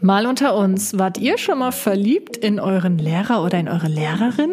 Mal 0.00 0.26
unter 0.26 0.54
uns, 0.54 0.96
wart 0.96 1.18
ihr 1.18 1.38
schon 1.38 1.58
mal 1.58 1.72
verliebt 1.72 2.36
in 2.36 2.60
euren 2.60 2.98
Lehrer 2.98 3.42
oder 3.42 3.58
in 3.58 3.68
eure 3.68 3.88
Lehrerin? 3.88 4.52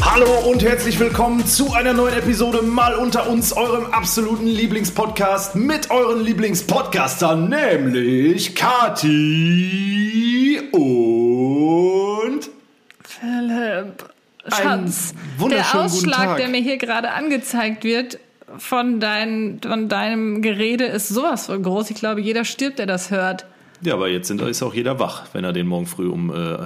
Hallo 0.00 0.50
und 0.50 0.62
herzlich 0.62 0.98
willkommen 0.98 1.44
zu 1.44 1.74
einer 1.74 1.92
neuen 1.92 2.14
Episode 2.14 2.62
Mal 2.62 2.94
unter 2.94 3.28
uns, 3.28 3.54
eurem 3.54 3.84
absoluten 3.92 4.46
Lieblingspodcast 4.46 5.56
mit 5.56 5.90
euren 5.90 6.24
Lieblingspodcastern, 6.24 7.50
nämlich 7.50 8.54
Kati 8.54 9.10
und 10.72 12.48
Philipp. 13.02 14.13
Schatz, 14.48 15.14
der 15.50 15.74
Ausschlag, 15.74 16.36
der 16.36 16.48
mir 16.48 16.60
hier 16.60 16.76
gerade 16.76 17.12
angezeigt 17.12 17.84
wird 17.84 18.18
von, 18.58 19.00
dein, 19.00 19.60
von 19.66 19.88
deinem 19.88 20.42
Gerede, 20.42 20.84
ist 20.84 21.08
sowas 21.08 21.46
von 21.46 21.62
groß. 21.62 21.90
Ich 21.90 21.96
glaube, 21.96 22.20
jeder 22.20 22.44
stirbt, 22.44 22.78
der 22.78 22.86
das 22.86 23.10
hört. 23.10 23.46
Ja, 23.84 23.94
aber 23.94 24.08
jetzt 24.08 24.28
sind, 24.28 24.40
ist 24.40 24.62
auch 24.62 24.72
jeder 24.72 24.98
wach, 24.98 25.26
wenn 25.32 25.44
er 25.44 25.52
den 25.52 25.66
morgen 25.66 25.86
früh 25.86 26.08
um 26.08 26.30
äh, 26.30 26.34
äh, 26.34 26.58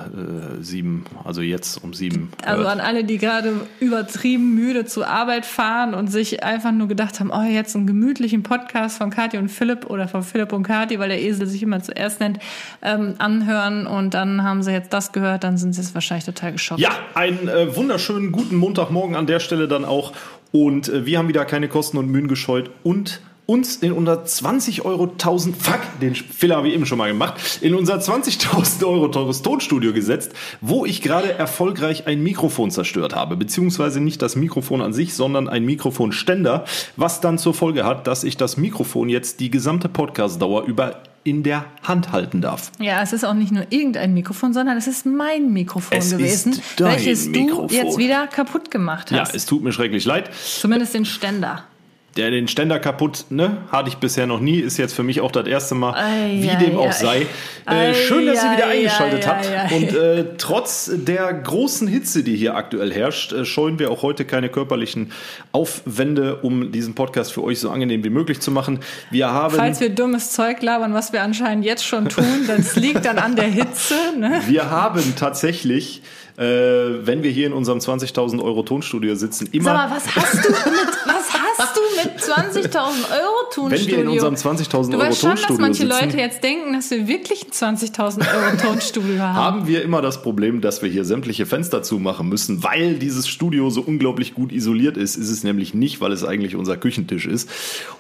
sieben, 0.61 1.05
also 1.25 1.41
jetzt 1.41 1.83
um 1.83 1.93
sieben. 1.93 2.31
Also 2.45 2.63
hört. 2.63 2.73
an 2.73 2.81
alle, 2.81 3.05
die 3.05 3.19
gerade 3.19 3.53
übertrieben 3.81 4.55
müde 4.55 4.85
zur 4.85 5.09
Arbeit 5.09 5.45
fahren 5.45 5.95
und 5.95 6.09
sich 6.09 6.45
einfach 6.45 6.71
nur 6.71 6.87
gedacht 6.87 7.19
haben, 7.19 7.31
oh, 7.33 7.43
jetzt 7.43 7.75
einen 7.75 7.87
gemütlichen 7.87 8.43
Podcast 8.43 8.99
von 8.99 9.11
Kathi 9.11 9.37
und 9.37 9.49
Philipp 9.49 9.87
oder 9.87 10.07
von 10.07 10.23
Philipp 10.23 10.53
und 10.53 10.63
Kathi, 10.63 10.99
weil 10.99 11.09
der 11.09 11.21
Esel 11.21 11.47
sich 11.47 11.63
immer 11.63 11.83
zuerst 11.83 12.21
nennt, 12.21 12.39
ähm, 12.83 13.15
anhören 13.19 13.87
und 13.87 14.15
dann 14.15 14.45
haben 14.45 14.63
sie 14.63 14.73
jetzt 14.73 14.93
das 14.93 15.13
gehört, 15.13 15.43
dann 15.43 15.59
sind 15.59 15.73
sie 15.73 15.81
jetzt 15.81 15.95
wahrscheinlich 15.95 16.25
total 16.25 16.53
geschockt. 16.53 16.81
Ja, 16.81 16.91
einen 17.15 17.49
äh, 17.49 17.75
wunderschönen 17.75 18.31
guten 18.31 18.57
Montagmorgen 18.57 19.17
an 19.17 19.27
der 19.27 19.41
Stelle 19.41 19.67
dann 19.67 19.85
auch. 19.85 20.13
Und 20.51 20.89
äh, 20.89 21.05
wir 21.05 21.19
haben 21.19 21.29
wieder 21.29 21.45
keine 21.45 21.69
Kosten 21.69 21.99
und 21.99 22.09
Mühen 22.09 22.29
gescheut 22.29 22.71
und 22.83 23.21
uns 23.51 23.77
in 23.77 23.93
unser 23.93 24.27
20 24.27 24.85
Euro 24.85 25.05
1000, 25.05 25.57
fuck, 25.57 25.81
den 26.03 26.15
Fehler 26.15 26.57
habe 26.57 26.69
ich 26.69 26.75
eben 26.75 26.85
schon 26.85 26.99
mal 26.99 27.09
gemacht, 27.09 27.61
in 27.63 27.75
unser 27.75 27.97
20.000 27.99 28.85
Euro 28.87 29.09
teures 29.09 29.41
Tonstudio 29.41 29.95
gesetzt, 29.95 30.33
wo 30.61 30.85
ich 30.85 31.01
gerade 31.01 31.33
erfolgreich 31.33 32.07
ein 32.07 32.23
Mikrofon 32.23 32.71
zerstört 32.71 33.17
habe. 33.17 33.39
Beziehungsweise 33.39 34.01
nicht 34.01 34.21
das 34.21 34.37
Mikrofon 34.37 34.83
an 34.83 34.93
sich, 34.93 35.15
sondern 35.15 35.49
ein 35.49 35.65
Mikrofonständer, 35.65 36.67
was 36.97 37.23
dann 37.23 37.39
zur 37.39 37.55
Folge 37.55 37.85
hat, 37.87 38.07
dass 38.07 38.23
ich 38.23 38.37
das 38.37 38.59
Mikrofon 38.59 39.09
jetzt 39.09 39.41
die 39.41 39.51
gesamte 39.51 39.89
Podcast-Dauer 39.89 40.65
über 40.65 41.03
in 41.25 41.43
der 41.43 41.65
Hand 41.83 42.13
halten 42.13 42.43
darf. 42.43 42.71
Ja, 42.79 43.03
es 43.03 43.15
ist 43.15 43.25
auch 43.25 43.35
nicht 43.35 43.51
nur 43.53 43.65
irgendein 43.71 44.13
Mikrofon, 44.13 44.53
sondern 44.53 44.77
es 44.77 44.87
ist 44.87 45.07
mein 45.07 45.53
Mikrofon 45.55 45.97
Es 45.97 46.11
gewesen, 46.11 46.61
welches 46.79 47.25
du 47.25 47.31
Mikrofon. 47.41 47.69
jetzt 47.71 47.97
wieder 47.99 48.27
kaputt 48.27 48.71
gemacht 48.71 49.11
Ja, 49.11 49.21
hast. 49.21 49.35
es 49.35 49.47
tut 49.47 49.63
mir 49.63 49.73
schrecklich 49.73 50.05
leid. 50.05 50.31
Zumindest 50.61 50.93
den 50.95 51.05
Ständer. 51.07 51.65
Der 52.19 52.33
den 52.33 52.49
Ständer 52.49 52.81
kaputt, 52.81 53.27
ne, 53.31 53.59
hatte 53.71 53.89
ich 53.89 53.99
bisher 53.99 54.27
noch 54.27 54.41
nie, 54.41 54.59
ist 54.59 54.77
jetzt 54.77 54.93
für 54.93 55.05
mich 55.05 55.21
auch 55.21 55.31
das 55.31 55.47
erste 55.47 55.77
Mal, 55.77 55.95
Ei, 55.95 56.43
wie 56.43 56.51
ei, 56.51 56.57
dem 56.57 56.77
auch 56.77 56.89
ei. 56.89 56.93
sei. 56.93 57.27
Ei, 57.65 57.91
Äh, 57.91 57.95
schön, 57.95 58.27
dass 58.27 58.41
sie 58.41 58.51
wieder 58.51 58.67
ei, 58.67 58.79
eingeschaltet 58.79 59.29
ei. 59.29 59.77
Und 59.77 59.95
äh, 59.95 60.25
trotz 60.37 60.91
der 60.93 61.33
großen 61.33 61.87
Hitze, 61.87 62.25
die 62.25 62.35
hier 62.35 62.57
aktuell 62.57 62.93
herrscht, 62.93 63.33
äh, 63.33 63.45
scheuen 63.45 63.79
wir 63.79 63.93
auch 63.93 64.03
heute 64.03 64.25
keine 64.25 64.49
körperlichen 64.49 65.13
Aufwände, 65.53 66.37
um 66.43 66.73
diesen 66.73 66.97
Podcast 66.97 67.33
für 67.33 67.45
euch 67.45 67.61
so 67.61 67.71
angenehm 67.71 68.03
wie 68.03 68.11
möglich 68.11 68.41
zu 68.41 68.51
machen. 68.51 68.81
Wir 69.13 69.31
haben, 69.31 69.55
Falls 69.55 69.79
wir 69.81 69.91
dummes 69.91 70.33
Zeug 70.33 70.61
labern, 70.61 70.95
was 70.95 71.13
wir 71.13 71.23
anscheinend 71.23 71.65
jetzt 71.65 71.85
schon 71.87 72.09
tun, 72.09 72.25
das 72.49 72.75
liegt 72.77 73.05
dann 73.05 73.19
an 73.19 73.37
der 73.37 73.47
Hitze. 73.49 73.95
Ne? 74.19 74.43
wir 74.49 74.71
haben 74.71 75.15
tatsächlich, 75.17 76.03
äh, 76.37 76.43
wenn 76.43 77.23
wir 77.23 77.31
hier 77.31 77.47
in 77.47 77.53
unserem 77.53 77.79
20.000 77.79 78.43
Euro 78.43 78.63
Tonstudio 78.65 79.15
sitzen, 79.15 79.49
immer 79.53 79.67
Sag 79.67 79.91
mal, 79.91 79.97
was 79.97 80.17
hast 80.17 80.45
du 80.45 80.51
mit, 80.51 80.89
mit 82.05 82.19
20.000 82.19 82.77
Euro 82.77 83.51
Tonstudio? 83.53 83.71
Wenn 83.71 83.87
wir 83.87 84.03
in 84.03 84.09
unserem 84.09 84.35
20.000 84.35 84.91
du 84.91 84.99
Euro 84.99 85.07
weißt 85.07 85.21
schon, 85.21 85.31
dass 85.31 85.41
Tonstudio 85.41 85.61
manche 85.61 85.83
sitzen, 85.83 86.07
Leute 86.07 86.17
jetzt 86.19 86.43
denken, 86.43 86.73
dass 86.73 86.91
wir 86.91 87.09
wirklich 87.09 87.47
ein 87.47 87.77
20.000 87.77 88.21
Euro 88.21 88.57
Tonstudio 88.57 89.19
haben. 89.19 89.37
haben 89.37 89.67
wir 89.67 89.83
immer 89.83 90.03
das 90.03 90.23
Problem, 90.23 90.61
dass 90.61 90.83
wir 90.83 90.89
hier 90.89 91.05
sämtliche 91.05 91.47
Fenster 91.47 91.83
zumachen 91.83 92.29
müssen, 92.29 92.63
weil 92.63 92.95
dieses 92.95 93.29
Studio 93.29 93.71
so 93.71 93.81
unglaublich 93.81 94.35
gut 94.35 94.53
isoliert 94.53 94.97
ist. 94.97 95.17
Ist 95.17 95.31
es 95.31 95.45
nämlich 95.45 95.75
nicht, 95.75 96.01
weil 96.01 96.13
es 96.13 96.25
eigentlich 96.25 96.57
unser 96.57 96.77
Küchentisch 96.77 97.27
ist. 97.27 97.49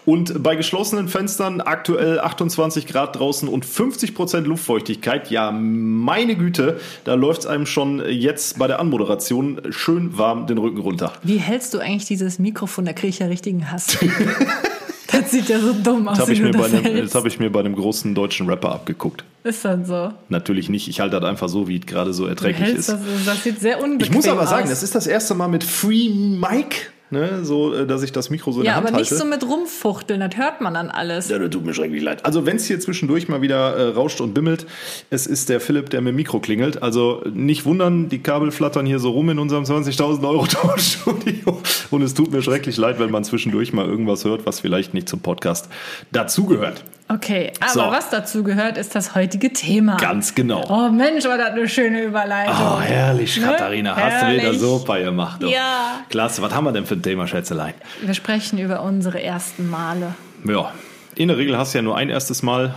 Und 0.04 0.42
bei 0.42 0.56
geschlossenen 0.56 1.08
Fenstern 1.08 1.60
aktuell 1.60 2.20
28 2.20 2.86
Grad 2.86 3.18
draußen 3.18 3.48
und 3.48 3.64
50 3.64 4.14
Prozent 4.14 4.46
Luftfeuchtigkeit. 4.46 5.30
Ja, 5.30 5.50
meine 5.50 6.36
Güte, 6.36 6.80
da 7.04 7.14
läuft 7.14 7.40
es 7.40 7.46
einem 7.46 7.66
schon 7.66 8.02
jetzt 8.08 8.58
bei 8.58 8.66
der 8.66 8.80
Anmoderation 8.80 9.60
schön 9.70 10.16
warm 10.18 10.46
den 10.46 10.58
Rücken 10.58 10.78
runter. 10.78 11.12
Wie 11.22 11.36
hältst 11.38 11.74
du 11.74 11.78
eigentlich 11.78 12.06
dieses 12.06 12.38
Mikrofon? 12.38 12.84
Da 12.84 12.92
kriege 12.92 13.08
ich 13.08 13.18
ja 13.18 13.26
richtigen 13.26 13.70
Hass. 13.70 13.87
das 15.12 15.30
sieht 15.30 15.48
ja 15.48 15.58
so 15.60 15.72
dumm 15.72 16.08
aus. 16.08 16.18
Das 16.18 16.22
habe 16.26 16.32
ich, 16.32 16.40
mir 16.40 16.50
bei 16.52 16.64
einem- 16.66 16.96
das 17.04 17.14
hab 17.14 17.24
ich 17.26 17.38
mir 17.38 17.50
bei 17.50 17.60
einem 17.60 17.74
großen 17.74 18.14
deutschen 18.14 18.48
Rapper 18.48 18.72
abgeguckt. 18.72 19.24
Ist 19.44 19.64
dann 19.64 19.84
so. 19.84 20.12
Natürlich 20.28 20.68
nicht. 20.68 20.88
Ich 20.88 21.00
halte 21.00 21.18
das 21.20 21.28
einfach 21.28 21.48
so, 21.48 21.68
wie 21.68 21.76
es 21.78 21.86
gerade 21.86 22.12
so 22.12 22.26
erträglich 22.26 22.74
ist. 22.74 22.88
das, 22.88 23.00
das 23.24 23.42
sieht 23.44 23.60
sehr 23.60 23.82
unbequem 23.82 24.00
Ich 24.10 24.12
muss 24.12 24.28
aber 24.28 24.46
sagen, 24.46 24.64
aus. 24.64 24.70
das 24.70 24.82
ist 24.82 24.94
das 24.94 25.06
erste 25.06 25.34
Mal 25.34 25.48
mit 25.48 25.64
Free 25.64 26.08
Mic, 26.10 26.90
ne, 27.10 27.44
so, 27.44 27.74
äh, 27.74 27.86
dass 27.86 28.02
ich 28.02 28.12
das 28.12 28.30
Mikro 28.30 28.52
so 28.52 28.60
in 28.60 28.66
ja, 28.66 28.72
der 28.72 28.76
Hand 28.76 28.88
aber 28.88 28.98
nicht 28.98 29.10
halte. 29.10 29.22
so 29.22 29.28
mit 29.28 29.44
rumfuchteln, 29.44 30.20
das 30.20 30.36
hört 30.36 30.60
man 30.60 30.74
dann 30.74 30.90
alles. 30.90 31.28
ja, 31.28 31.38
das 31.38 31.50
tut 31.50 31.64
mir 31.64 31.74
schrecklich 31.74 32.02
leid. 32.02 32.24
Also 32.24 32.46
wenn 32.46 32.56
es 32.56 32.66
hier 32.66 32.80
zwischendurch 32.80 33.28
mal 33.28 33.42
wieder 33.42 33.76
äh, 33.76 33.88
rauscht 33.90 34.20
und 34.20 34.34
bimmelt, 34.34 34.66
es 35.10 35.26
ist 35.26 35.48
der 35.48 35.60
Philipp, 35.60 35.90
der 35.90 36.00
mit 36.00 36.12
dem 36.12 36.16
Mikro 36.16 36.40
klingelt. 36.40 36.82
Also 36.82 37.22
nicht 37.32 37.64
wundern, 37.64 38.08
die 38.08 38.20
Kabel 38.20 38.50
flattern 38.50 38.86
hier 38.86 38.98
so 38.98 39.10
rum 39.10 39.30
in 39.30 39.38
unserem 39.38 39.64
20.000 39.64 40.28
Euro 40.28 40.46
Tonstudio. 40.46 41.60
Und 41.90 42.02
es 42.02 42.14
tut 42.14 42.30
mir 42.30 42.42
schrecklich 42.42 42.76
leid, 42.76 42.98
wenn 42.98 43.10
man 43.10 43.24
zwischendurch 43.24 43.72
mal 43.72 43.86
irgendwas 43.86 44.24
hört, 44.24 44.46
was 44.46 44.60
vielleicht 44.60 44.94
nicht 44.94 45.08
zum 45.08 45.20
Podcast 45.20 45.68
dazugehört. 46.12 46.82
Okay, 47.10 47.52
aber 47.60 47.70
So. 47.72 47.80
was 47.90 48.10
dazu 48.10 48.42
gehört, 48.44 48.76
ist 48.76 48.94
das 48.94 49.14
heutige 49.14 49.52
Thema. 49.52 49.96
Ganz 49.96 50.34
genau. 50.34 50.64
Oh 50.68 50.90
Mensch, 50.90 51.24
war 51.24 51.38
das 51.38 51.52
eine 51.52 51.66
schöne 51.68 52.02
Überleitung. 52.02 52.54
Oh, 52.54 52.80
herrlich, 52.80 53.36
Ne? 53.38 53.46
Katharina. 53.46 53.96
Hast 53.96 54.22
du 54.22 54.28
wieder 54.32 54.42
Herrlich. 54.42 54.60
super 54.60 55.00
gemacht. 55.00 55.42
du. 55.42 55.48
Ja. 55.48 56.00
Klasse. 56.10 56.42
Was 56.42 56.54
haben 56.54 56.64
wir 56.64 56.72
denn 56.72 56.84
für 56.86 56.94
ein 56.96 57.02
Thema, 57.02 57.26
Schätzelein? 57.26 57.74
Wir 58.02 58.12
sprechen 58.14 58.58
über 58.58 58.82
unsere 58.82 59.22
ersten 59.22 59.68
Male. 59.70 60.14
Ja, 60.46 60.72
in 61.14 61.28
der 61.28 61.38
Regel 61.38 61.56
hast 61.56 61.72
du 61.74 61.78
ja 61.78 61.82
nur 61.82 61.96
ein 61.96 62.10
erstes 62.10 62.42
Mal. 62.42 62.74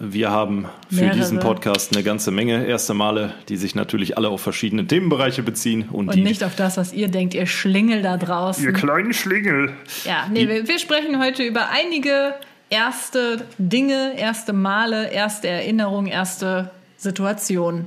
Wir 0.00 0.30
haben 0.30 0.66
für 0.88 0.96
Mehrere. 1.02 1.16
diesen 1.16 1.38
Podcast 1.38 1.94
eine 1.94 2.02
ganze 2.02 2.30
Menge 2.32 2.64
erste 2.66 2.94
Male, 2.94 3.32
die 3.48 3.56
sich 3.56 3.74
natürlich 3.76 4.18
alle 4.18 4.28
auf 4.28 4.40
verschiedene 4.40 4.86
Themenbereiche 4.86 5.42
beziehen. 5.42 5.88
Und, 5.92 6.08
Und 6.08 6.14
die 6.16 6.22
nicht 6.22 6.42
auf 6.42 6.56
das, 6.56 6.76
was 6.76 6.92
ihr 6.92 7.08
denkt, 7.08 7.32
ihr 7.34 7.46
Schlingel 7.46 8.02
da 8.02 8.16
draußen. 8.16 8.72
kleinen 8.72 9.12
Schlingel. 9.12 9.72
Ja, 10.04 10.26
nee, 10.32 10.48
wir, 10.48 10.66
wir 10.66 10.78
sprechen 10.80 11.22
heute 11.22 11.44
über 11.44 11.68
einige 11.70 12.34
erste 12.74 13.46
Dinge, 13.58 14.18
erste 14.18 14.52
Male, 14.52 15.10
erste 15.12 15.48
Erinnerungen, 15.48 16.08
erste 16.08 16.70
Situationen, 16.96 17.86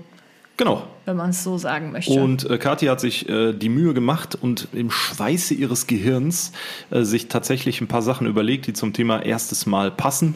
Genau. 0.55 0.87
wenn 1.05 1.17
man 1.17 1.31
es 1.31 1.43
so 1.43 1.57
sagen 1.57 1.91
möchte. 1.91 2.13
Und 2.13 2.49
äh, 2.49 2.57
Kathi 2.57 2.85
hat 2.85 3.01
sich 3.01 3.27
äh, 3.27 3.51
die 3.53 3.69
Mühe 3.69 3.93
gemacht 3.93 4.35
und 4.39 4.69
im 4.73 4.89
Schweiße 4.89 5.53
ihres 5.53 5.87
Gehirns 5.87 6.53
äh, 6.89 7.03
sich 7.03 7.27
tatsächlich 7.27 7.81
ein 7.81 7.87
paar 7.87 8.01
Sachen 8.01 8.27
überlegt, 8.27 8.65
die 8.67 8.73
zum 8.73 8.93
Thema 8.93 9.21
erstes 9.23 9.65
Mal 9.65 9.91
passen. 9.91 10.35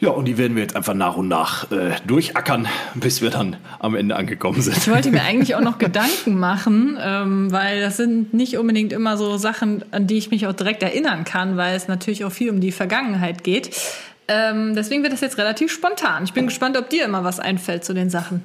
Ja, 0.00 0.10
und 0.10 0.26
die 0.26 0.38
werden 0.38 0.54
wir 0.54 0.62
jetzt 0.62 0.76
einfach 0.76 0.94
nach 0.94 1.16
und 1.16 1.26
nach 1.26 1.72
äh, 1.72 1.96
durchackern, 2.06 2.68
bis 2.94 3.20
wir 3.20 3.30
dann 3.30 3.56
am 3.80 3.96
Ende 3.96 4.14
angekommen 4.14 4.60
sind. 4.62 4.76
Ich 4.76 4.88
wollte 4.88 5.10
mir 5.10 5.22
eigentlich 5.22 5.56
auch 5.56 5.60
noch 5.60 5.78
Gedanken 5.78 6.38
machen, 6.38 6.96
ähm, 7.02 7.50
weil 7.50 7.80
das 7.80 7.96
sind 7.96 8.32
nicht 8.32 8.58
unbedingt 8.58 8.92
immer 8.92 9.16
so 9.16 9.38
Sachen, 9.38 9.84
an 9.90 10.06
die 10.06 10.18
ich 10.18 10.30
mich 10.30 10.46
auch 10.46 10.52
direkt 10.52 10.84
erinnern 10.84 11.24
kann, 11.24 11.56
weil 11.56 11.74
es 11.74 11.88
natürlich 11.88 12.24
auch 12.24 12.30
viel 12.30 12.50
um 12.50 12.60
die 12.60 12.70
Vergangenheit 12.70 13.42
geht. 13.42 13.70
Ähm, 14.28 14.74
deswegen 14.76 15.02
wird 15.02 15.12
das 15.12 15.20
jetzt 15.20 15.36
relativ 15.36 15.72
spontan. 15.72 16.22
Ich 16.22 16.32
bin 16.32 16.46
gespannt, 16.46 16.76
ob 16.76 16.88
dir 16.90 17.04
immer 17.04 17.24
was 17.24 17.40
einfällt 17.40 17.84
zu 17.84 17.92
den 17.92 18.08
Sachen. 18.08 18.44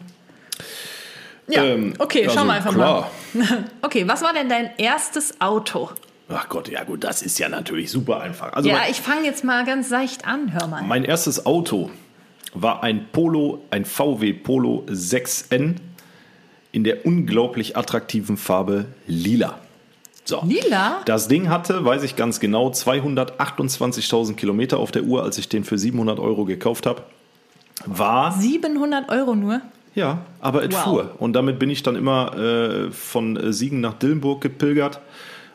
Ja, 1.47 1.63
Ähm, 1.63 1.93
okay, 1.99 2.23
also 2.23 2.37
schauen 2.37 2.47
wir 2.47 2.53
einfach 2.53 2.73
klar. 2.73 3.11
mal. 3.33 3.65
Okay, 3.81 4.07
was 4.07 4.23
war 4.23 4.33
denn 4.33 4.49
dein 4.49 4.71
erstes 4.77 5.39
Auto? 5.41 5.89
Ach 6.29 6.47
Gott, 6.49 6.69
ja 6.69 6.83
gut, 6.83 7.03
das 7.03 7.21
ist 7.21 7.37
ja 7.39 7.49
natürlich 7.49 7.91
super 7.91 8.21
einfach. 8.21 8.53
Also 8.53 8.69
Ja, 8.69 8.75
mein- 8.77 8.91
ich 8.91 9.01
fange 9.01 9.25
jetzt 9.25 9.43
mal 9.43 9.65
ganz 9.65 9.89
seicht 9.89 10.25
an, 10.25 10.53
hör 10.53 10.67
mal. 10.67 10.81
Mein 10.83 11.03
erstes 11.03 11.45
Auto 11.45 11.91
war 12.53 12.81
ein 12.83 13.07
Polo, 13.11 13.63
ein 13.71 13.85
VW 13.85 14.33
Polo 14.33 14.83
6N 14.89 15.75
in 16.71 16.83
der 16.83 17.05
unglaublich 17.05 17.77
attraktiven 17.77 18.37
Farbe 18.37 18.85
lila. 19.05 19.59
So. 20.25 20.41
Lila? 20.45 21.01
Das 21.05 21.27
Ding 21.27 21.49
hatte, 21.49 21.83
weiß 21.83 22.03
ich 22.03 22.15
ganz 22.15 22.39
genau, 22.39 22.69
228.000 22.71 24.35
Kilometer 24.37 24.77
auf 24.79 24.91
der 24.91 25.03
Uhr, 25.03 25.21
als 25.23 25.37
ich 25.37 25.49
den 25.49 25.63
für 25.65 25.77
700 25.77 26.19
Euro 26.19 26.45
gekauft 26.45 26.85
habe. 26.85 27.03
War 27.85 28.31
700 28.39 29.09
Euro 29.09 29.35
nur? 29.35 29.61
ja, 29.95 30.25
aber 30.39 30.63
es 30.63 30.73
Wow. 30.73 30.83
fuhr. 30.83 31.15
Und 31.19 31.33
damit 31.33 31.59
bin 31.59 31.69
ich 31.69 31.83
dann 31.83 31.95
immer 31.95 32.35
äh, 32.37 32.91
von 32.91 33.51
Siegen 33.53 33.81
nach 33.81 33.93
Dillenburg 33.95 34.41
gepilgert 34.41 34.99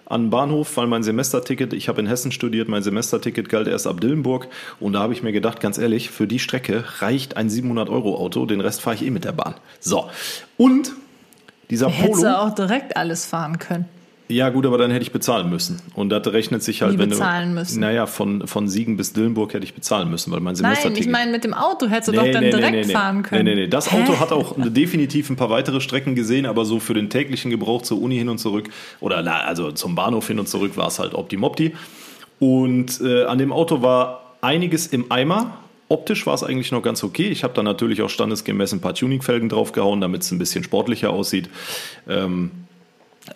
an 0.09 0.25
den 0.25 0.31
Bahnhof, 0.31 0.77
weil 0.77 0.87
mein 0.87 1.03
Semesterticket, 1.03 1.73
ich 1.75 1.89
habe 1.89 2.01
in 2.01 2.07
Hessen 2.07 2.33
studiert, 2.33 2.69
mein 2.69 2.83
Semesterticket 2.83 3.49
galt 3.49 3.69
erst 3.69 3.87
ab 3.87 4.01
Dillenburg. 4.01 4.49
Und 4.81 4.95
da 4.95 5.01
habe 5.01 5.13
ich 5.13 5.23
mir 5.23 5.33
gedacht, 5.33 5.61
ganz 5.61 5.77
ehrlich, 5.77 6.11
für 6.11 6.27
die 6.27 6.39
Strecke 6.39 6.85
reicht 7.01 7.37
ein 7.37 7.51
700-Euro-Auto, 7.51 8.47
den 8.47 8.61
Rest 8.61 8.81
fahre 8.81 8.97
ich 8.97 9.05
eh 9.05 9.11
mit 9.11 9.25
der 9.25 9.33
Bahn. 9.33 9.55
So, 9.81 10.09
und 10.57 10.93
dieser 11.69 11.91
Hättest 11.91 12.23
du 12.23 12.27
Polo, 12.27 12.37
auch 12.37 12.55
direkt 12.55 12.97
alles 12.97 13.27
fahren 13.27 13.59
können. 13.59 13.85
Ja, 14.31 14.51
gut, 14.51 14.67
aber 14.67 14.77
dann 14.77 14.91
hätte 14.91 15.03
ich 15.03 15.11
bezahlen 15.13 15.49
müssen. 15.49 15.81
Und 15.95 16.11
das 16.11 16.27
rechnet 16.27 16.63
sich 16.63 16.83
halt, 16.83 16.95
Wie 16.95 16.99
wenn 16.99 17.09
bezahlen 17.09 17.55
du. 17.55 17.61
müssen? 17.61 17.81
Naja, 17.81 18.05
von, 18.05 18.47
von 18.47 18.69
Siegen 18.69 18.99
bis 18.99 19.15
Dillenburg 19.15 19.55
hätte 19.55 19.65
ich 19.65 19.75
bezahlen 19.75 20.11
müssen, 20.11 20.31
weil 20.31 20.41
mein 20.41 20.53
Nein, 20.53 20.57
Semesterticket. 20.57 21.07
ich 21.07 21.11
meine, 21.11 21.33
mit 21.33 21.45
dem 21.45 21.55
Auto 21.55 21.89
hättest 21.89 22.09
du 22.09 22.13
doch 22.13 22.31
dann 22.31 22.43
direkt 22.45 22.93
fahren 22.93 23.23
können. 23.23 23.45
Nee, 23.45 23.55
nee, 23.55 23.63
nee. 23.63 23.69
Das 23.69 23.91
Auto 23.91 24.21
hat 24.21 24.31
auch 24.33 24.55
definitiv 24.59 25.31
ein 25.31 25.37
paar 25.37 25.49
weitere 25.49 25.81
Strecken 25.81 26.15
gesehen, 26.15 26.45
aber 26.45 26.67
so 26.67 26.79
für 26.79 26.93
den 26.93 27.09
täglichen 27.09 27.51
Gebrauch 27.51 27.81
zur 27.81 28.03
Uni 28.03 28.19
hin 28.19 28.29
und 28.29 28.37
zurück 28.37 28.69
oder 29.01 29.23
na, 29.23 29.41
also 29.41 29.73
zum 29.73 29.95
Bahnhof 29.95 30.27
hin 30.29 30.39
und 30.39 30.49
zurück 30.49 30.77
war 30.77 30.89
es 30.89 30.99
halt 30.99 31.15
Optimopti. 31.15 31.75
Und 32.39 33.01
äh, 33.01 33.25
an 33.25 33.39
dem 33.39 33.51
Auto 33.51 33.81
war 33.81 34.37
einiges 34.43 34.89
im 34.89 35.11
Eimer. 35.11 35.59
Optisch 35.89 36.27
war 36.27 36.35
es 36.35 36.45
eigentlich 36.45 36.71
noch 36.71 36.83
ganz 36.83 37.03
okay. 37.03 37.29
Ich 37.29 37.45
habe 37.45 37.55
da 37.55 37.63
natürlich 37.63 38.03
auch 38.03 38.11
standesgemäß 38.11 38.75
ein 38.75 38.81
paar 38.81 38.95
Tuningfelgen 38.95 39.49
draufgehauen, 39.49 40.03
damit 40.03 40.21
es 40.21 40.31
ein 40.31 40.39
bisschen 40.39 40.63
sportlicher 40.63 41.11
aussieht. 41.11 41.49
Ähm, 42.07 42.51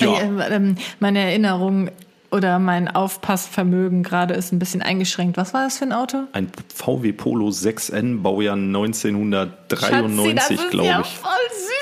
ja. 0.00 0.20
Äh, 0.20 0.54
ähm, 0.54 0.76
meine 1.00 1.20
Erinnerung 1.20 1.90
oder 2.32 2.58
mein 2.58 2.88
Aufpassvermögen 2.88 4.02
gerade 4.02 4.34
ist 4.34 4.52
ein 4.52 4.58
bisschen 4.58 4.80
eingeschränkt. 4.82 5.36
Was 5.36 5.52
war 5.52 5.64
das 5.64 5.76
für 5.78 5.84
ein 5.84 5.92
Auto? 5.92 6.24
Ein 6.32 6.50
VW 6.74 7.12
Polo 7.12 7.48
6N, 7.48 8.22
Baujahr 8.22 8.56
Schatzi, 8.56 9.08
1993, 9.08 10.34
das 10.34 10.50
ist 10.50 10.70
glaube 10.70 10.88
ja 10.88 11.00
ich. 11.00 11.06
voll 11.08 11.30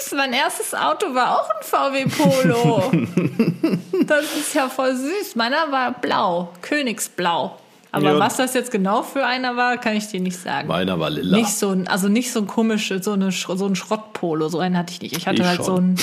süß. 0.00 0.16
Mein 0.16 0.32
erstes 0.32 0.74
Auto 0.74 1.14
war 1.14 1.40
auch 1.40 1.48
ein 1.50 1.62
VW 1.62 2.06
Polo. 2.06 2.90
das 4.06 4.24
ist 4.36 4.54
ja 4.54 4.68
voll 4.68 4.96
süß. 4.96 5.36
Meiner 5.36 5.70
war 5.70 5.92
blau, 5.92 6.52
Königsblau. 6.62 7.56
Aber 7.92 8.12
Ja. 8.12 8.18
was 8.18 8.36
das 8.36 8.54
jetzt 8.54 8.70
genau 8.70 9.02
für 9.02 9.26
einer 9.26 9.56
war, 9.56 9.76
kann 9.78 9.96
ich 9.96 10.06
dir 10.08 10.20
nicht 10.20 10.38
sagen. 10.38 10.68
Meiner 10.68 10.98
war 11.00 11.10
lila. 11.10 11.36
Nicht 11.38 11.50
so 11.56 11.70
ein, 11.70 11.88
also 11.88 12.08
nicht 12.08 12.32
so 12.32 12.40
ein 12.40 12.46
komisch, 12.46 12.92
so, 13.02 13.12
eine, 13.12 13.32
so 13.32 13.66
ein 13.66 13.74
Schrottpolo, 13.74 14.48
so 14.48 14.58
einen 14.60 14.76
hatte 14.78 14.92
ich 14.92 15.02
nicht. 15.02 15.16
Ich 15.16 15.26
hatte 15.26 15.42
Ich 15.42 15.48
halt 15.48 15.58
so 15.64 15.74
schon. 15.76 15.84
einen, 15.84 15.96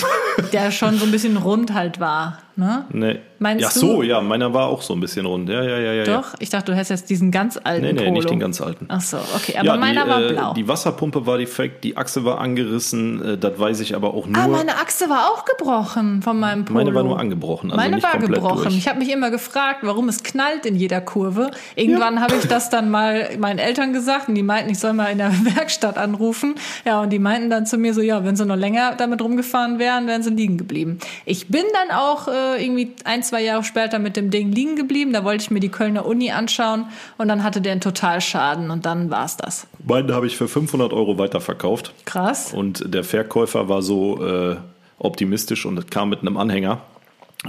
der 0.51 0.71
schon 0.71 0.97
so 0.97 1.05
ein 1.05 1.11
bisschen 1.11 1.37
rund 1.37 1.73
halt 1.73 1.99
war. 1.99 2.39
Ne? 2.57 2.85
Nee. 2.91 3.19
Meinst 3.37 3.61
ja, 3.61 3.69
du? 3.69 3.79
so, 3.79 4.01
ja, 4.01 4.19
meiner 4.19 4.51
war 4.51 4.65
auch 4.65 4.81
so 4.81 4.95
ein 4.95 4.99
bisschen 4.99 5.27
rund. 5.27 5.47
Ja, 5.47 5.61
ja, 5.61 5.77
ja, 5.77 5.93
ja. 5.93 6.03
Doch? 6.05 6.33
Ich 6.39 6.49
dachte, 6.49 6.71
du 6.71 6.75
hättest 6.75 6.89
jetzt 6.89 7.09
diesen 7.11 7.29
ganz 7.29 7.59
alten 7.63 7.85
Nee, 7.85 7.93
nee, 7.93 7.99
Polo. 8.01 8.13
nicht 8.13 8.29
den 8.31 8.39
ganz 8.39 8.59
alten. 8.61 8.87
Ach 8.89 8.99
so, 8.99 9.17
okay. 9.35 9.57
Aber 9.59 9.67
ja, 9.67 9.77
meiner 9.77 10.05
die, 10.05 10.09
war 10.09 10.21
äh, 10.23 10.33
blau. 10.33 10.53
Die 10.55 10.67
Wasserpumpe 10.67 11.27
war 11.27 11.37
defekt, 11.37 11.83
die 11.83 11.95
Achse 11.97 12.25
war 12.25 12.41
angerissen, 12.41 13.23
äh, 13.23 13.37
das 13.37 13.59
weiß 13.59 13.79
ich 13.81 13.95
aber 13.95 14.15
auch 14.15 14.25
nur. 14.25 14.41
ah, 14.41 14.47
meine 14.47 14.77
Achse 14.77 15.07
war 15.07 15.29
auch 15.31 15.45
gebrochen 15.45 16.23
von 16.23 16.39
meinem 16.39 16.65
Polo. 16.65 16.79
Meine 16.79 16.95
war 16.95 17.03
nur 17.03 17.19
angebrochen, 17.19 17.69
also 17.69 17.79
meine 17.79 17.97
nicht 17.97 18.03
war 18.11 18.17
gebrochen. 18.17 18.63
durch. 18.63 18.75
Ich 18.75 18.87
habe 18.87 18.97
mich 18.97 19.11
immer 19.11 19.29
gefragt, 19.29 19.81
warum 19.83 20.09
es 20.09 20.23
knallt 20.23 20.65
in 20.65 20.75
jeder 20.75 20.99
Kurve. 20.99 21.51
Irgendwann 21.75 22.21
habe 22.21 22.37
ich 22.37 22.47
das 22.47 22.71
dann 22.71 22.89
mal 22.89 23.37
meinen 23.37 23.59
Eltern 23.59 23.93
gesagt 23.93 24.29
und 24.29 24.35
die 24.35 24.41
meinten, 24.41 24.71
ich 24.71 24.79
soll 24.79 24.93
mal 24.93 25.11
in 25.11 25.19
der 25.19 25.31
Werkstatt 25.55 25.99
anrufen. 25.99 26.55
Ja, 26.85 27.01
und 27.01 27.11
die 27.11 27.19
meinten 27.19 27.51
dann 27.51 27.67
zu 27.67 27.77
mir 27.77 27.93
so, 27.93 28.01
ja, 28.01 28.25
wenn 28.25 28.35
sie 28.35 28.47
noch 28.47 28.55
länger 28.55 28.95
damit 28.97 29.21
rumgefahren 29.21 29.77
wären, 29.77 30.07
wären 30.07 30.23
sie 30.23 30.31
liegen 30.31 30.57
geblieben. 30.57 30.97
Ich 31.25 31.49
bin 31.49 31.63
dann 31.73 31.95
auch 31.95 32.27
äh, 32.27 32.46
irgendwie 32.55 32.93
ein, 33.03 33.23
zwei 33.23 33.43
Jahre 33.43 33.63
später 33.63 33.99
mit 33.99 34.15
dem 34.15 34.29
Ding 34.29 34.51
liegen 34.51 34.75
geblieben. 34.75 35.13
Da 35.13 35.23
wollte 35.23 35.43
ich 35.43 35.51
mir 35.51 35.59
die 35.59 35.69
Kölner 35.69 36.05
Uni 36.05 36.31
anschauen 36.31 36.87
und 37.17 37.27
dann 37.27 37.43
hatte 37.43 37.61
der 37.61 37.73
einen 37.73 37.81
Totalschaden 37.81 38.71
und 38.71 38.85
dann 38.85 39.09
war's 39.09 39.37
das. 39.37 39.67
Meinen 39.85 40.13
habe 40.13 40.27
ich 40.27 40.37
für 40.37 40.47
500 40.47 40.93
Euro 40.93 41.17
weiterverkauft. 41.17 41.93
Krass. 42.05 42.53
Und 42.53 42.93
der 42.93 43.03
Verkäufer 43.03 43.69
war 43.69 43.81
so 43.81 44.25
äh, 44.25 44.55
optimistisch 44.99 45.65
und 45.65 45.91
kam 45.91 46.09
mit 46.09 46.21
einem 46.21 46.37
Anhänger 46.37 46.81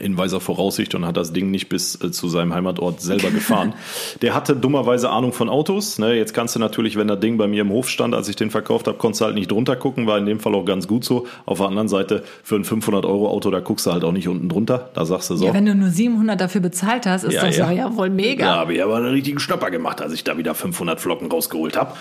in 0.00 0.18
weiser 0.18 0.38
Voraussicht 0.38 0.94
und 0.94 1.06
hat 1.06 1.16
das 1.16 1.32
Ding 1.32 1.50
nicht 1.50 1.70
bis 1.70 2.00
äh, 2.02 2.10
zu 2.10 2.28
seinem 2.28 2.52
Heimatort 2.54 3.00
selber 3.00 3.30
gefahren. 3.30 3.72
Der 4.22 4.34
hatte 4.34 4.54
dummerweise 4.54 5.08
Ahnung 5.08 5.32
von 5.32 5.48
Autos. 5.48 5.98
Ne? 5.98 6.14
Jetzt 6.14 6.34
kannst 6.34 6.54
du 6.54 6.58
natürlich, 6.60 6.96
wenn 6.96 7.08
das 7.08 7.20
Ding 7.20 7.38
bei 7.38 7.48
mir 7.48 7.62
im 7.62 7.70
Hof 7.70 7.88
stand, 7.88 8.14
als 8.14 8.28
ich 8.28 8.36
den 8.36 8.50
verkauft 8.50 8.86
habe, 8.86 8.98
konntest 8.98 9.22
du 9.22 9.24
halt 9.24 9.34
nicht 9.34 9.50
drunter 9.50 9.76
gucken, 9.76 10.06
war 10.06 10.18
in 10.18 10.26
dem 10.26 10.40
Fall 10.40 10.54
auch 10.54 10.66
ganz 10.66 10.86
gut 10.88 11.04
so. 11.04 11.26
Auf 11.46 11.58
der 11.58 11.68
anderen 11.68 11.88
Seite, 11.88 12.22
für 12.42 12.56
ein 12.56 12.64
500-Euro-Auto, 12.64 13.50
da 13.50 13.60
guckst 13.60 13.86
du 13.86 13.92
halt 13.92 14.04
auch 14.04 14.12
nicht 14.12 14.28
unten 14.28 14.50
drunter. 14.50 14.90
Da 14.92 15.06
sagst 15.06 15.30
du 15.30 15.36
so. 15.36 15.46
Ja, 15.46 15.54
wenn 15.54 15.64
du 15.66 15.74
nur 15.74 15.88
700 15.88 16.38
dafür 16.38 16.60
bezahlt 16.60 17.06
hast, 17.06 17.24
ist 17.24 17.32
Ja, 17.32 17.46
das 17.46 17.56
ja. 17.56 17.70
ja, 17.70 17.84
ja 17.84 17.96
wohl 17.96 18.10
mega. 18.10 18.44
Da 18.44 18.56
habe 18.56 18.74
ich 18.74 18.82
aber 18.82 18.96
einen 18.96 19.06
richtigen 19.06 19.38
Schnapper 19.38 19.70
gemacht, 19.70 20.02
als 20.02 20.12
ich 20.12 20.22
da 20.22 20.36
wieder 20.36 20.54
500 20.54 21.00
Flocken 21.00 21.30
rausgeholt 21.30 21.78
habe. 21.78 21.94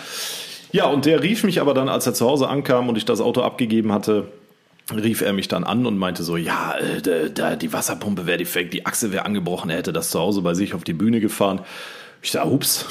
Ja, 0.72 0.86
und 0.86 1.06
der 1.06 1.22
rief 1.22 1.44
mich 1.44 1.60
aber 1.62 1.72
dann, 1.72 1.88
als 1.88 2.06
er 2.06 2.12
zu 2.12 2.26
Hause 2.26 2.48
ankam 2.48 2.90
und 2.90 2.98
ich 2.98 3.06
das 3.06 3.22
Auto 3.22 3.40
abgegeben 3.40 3.92
hatte, 3.92 4.28
rief 4.94 5.20
er 5.20 5.32
mich 5.32 5.48
dann 5.48 5.64
an 5.64 5.86
und 5.86 5.98
meinte 5.98 6.22
so, 6.22 6.36
ja, 6.36 6.74
äh, 6.76 7.30
da- 7.30 7.56
die 7.56 7.72
Wasserpumpe 7.72 8.26
wäre 8.26 8.38
defekt, 8.38 8.72
die 8.74 8.86
Achse 8.86 9.12
wäre 9.12 9.24
angebrochen, 9.26 9.70
er 9.70 9.78
hätte 9.78 9.92
das 9.92 10.10
zu 10.10 10.18
Hause 10.18 10.40
bei 10.42 10.54
sich 10.54 10.74
auf 10.74 10.84
die 10.84 10.94
Bühne 10.94 11.20
gefahren. 11.20 11.60
Ich 12.20 12.32
sag, 12.32 12.46
ups. 12.46 12.84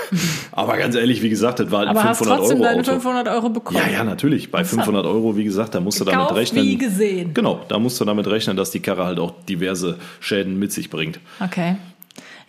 aber 0.52 0.76
ganz 0.78 0.94
ehrlich, 0.94 1.20
wie 1.22 1.28
gesagt, 1.28 1.58
das 1.60 1.70
war 1.70 1.80
halt 1.80 1.88
Aber 1.90 2.00
ein 2.00 2.08
hast 2.08 2.18
500 2.18 2.38
trotzdem 2.38 2.56
Euro 2.60 2.64
deine 2.68 2.80
Auto. 2.80 2.90
500 2.92 3.28
Euro 3.28 3.48
bekommen. 3.50 3.78
Ja, 3.84 3.92
ja, 3.92 4.04
natürlich. 4.04 4.50
Bei 4.50 4.64
500 4.64 5.04
Euro, 5.04 5.36
wie 5.36 5.44
gesagt, 5.44 5.74
da 5.74 5.80
musst 5.80 6.00
du 6.00 6.04
damit 6.04 6.32
rechnen. 6.34 6.64
wie 6.64 6.78
gesehen. 6.78 7.34
Genau, 7.34 7.60
da 7.68 7.78
musst 7.78 8.00
du 8.00 8.04
damit 8.06 8.26
rechnen, 8.28 8.56
dass 8.56 8.70
die 8.70 8.80
Karre 8.80 9.04
halt 9.04 9.18
auch 9.18 9.34
diverse 9.48 9.98
Schäden 10.20 10.58
mit 10.58 10.72
sich 10.72 10.88
bringt. 10.88 11.20
Okay. 11.40 11.76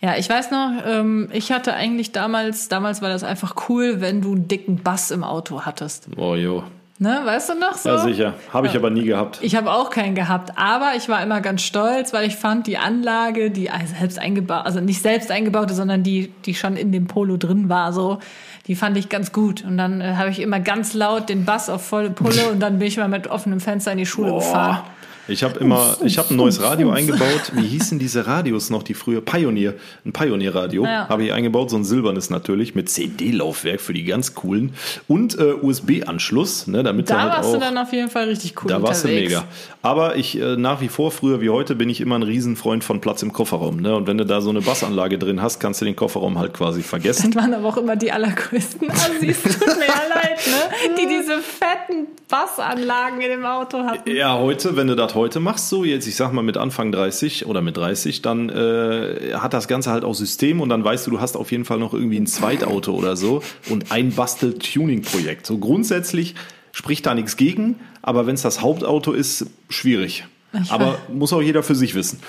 Ja, 0.00 0.16
ich 0.16 0.28
weiß 0.28 0.50
noch, 0.50 0.70
ähm, 0.86 1.28
ich 1.32 1.50
hatte 1.52 1.74
eigentlich 1.74 2.12
damals, 2.12 2.68
damals 2.68 3.00
war 3.02 3.08
das 3.08 3.22
einfach 3.22 3.54
cool, 3.68 4.00
wenn 4.00 4.20
du 4.22 4.32
einen 4.32 4.48
dicken 4.48 4.76
Bass 4.82 5.10
im 5.10 5.24
Auto 5.24 5.62
hattest. 5.62 6.08
Oh, 6.16 6.34
jo. 6.34 6.64
Ne, 7.00 7.22
weißt 7.24 7.50
du 7.50 7.54
noch 7.54 7.76
so? 7.76 7.88
Ja, 7.88 7.98
sicher. 7.98 8.34
Habe 8.52 8.68
ich 8.68 8.76
aber 8.76 8.88
nie 8.88 9.04
gehabt. 9.04 9.40
Ich 9.42 9.56
habe 9.56 9.72
auch 9.72 9.90
keinen 9.90 10.14
gehabt, 10.14 10.56
aber 10.56 10.92
ich 10.96 11.08
war 11.08 11.20
immer 11.24 11.40
ganz 11.40 11.62
stolz, 11.62 12.12
weil 12.12 12.24
ich 12.24 12.36
fand 12.36 12.68
die 12.68 12.78
Anlage, 12.78 13.50
die 13.50 13.68
also 13.68 13.94
selbst 13.98 14.20
eingebaut, 14.20 14.64
also 14.64 14.80
nicht 14.80 15.02
selbst 15.02 15.32
eingebaute, 15.32 15.74
sondern 15.74 16.04
die, 16.04 16.32
die 16.44 16.54
schon 16.54 16.76
in 16.76 16.92
dem 16.92 17.08
Polo 17.08 17.36
drin 17.36 17.68
war, 17.68 17.92
so, 17.92 18.20
die 18.68 18.76
fand 18.76 18.96
ich 18.96 19.08
ganz 19.08 19.32
gut. 19.32 19.64
Und 19.64 19.76
dann 19.76 20.00
äh, 20.00 20.14
habe 20.14 20.30
ich 20.30 20.40
immer 20.40 20.60
ganz 20.60 20.94
laut 20.94 21.28
den 21.28 21.44
Bass 21.44 21.68
auf 21.68 21.84
volle 21.84 22.10
Pulle 22.10 22.48
und 22.52 22.60
dann 22.60 22.78
bin 22.78 22.86
ich 22.86 22.96
mal 22.96 23.08
mit 23.08 23.26
offenem 23.26 23.58
Fenster 23.58 23.90
in 23.90 23.98
die 23.98 24.06
Schule 24.06 24.32
gefahren. 24.32 24.84
Ich 25.26 25.42
habe 25.42 25.58
immer, 25.58 25.96
ich 26.04 26.18
habe 26.18 26.34
ein 26.34 26.36
neues 26.36 26.60
Radio 26.60 26.90
eingebaut. 26.90 27.52
Wie 27.54 27.66
hießen 27.66 27.98
diese 27.98 28.26
Radios 28.26 28.68
noch, 28.70 28.82
die 28.82 28.94
früher 28.94 29.20
Pioneer, 29.22 29.74
ein 30.04 30.12
Pioneer-Radio 30.12 30.84
Ja. 30.84 31.08
habe 31.08 31.24
ich 31.24 31.32
eingebaut, 31.32 31.70
so 31.70 31.76
ein 31.76 31.84
silbernes 31.84 32.28
natürlich 32.30 32.74
mit 32.74 32.90
CD-Laufwerk 32.90 33.80
für 33.80 33.94
die 33.94 34.04
ganz 34.04 34.34
coolen 34.34 34.74
und 35.08 35.38
äh, 35.38 35.54
USB-Anschluss, 35.54 36.66
ne, 36.66 36.82
damit 36.82 37.08
Da 37.10 37.20
halt 37.22 37.32
warst 37.32 37.48
auch. 37.48 37.54
du 37.54 37.60
dann 37.60 37.78
auf 37.78 37.92
jeden 37.92 38.10
Fall 38.10 38.24
richtig 38.28 38.54
cool 38.62 38.68
da 38.68 38.82
warst 38.82 39.04
du 39.04 39.08
unterwegs. 39.08 39.30
mega. 39.32 39.44
Aber 39.82 40.16
ich 40.16 40.38
äh, 40.38 40.56
nach 40.56 40.80
wie 40.80 40.88
vor, 40.88 41.10
früher 41.10 41.40
wie 41.40 41.50
heute, 41.50 41.74
bin 41.74 41.88
ich 41.88 42.00
immer 42.00 42.16
ein 42.16 42.22
Riesenfreund 42.22 42.84
von 42.84 43.00
Platz 43.00 43.22
im 43.22 43.32
Kofferraum. 43.32 43.80
Ne? 43.80 43.94
Und 43.96 44.06
wenn 44.06 44.18
du 44.18 44.26
da 44.26 44.40
so 44.40 44.50
eine 44.50 44.60
Bassanlage 44.60 45.18
drin 45.18 45.40
hast, 45.40 45.58
kannst 45.60 45.80
du 45.80 45.84
den 45.86 45.96
Kofferraum 45.96 46.38
halt 46.38 46.52
quasi 46.54 46.82
vergessen. 46.82 47.30
Das 47.32 47.42
waren 47.42 47.54
aber 47.54 47.68
auch 47.68 47.76
immer 47.76 47.96
die 47.96 48.12
allergrößten 48.12 48.90
Assis, 48.90 49.42
tut 49.42 49.58
mir 49.78 49.86
ja 49.86 50.02
leid, 50.14 50.38
ne? 50.46 50.94
Die 50.98 51.06
diese 51.06 51.38
fetten 51.40 52.06
Bassanlagen 52.28 53.20
in 53.20 53.30
dem 53.30 53.44
Auto 53.44 53.78
hatten. 53.84 54.10
Ja, 54.10 54.38
heute, 54.38 54.76
wenn 54.76 54.86
du 54.86 54.94
das 55.14 55.20
heute 55.20 55.40
machst, 55.40 55.68
so 55.68 55.84
jetzt, 55.84 56.06
ich 56.06 56.16
sag 56.16 56.32
mal 56.32 56.42
mit 56.42 56.56
Anfang 56.56 56.92
30 56.92 57.46
oder 57.46 57.62
mit 57.62 57.76
30, 57.76 58.22
dann 58.22 58.48
äh, 58.48 59.34
hat 59.34 59.54
das 59.54 59.68
Ganze 59.68 59.90
halt 59.90 60.04
auch 60.04 60.14
System 60.14 60.60
und 60.60 60.68
dann 60.68 60.84
weißt 60.84 61.06
du, 61.06 61.12
du 61.12 61.20
hast 61.20 61.36
auf 61.36 61.52
jeden 61.52 61.64
Fall 61.64 61.78
noch 61.78 61.94
irgendwie 61.94 62.18
ein 62.18 62.26
Zweitauto 62.26 62.92
oder 62.92 63.16
so 63.16 63.42
und 63.68 63.92
ein 63.92 64.10
Bastel-Tuning-Projekt. 64.12 65.46
So 65.46 65.58
grundsätzlich 65.58 66.34
spricht 66.72 67.06
da 67.06 67.14
nichts 67.14 67.36
gegen, 67.36 67.78
aber 68.02 68.26
wenn 68.26 68.34
es 68.34 68.42
das 68.42 68.60
Hauptauto 68.60 69.12
ist, 69.12 69.46
schwierig. 69.68 70.26
Ich 70.52 70.70
aber 70.70 70.98
muss 71.08 71.32
auch 71.32 71.42
jeder 71.42 71.62
für 71.62 71.74
sich 71.74 71.94
wissen. 71.94 72.20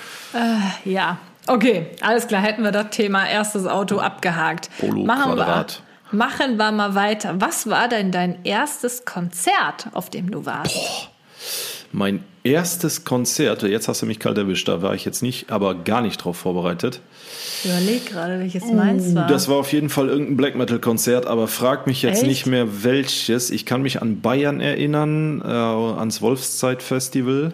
Ja, 0.84 1.18
okay, 1.46 1.86
alles 2.00 2.26
klar, 2.26 2.42
hätten 2.42 2.62
wir 2.62 2.72
das 2.72 2.90
Thema 2.90 3.28
erstes 3.28 3.66
Auto 3.66 3.98
abgehakt. 3.98 4.70
Polo 4.78 5.04
machen 5.04 5.34
Quadrat. 5.34 5.82
Wir, 6.10 6.18
machen 6.18 6.56
wir 6.56 6.72
mal 6.72 6.94
weiter. 6.94 7.34
Was 7.40 7.68
war 7.68 7.88
denn 7.88 8.12
dein 8.12 8.44
erstes 8.44 9.04
Konzert, 9.04 9.88
auf 9.92 10.10
dem 10.10 10.30
du 10.30 10.46
warst? 10.46 11.10
Mein 11.92 12.24
erstes 12.50 13.04
Konzert, 13.04 13.62
jetzt 13.62 13.88
hast 13.88 14.02
du 14.02 14.06
mich 14.06 14.18
kalt 14.18 14.38
erwischt, 14.38 14.68
da 14.68 14.82
war 14.82 14.94
ich 14.94 15.04
jetzt 15.04 15.22
nicht, 15.22 15.50
aber 15.50 15.74
gar 15.74 16.00
nicht 16.02 16.18
drauf 16.18 16.36
vorbereitet. 16.36 17.00
Ich 17.64 17.70
überleg 17.70 18.06
gerade, 18.06 18.38
welches 18.38 18.64
meins 18.64 19.14
war. 19.14 19.26
Uh, 19.26 19.28
Das 19.28 19.48
war 19.48 19.56
auf 19.56 19.72
jeden 19.72 19.88
Fall 19.88 20.08
irgendein 20.08 20.36
Black 20.36 20.56
Metal 20.56 20.78
Konzert, 20.78 21.26
aber 21.26 21.48
frag 21.48 21.86
mich 21.86 22.02
jetzt 22.02 22.18
Echt? 22.18 22.26
nicht 22.26 22.46
mehr 22.46 22.84
welches. 22.84 23.50
Ich 23.50 23.66
kann 23.66 23.82
mich 23.82 24.02
an 24.02 24.20
Bayern 24.20 24.60
erinnern, 24.60 25.42
äh, 25.44 25.48
ans 25.48 26.22
Wolfszeit 26.22 26.82
Festival, 26.82 27.52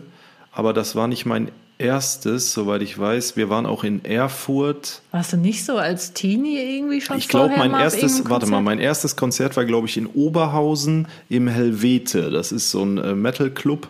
aber 0.53 0.73
das 0.73 0.95
war 0.97 1.09
nicht 1.09 1.25
mein 1.27 1.51
erstes, 1.79 2.53
soweit 2.53 2.83
ich 2.83 2.97
weiß. 2.99 3.37
Wir 3.37 3.49
waren 3.49 3.67
auch 3.67 3.83
in 3.85 4.05
Erfurt. 4.05 5.03
Warst 5.11 5.33
du 5.33 5.37
nicht 5.37 5.65
so 5.65 5.77
als 5.79 6.13
Teenie 6.13 6.59
irgendwie 6.59 7.01
schon 7.01 7.19
Ich 7.19 7.29
glaube, 7.29 7.55
mein 7.57 7.73
erstes, 7.73 8.19
warte 8.29 8.47
mal, 8.47 8.59
Konzert? 8.59 8.65
mein 8.65 8.79
erstes 8.79 9.17
Konzert 9.17 9.57
war, 9.57 9.65
glaube 9.65 9.89
ich, 9.89 9.97
in 9.97 10.07
Oberhausen 10.07 11.09
im 11.29 11.49
Helvete. 11.49 12.31
Das 12.31 12.53
ist 12.53 12.71
so 12.71 12.83
ein 12.85 12.99
äh, 12.99 13.15
Metal-Club. 13.15 13.89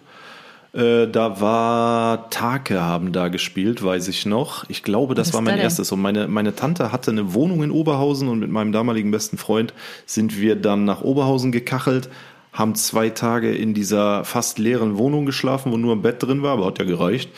Äh, 0.72 1.06
da 1.08 1.40
war 1.40 2.30
Take 2.30 2.80
haben 2.80 3.12
da 3.12 3.28
gespielt, 3.28 3.84
weiß 3.84 4.08
ich 4.08 4.24
noch. 4.24 4.68
Ich 4.70 4.82
glaube, 4.82 5.14
das 5.14 5.34
war 5.34 5.42
mein 5.42 5.56
da 5.56 5.62
erstes. 5.62 5.92
Und 5.92 6.00
meine, 6.00 6.28
meine 6.28 6.54
Tante 6.54 6.92
hatte 6.92 7.10
eine 7.10 7.34
Wohnung 7.34 7.62
in 7.62 7.70
Oberhausen 7.70 8.28
und 8.28 8.38
mit 8.38 8.50
meinem 8.50 8.72
damaligen 8.72 9.10
besten 9.10 9.36
Freund 9.36 9.74
sind 10.06 10.40
wir 10.40 10.56
dann 10.56 10.84
nach 10.84 11.02
Oberhausen 11.02 11.52
gekachelt, 11.52 12.08
haben 12.52 12.74
zwei 12.74 13.10
Tage 13.10 13.54
in 13.54 13.74
dieser 13.74 14.24
fast 14.24 14.58
leeren 14.58 14.96
Wohnung 14.96 15.26
geschlafen, 15.26 15.72
wo 15.72 15.76
nur 15.76 15.94
ein 15.94 16.02
Bett 16.02 16.22
drin 16.22 16.42
war, 16.42 16.52
aber 16.52 16.66
hat 16.66 16.78
ja 16.78 16.84
gereicht. 16.86 17.30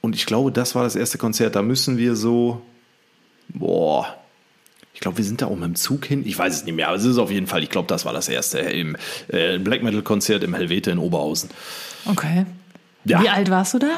Und 0.00 0.16
ich 0.16 0.26
glaube, 0.26 0.50
das 0.50 0.74
war 0.74 0.82
das 0.82 0.96
erste 0.96 1.18
Konzert. 1.18 1.54
Da 1.54 1.62
müssen 1.62 1.98
wir 1.98 2.16
so, 2.16 2.62
boah, 3.48 4.06
ich 5.00 5.02
glaube, 5.02 5.16
wir 5.16 5.24
sind 5.24 5.40
da 5.40 5.46
auch 5.46 5.54
mit 5.56 5.64
dem 5.64 5.76
Zug 5.76 6.04
hin. 6.04 6.24
Ich 6.26 6.38
weiß 6.38 6.54
es 6.54 6.64
nicht 6.66 6.74
mehr, 6.74 6.88
aber 6.88 6.98
es 6.98 7.04
ist 7.06 7.16
auf 7.16 7.30
jeden 7.30 7.46
Fall, 7.46 7.62
ich 7.62 7.70
glaube, 7.70 7.88
das 7.88 8.04
war 8.04 8.12
das 8.12 8.28
erste 8.28 8.58
im 8.58 8.96
äh, 9.28 9.56
Black 9.58 9.82
Metal 9.82 10.02
Konzert 10.02 10.44
im 10.44 10.52
Helvete 10.52 10.90
in 10.90 10.98
Oberhausen. 10.98 11.48
Okay. 12.04 12.44
Ja. 13.06 13.22
Wie 13.22 13.30
alt 13.30 13.48
warst 13.48 13.72
du 13.72 13.78
da? 13.78 13.88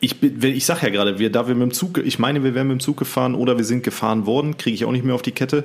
Ich, 0.00 0.20
bin- 0.20 0.40
ich 0.42 0.64
sag 0.64 0.82
ja 0.82 0.88
gerade, 0.88 1.18
wir, 1.18 1.30
da 1.30 1.48
wir 1.48 1.54
mit 1.54 1.64
dem 1.70 1.72
Zug, 1.74 1.98
ich 1.98 2.18
meine, 2.18 2.44
wir 2.44 2.54
wären 2.54 2.68
mit 2.68 2.78
dem 2.78 2.80
Zug 2.80 2.96
gefahren 2.96 3.34
oder 3.34 3.58
wir 3.58 3.64
sind 3.66 3.82
gefahren 3.82 4.24
worden, 4.24 4.56
kriege 4.56 4.74
ich 4.74 4.86
auch 4.86 4.90
nicht 4.92 5.04
mehr 5.04 5.14
auf 5.14 5.20
die 5.20 5.32
Kette. 5.32 5.64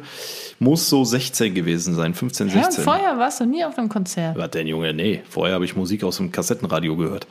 Muss 0.59 0.89
so 0.89 1.05
16 1.05 1.53
gewesen 1.53 1.95
sein, 1.95 2.13
15, 2.13 2.49
Ja, 2.49 2.55
und 2.55 2.63
16. 2.65 2.83
vorher 2.83 3.17
warst 3.17 3.39
du 3.39 3.45
nie 3.45 3.63
auf 3.63 3.77
einem 3.77 3.87
Konzert. 3.87 4.35
Was 4.37 4.51
denn, 4.51 4.67
Junge? 4.67 4.93
Nee, 4.93 5.21
vorher 5.29 5.55
habe 5.55 5.63
ich 5.63 5.77
Musik 5.77 6.03
aus 6.03 6.17
dem 6.17 6.33
Kassettenradio 6.33 6.97
gehört. 6.97 7.25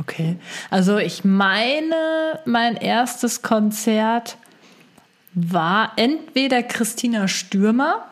Okay. 0.00 0.36
Also 0.70 0.96
ich 0.96 1.24
meine, 1.24 2.40
mein 2.46 2.76
erstes 2.76 3.42
Konzert 3.42 4.38
war 5.34 5.92
entweder 5.96 6.62
Christina 6.62 7.28
Stürmer. 7.28 8.06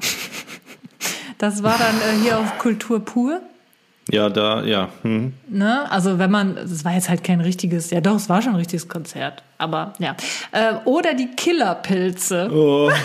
Das 1.39 1.63
war 1.63 1.77
dann 1.79 1.97
äh, 1.97 2.23
hier 2.23 2.39
auf 2.39 2.59
Kultur 2.59 3.05
pur. 3.05 3.43
Ja, 4.11 4.29
da, 4.29 4.63
ja. 4.63 4.89
Hm. 5.03 5.35
Ne? 5.49 5.91
Also 5.91 6.19
wenn 6.19 6.31
man, 6.31 6.57
es 6.57 6.85
war 6.85 6.95
jetzt 6.95 7.09
halt 7.09 7.25
kein 7.25 7.41
richtiges, 7.41 7.91
ja 7.91 8.01
doch, 8.01 8.17
es 8.17 8.29
war 8.29 8.41
schon 8.41 8.53
ein 8.53 8.59
richtiges 8.59 8.89
Konzert, 8.89 9.43
aber 9.59 9.93
ja. 9.99 10.17
Äh, 10.53 10.75
oder 10.85 11.15
die 11.15 11.27
Killerpilze. 11.27 12.49
Oh, 12.53 12.89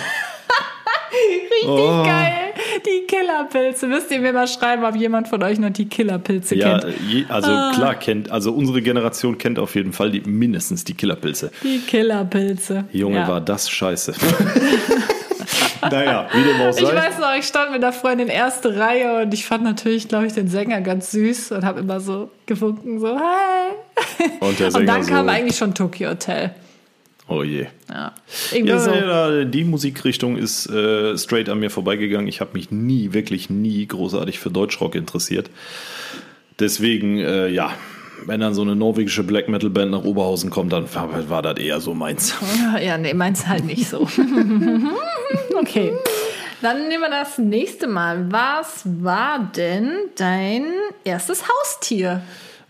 Richtig 1.11 2.05
geil. 2.05 2.40
Die 2.85 3.05
Killerpilze. 3.07 3.87
Müsst 3.87 4.11
ihr 4.11 4.19
mir 4.19 4.33
mal 4.33 4.47
schreiben, 4.47 4.83
ob 4.83 4.95
jemand 4.95 5.27
von 5.27 5.41
euch 5.43 5.59
noch 5.59 5.69
die 5.69 5.87
Killerpilze 5.87 6.55
ja, 6.55 6.79
kennt. 6.79 6.95
je, 7.07 7.25
also 7.29 7.49
klar 7.75 7.95
kennt, 7.95 8.31
also 8.31 8.51
unsere 8.53 8.81
Generation 8.81 9.37
kennt 9.37 9.59
auf 9.59 9.75
jeden 9.75 9.93
Fall 9.93 10.11
die, 10.11 10.21
mindestens 10.21 10.83
die 10.83 10.93
Killerpilze. 10.93 11.51
Die 11.63 11.79
Killerpilze. 11.79 12.85
Junge, 12.91 13.17
ja. 13.17 13.27
war 13.27 13.41
das 13.41 13.69
scheiße. 13.69 14.13
naja, 15.91 16.27
wie 16.33 16.43
dem 16.43 16.61
auch 16.61 16.69
Ich 16.69 16.85
sei. 16.85 16.95
weiß 16.95 17.19
noch, 17.19 17.35
ich 17.37 17.45
stand 17.45 17.71
mit 17.71 17.83
einer 17.83 17.93
Freundin 17.93 18.27
erste 18.27 18.77
Reihe 18.77 19.21
und 19.23 19.33
ich 19.33 19.45
fand 19.45 19.63
natürlich, 19.63 20.07
glaube 20.07 20.27
ich, 20.27 20.33
den 20.33 20.47
Sänger 20.47 20.81
ganz 20.81 21.11
süß 21.11 21.51
und 21.51 21.65
habe 21.65 21.81
immer 21.81 21.99
so 21.99 22.29
gewunken, 22.45 22.99
so, 22.99 23.17
hi. 23.17 24.29
Und 24.39 24.59
der 24.59 24.67
Und 24.67 24.73
Sänger 24.73 24.85
dann 24.85 25.05
kam 25.05 25.25
so, 25.25 25.31
eigentlich 25.31 25.57
schon 25.57 25.73
Tokyo 25.73 26.09
Hotel. 26.11 26.51
Oh 27.27 27.43
je. 27.43 27.67
Ja, 27.89 28.13
irgendwie 28.51 28.71
Ja, 28.71 28.79
so. 28.79 28.91
ja, 28.91 29.43
die 29.45 29.63
Musikrichtung 29.63 30.37
ist 30.37 30.67
äh, 30.69 31.17
straight 31.17 31.49
an 31.49 31.59
mir 31.59 31.69
vorbeigegangen. 31.69 32.27
Ich 32.27 32.41
habe 32.41 32.51
mich 32.53 32.71
nie, 32.71 33.13
wirklich 33.13 33.49
nie 33.49 33.85
großartig 33.87 34.39
für 34.39 34.49
Deutschrock 34.49 34.95
interessiert. 34.95 35.49
Deswegen, 36.59 37.17
äh, 37.19 37.47
ja, 37.47 37.73
wenn 38.27 38.39
dann 38.39 38.53
so 38.53 38.61
eine 38.61 38.75
norwegische 38.75 39.23
Black 39.23 39.49
Metal 39.49 39.69
Band 39.69 39.91
nach 39.91 40.03
Oberhausen 40.03 40.49
kommt, 40.51 40.73
dann 40.73 40.93
war, 40.93 41.29
war 41.29 41.41
das 41.41 41.57
eher 41.57 41.79
so 41.81 41.93
meins. 41.93 42.35
Ja, 42.83 42.97
nee, 42.97 43.13
meins 43.13 43.47
halt 43.47 43.65
nicht 43.65 43.87
so. 43.89 44.01
okay. 45.59 45.93
Dann 46.61 46.87
nehmen 46.87 47.01
wir 47.01 47.09
das 47.09 47.39
nächste 47.39 47.87
Mal. 47.87 48.31
Was 48.31 48.83
war 48.85 49.51
denn 49.55 49.89
dein 50.15 50.65
erstes 51.03 51.43
Haustier? 51.47 52.21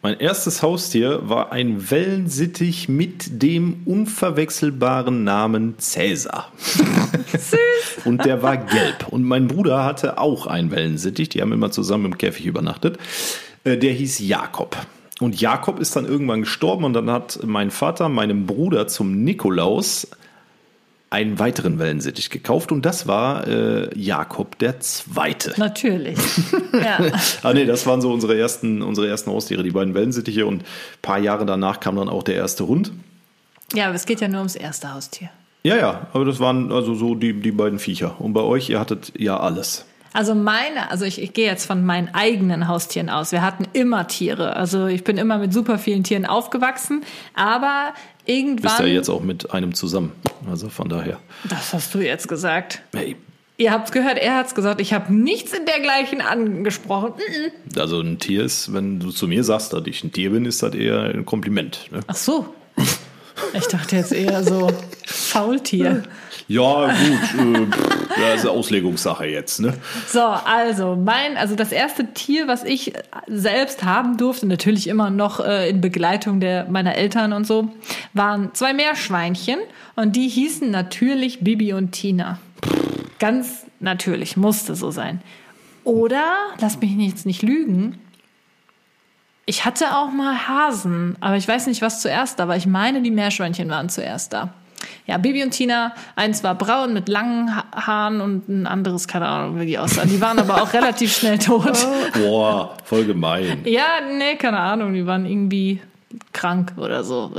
Mein 0.04 0.20
erstes 0.20 0.64
Haustier 0.64 1.30
war 1.30 1.52
ein 1.52 1.92
Wellensittich 1.92 2.90
mit 2.90 3.44
dem 3.44 3.84
unverwechselbaren 3.86 5.24
Namen 5.24 5.76
Cäsar. 5.78 6.52
Süß. 6.58 7.58
Und 8.06 8.26
der 8.26 8.42
war 8.42 8.58
gelb. 8.58 9.10
Und 9.10 9.24
mein 9.24 9.48
Bruder 9.48 9.84
hatte 9.84 10.18
auch 10.18 10.48
einen 10.48 10.72
Wellensittich. 10.72 11.30
Die 11.30 11.42
haben 11.42 11.52
immer 11.52 11.70
zusammen 11.70 12.06
im 12.06 12.18
Käfig 12.18 12.48
übernachtet. 12.48 12.98
Äh, 13.64 13.78
Der 13.78 13.94
hieß 13.94 14.18
Jakob. 14.20 14.76
Und 15.20 15.40
Jakob 15.40 15.80
ist 15.80 15.96
dann 15.96 16.06
irgendwann 16.06 16.42
gestorben 16.42 16.84
und 16.84 16.94
dann 16.94 17.12
hat 17.12 17.40
mein 17.46 17.70
Vater 17.70 18.10
meinem 18.10 18.48
Bruder 18.48 18.88
zum 18.88 19.24
Nikolaus 19.24 20.08
einen 21.12 21.40
weiteren 21.40 21.78
Wellensittich 21.78 22.30
gekauft 22.30 22.72
und 22.72 22.84
das 22.84 23.06
war 23.06 23.46
äh, 23.46 23.90
Jakob 24.00 24.58
der 24.58 24.80
Zweite. 24.80 25.54
Natürlich. 25.58 26.18
Ja. 26.74 27.00
Ah 27.44 27.54
nee, 27.54 27.66
das 27.66 27.86
waren 27.86 28.02
so 28.02 28.14
unsere 28.14 28.38
ersten, 28.38 28.82
unsere 28.82 29.08
ersten 29.08 29.30
Haustiere, 29.30 29.62
die 29.62 29.72
beiden 29.72 29.94
Wellensittiche 29.94 30.46
und 30.46 30.62
ein 30.62 30.66
paar 31.02 31.20
Jahre 31.20 31.46
danach 31.46 31.82
kam 31.82 31.98
dann 31.98 32.08
auch 32.08 32.24
der 32.24 32.36
erste 32.36 32.66
Hund. 32.66 32.94
ja, 33.74 33.88
aber 33.88 33.96
es 33.96 34.06
geht 34.06 34.22
ja 34.22 34.30
nur 34.30 34.40
ums 34.40 34.56
erste 34.56 34.94
Haustier. 34.94 35.30
Ja, 35.64 35.76
ja, 35.76 36.08
aber 36.14 36.24
das 36.24 36.40
waren 36.40 36.72
also 36.72 36.96
so 36.96 37.14
die, 37.14 37.34
die 37.34 37.52
beiden 37.52 37.78
Viecher. 37.78 38.16
Und 38.20 38.34
bei 38.34 38.42
euch, 38.42 38.70
ihr 38.70 38.80
hattet 38.80 39.12
ja 39.18 39.38
alles. 39.38 39.86
Also 40.14 40.36
meine, 40.36 40.92
also 40.92 41.06
ich, 41.06 41.22
ich 41.22 41.34
gehe 41.34 41.46
jetzt 41.46 41.66
von 41.66 41.86
meinen 41.86 42.14
eigenen 42.14 42.68
Haustieren 42.68 43.10
aus. 43.10 43.32
Wir 43.32 43.42
hatten 43.42 43.66
immer 43.72 44.08
Tiere. 44.08 44.56
Also 44.58 44.88
ich 44.88 45.06
bin 45.06 45.18
immer 45.18 45.38
mit 45.38 45.54
super 45.54 45.78
vielen 45.78 46.04
Tieren 46.04 46.26
aufgewachsen, 46.26 47.04
aber 47.34 47.94
irgendwann. 48.26 48.64
Bist 48.64 48.80
ja 48.80 48.86
jetzt 48.86 49.10
auch 49.10 49.22
mit 49.22 49.54
einem 49.54 49.74
zusammen. 49.74 50.12
Also 50.50 50.70
von 50.70 50.90
daher. 50.90 51.20
Das 51.50 51.74
hast 51.74 51.94
du 51.94 52.00
jetzt 52.00 52.28
gesagt. 52.28 52.82
Hey, 52.94 53.16
Ihr 53.62 53.72
habt's 53.72 53.92
gehört, 53.92 54.18
er 54.18 54.38
hat's 54.38 54.56
gesagt, 54.56 54.82
ich 54.82 54.92
habe 54.92 55.14
nichts 55.14 55.54
in 55.54 55.68
dergleichen 55.68 56.20
angesprochen. 56.20 57.14
Mhm. 57.16 57.80
also 57.80 58.02
ein 58.02 58.18
Tier 58.18 58.44
ist, 58.44 58.74
wenn 58.74 59.00
du 59.00 59.12
zu 59.12 59.28
mir 59.28 59.44
sagst, 59.44 59.72
dass 59.72 59.86
ich 59.86 60.04
ein 60.04 60.12
Tier 60.12 60.32
bin, 60.32 60.46
ist 60.46 60.64
das 60.64 60.74
eher 60.74 61.02
ein 61.04 61.26
Kompliment. 61.26 61.86
Ne? 61.92 62.00
Ach 62.08 62.16
so. 62.16 62.48
Ich 63.54 63.68
dachte 63.68 63.98
jetzt 63.98 64.14
eher 64.14 64.44
so 64.44 64.72
Faultier. 65.06 66.02
Ja, 66.48 66.88
gut, 66.88 67.46
äh, 67.46 68.22
ja, 68.22 68.34
ist 68.34 68.42
eine 68.42 68.52
Auslegungssache 68.52 69.26
jetzt, 69.26 69.60
ne? 69.60 69.74
So, 70.08 70.22
also 70.22 70.96
mein, 70.96 71.38
also 71.38 71.56
das 71.56 71.72
erste 71.72 72.14
Tier, 72.14 72.48
was 72.48 72.64
ich 72.64 72.94
selbst 73.28 73.84
haben 73.84 74.18
durfte, 74.18 74.48
natürlich 74.48 74.88
immer 74.88 75.10
noch 75.10 75.40
äh, 75.40 75.70
in 75.70 75.82
Begleitung 75.82 76.40
der 76.40 76.70
meiner 76.70 76.96
Eltern 76.96 77.34
und 77.34 77.46
so, 77.46 77.70
waren 78.14 78.54
zwei 78.54 78.74
Meerschweinchen 78.74 79.60
und 79.96 80.16
die 80.16 80.28
hießen 80.28 80.70
natürlich 80.70 81.40
Bibi 81.42 81.74
und 81.74 81.92
Tina. 81.92 82.40
Ganz 83.20 83.66
natürlich, 83.80 84.38
musste 84.38 84.76
so 84.76 84.92
sein. 84.92 85.22
Oder, 85.84 86.34
lass 86.60 86.80
mich 86.80 86.92
jetzt 86.98 87.26
nicht 87.26 87.42
lügen, 87.42 88.00
ich 89.46 89.66
hatte 89.66 89.98
auch 89.98 90.12
mal 90.12 90.48
Hasen, 90.48 91.18
aber 91.20 91.36
ich 91.36 91.48
weiß 91.48 91.68
nicht, 91.68 91.82
was 91.82 92.02
zuerst 92.02 92.40
da 92.40 92.48
war. 92.48 92.56
Ich 92.56 92.68
meine, 92.68 93.02
die 93.02 93.12
Meerschweinchen 93.12 93.70
waren 93.70 93.90
zuerst 93.90 94.34
da. 94.34 94.54
Ja, 95.12 95.18
Bibi 95.18 95.44
und 95.44 95.52
Tina, 95.52 95.94
eins 96.16 96.42
war 96.42 96.56
braun 96.56 96.94
mit 96.94 97.10
langen 97.10 97.54
ha 97.54 97.66
Haaren 97.76 98.22
und 98.22 98.48
ein 98.48 98.66
anderes, 98.66 99.10
keine 99.10 99.28
Ahnung, 99.28 99.60
wie 99.60 99.66
die 99.66 99.78
aussahen. 99.78 100.08
Die 100.08 100.22
waren 100.22 100.40
aber 100.40 100.62
auch 100.64 100.72
relativ 100.72 101.14
schnell 101.14 101.38
tot. 101.38 101.78
Boah, 102.14 102.78
voll 102.86 103.04
gemein. 103.04 103.60
Ja, 103.66 104.00
nee, 104.18 104.38
keine 104.38 104.60
Ahnung, 104.60 104.94
die 104.94 105.06
waren 105.06 105.26
irgendwie 105.26 105.82
krank 106.32 106.72
oder 106.78 107.04
so. 107.04 107.30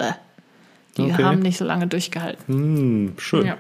Die 0.99 1.03
Okay. 1.03 1.25
haben 1.25 1.39
nicht 1.39 1.57
so 1.57 1.65
lange 1.65 1.87
durchgehalten. 1.87 2.45
Hm, 2.47 3.15
schön. 3.17 3.47
Ja. 3.47 3.57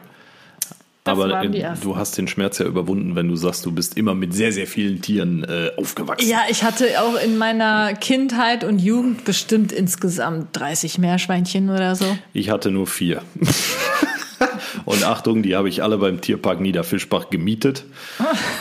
Das 1.04 1.18
Aber 1.18 1.42
äh, 1.42 1.75
du 1.82 1.97
hast 1.97 2.16
den 2.16 2.28
Schmerz 2.28 2.59
ja 2.59 2.66
überwunden, 2.66 3.16
wenn 3.16 3.26
du 3.26 3.35
sagst, 3.35 3.66
du 3.66 3.73
bist 3.73 3.97
immer 3.97 4.14
mit 4.14 4.35
sehr, 4.35 4.52
sehr 4.52 4.68
vielen 4.68 5.02
Tieren 5.02 5.42
äh, 5.42 5.71
aufgewachsen. 5.76 6.28
Ja, 6.28 6.42
ich 6.49 6.62
hatte 6.62 7.02
auch 7.02 7.21
in 7.21 7.38
meiner 7.38 7.94
Kindheit 7.94 8.62
und 8.62 8.78
Jugend 8.78 9.25
bestimmt 9.25 9.73
insgesamt 9.73 10.49
30 10.52 10.99
Meerschweinchen 10.99 11.71
oder 11.71 11.97
so. 11.97 12.04
Ich 12.32 12.50
hatte 12.50 12.71
nur 12.71 12.87
vier. 12.87 13.23
Und 14.85 15.05
Achtung, 15.05 15.43
die 15.43 15.57
habe 15.57 15.69
ich 15.69 15.83
alle 15.83 15.99
beim 15.99 16.21
Tierpark 16.21 16.61
Niederfischbach 16.61 17.31
gemietet. 17.31 17.85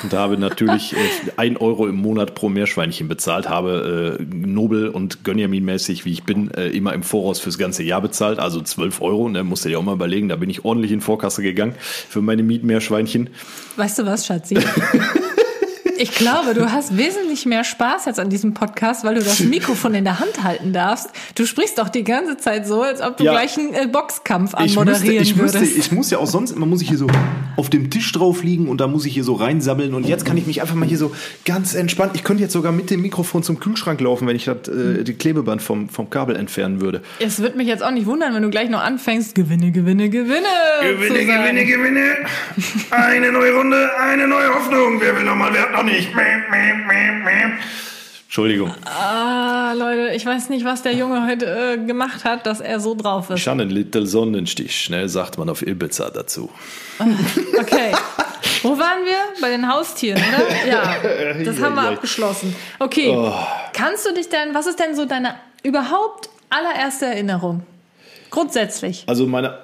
Und 0.04 0.14
habe 0.14 0.38
natürlich 0.38 0.94
äh, 0.94 0.98
ein 1.38 1.58
Euro 1.58 1.88
im 1.88 1.96
Monat 1.96 2.36
pro 2.36 2.50
Meerschweinchen 2.50 3.08
bezahlt, 3.08 3.50
habe 3.50 4.18
äh, 4.20 4.24
Nobel 4.24 4.90
und 4.90 5.24
Gönjamin-mäßig, 5.24 6.06
wie 6.06 6.12
ich 6.12 6.24
bin, 6.24 6.52
äh, 6.52 6.70
immer 6.70 6.94
im 6.94 7.04
Voraus 7.04 7.40
fürs 7.40 7.58
ganze 7.58 7.84
Jahr 7.84 8.02
bezahlt, 8.02 8.40
also 8.40 8.62
12 8.62 9.02
Euro. 9.02 9.26
Und 9.26 9.34
da 9.34 9.44
musst 9.44 9.66
du 9.66 9.70
dir 9.70 9.80
auch 9.80 9.84
mal 9.84 9.94
überlegen, 9.94 10.30
da 10.30 10.36
bin 10.36 10.50
ich 10.50 10.66
ordentlich 10.66 10.92
in 10.92 11.02
Vorkasse 11.02 11.42
gegangen 11.42 11.76
für 11.78 12.22
meine 12.22 12.44
Mietmeerschweinchen. 12.44 13.30
Weißt 13.76 14.00
du 14.00 14.06
was, 14.06 14.26
Schatzi? 14.26 14.58
Ich 16.02 16.16
glaube, 16.16 16.56
du 16.56 16.72
hast 16.72 16.98
wesentlich 16.98 17.46
mehr 17.46 17.64
Spaß 17.64 18.06
jetzt 18.06 18.20
an 18.20 18.28
diesem 18.32 18.56
Podcast, 18.56 19.04
weil 19.04 19.14
du 19.14 19.22
das 19.22 19.40
Mikrofon 19.42 19.94
in 19.94 20.04
der 20.04 20.20
Hand 20.20 20.44
halten 20.44 20.74
darfst. 20.74 21.12
Du 21.36 21.46
sprichst 21.46 21.78
doch 21.78 21.90
die 21.90 22.04
ganze 22.04 22.38
Zeit 22.38 22.66
so, 22.66 22.82
als 22.82 23.02
ob 23.02 23.18
du 23.18 23.24
Ja. 23.26 23.34
gleich 23.34 23.56
einen 23.60 23.76
äh, 23.76 23.86
Boxkampf 23.86 24.54
Ich, 24.54 24.60
müsste, 24.76 24.80
anmoderieren 24.82 25.22
ich, 25.22 25.36
müsste, 25.36 25.60
würdest. 25.60 25.78
ich 25.78 25.92
muss 25.92 26.10
ja 26.10 26.18
auch 26.18 26.26
sonst 26.26 26.52
immer 26.52 26.66
muss 26.66 26.82
ich 26.82 26.88
hier 26.90 26.98
so 26.98 27.06
auf 27.56 27.70
dem 27.70 27.92
Tisch 27.92 28.12
drauf 28.14 28.42
liegen 28.42 28.68
und 28.68 28.82
da 28.82 28.88
muss 28.88 29.06
ich 29.06 29.14
hier 29.14 29.24
so 29.24 29.36
reinsammeln 29.36 29.94
und 29.94 30.08
jetzt 30.08 30.26
kann 30.26 30.38
ich 30.38 30.48
mich 30.48 30.62
einfach 30.62 30.74
mal 30.74 30.88
hier 30.90 30.98
so 30.98 31.14
ganz 31.46 31.76
entspannt. 31.76 32.14
Ich 32.16 32.24
könnte 32.24 32.42
jetzt 32.42 32.54
sogar 32.54 32.72
mit 32.72 32.90
dem 32.90 33.04
Mikrofon 33.04 33.44
zum 33.44 33.60
Kühlschrank 33.60 34.02
laufen, 34.02 34.28
wenn 34.28 34.36
ich 34.36 34.46
das 34.46 34.68
äh, 34.70 35.04
die 35.04 35.14
Klebeband 35.14 35.62
vom, 35.62 35.88
vom 35.88 36.10
Kabel 36.10 36.36
entfernen 36.36 36.82
würde. 36.82 37.04
es 37.20 37.42
wird 37.44 37.56
mich 37.56 37.68
jetzt 37.68 37.84
auch 37.84 37.92
nicht 37.92 38.08
wundern, 38.08 38.34
wenn 38.34 38.42
du 38.42 38.50
gleich 38.50 38.72
noch 38.72 38.82
anfängst, 38.82 39.36
Gewinne, 39.36 39.70
Gewinne, 39.72 40.10
Gewinne. 40.10 40.48
zu 40.82 41.26
sagen. 41.28 41.58
Gewinne. 41.68 42.02
Eine 42.90 43.32
neue 43.32 43.54
Runde, 43.54 43.90
eine 44.00 44.28
neue 44.28 44.50
Hoffnung. 44.56 45.00
Wer 45.00 45.16
will 45.16 45.26
nochmal, 45.26 45.50
wer 45.54 45.62
hat 45.64 45.74
noch 45.74 45.84
nicht. 45.84 45.91
Entschuldigung. 48.32 48.74
Ah, 48.86 49.74
Leute, 49.74 50.16
ich 50.16 50.26
weiß 50.26 50.48
nicht, 50.48 50.64
was 50.64 50.84
der 50.84 50.94
Junge 50.94 51.28
heute 51.28 51.46
äh, 51.46 51.86
gemacht 51.86 52.24
hat, 52.24 52.46
dass 52.46 52.62
er 52.62 52.80
so 52.80 52.96
drauf 52.96 53.30
ist. 53.30 53.42
Schon 53.42 53.60
ein 53.60 53.70
Little 53.70 54.06
Sonnenstich, 54.06 54.90
ne, 54.90 55.10
sagt 55.10 55.38
man 55.38 55.50
auf 55.50 55.62
Ibiza 55.62 56.10
dazu. 56.10 56.50
Okay. 57.60 57.92
Wo 58.64 58.78
waren 58.78 59.04
wir? 59.04 59.42
Bei 59.42 59.50
den 59.50 59.68
Haustieren, 59.68 60.22
oder? 60.22 60.66
Ja, 60.66 60.96
das 61.44 61.60
haben 61.60 61.76
wir 61.76 61.90
abgeschlossen. 61.90 62.56
Okay. 62.80 63.14
Kannst 63.74 64.06
du 64.06 64.14
dich 64.14 64.30
denn, 64.30 64.54
was 64.54 64.66
ist 64.66 64.80
denn 64.80 64.96
so 64.96 65.04
deine 65.06 65.36
überhaupt 65.64 66.30
allererste 66.50 67.08
Erinnerung? 67.08 67.64
Grundsätzlich. 68.30 69.04
Also 69.08 69.28
meine, 69.28 69.58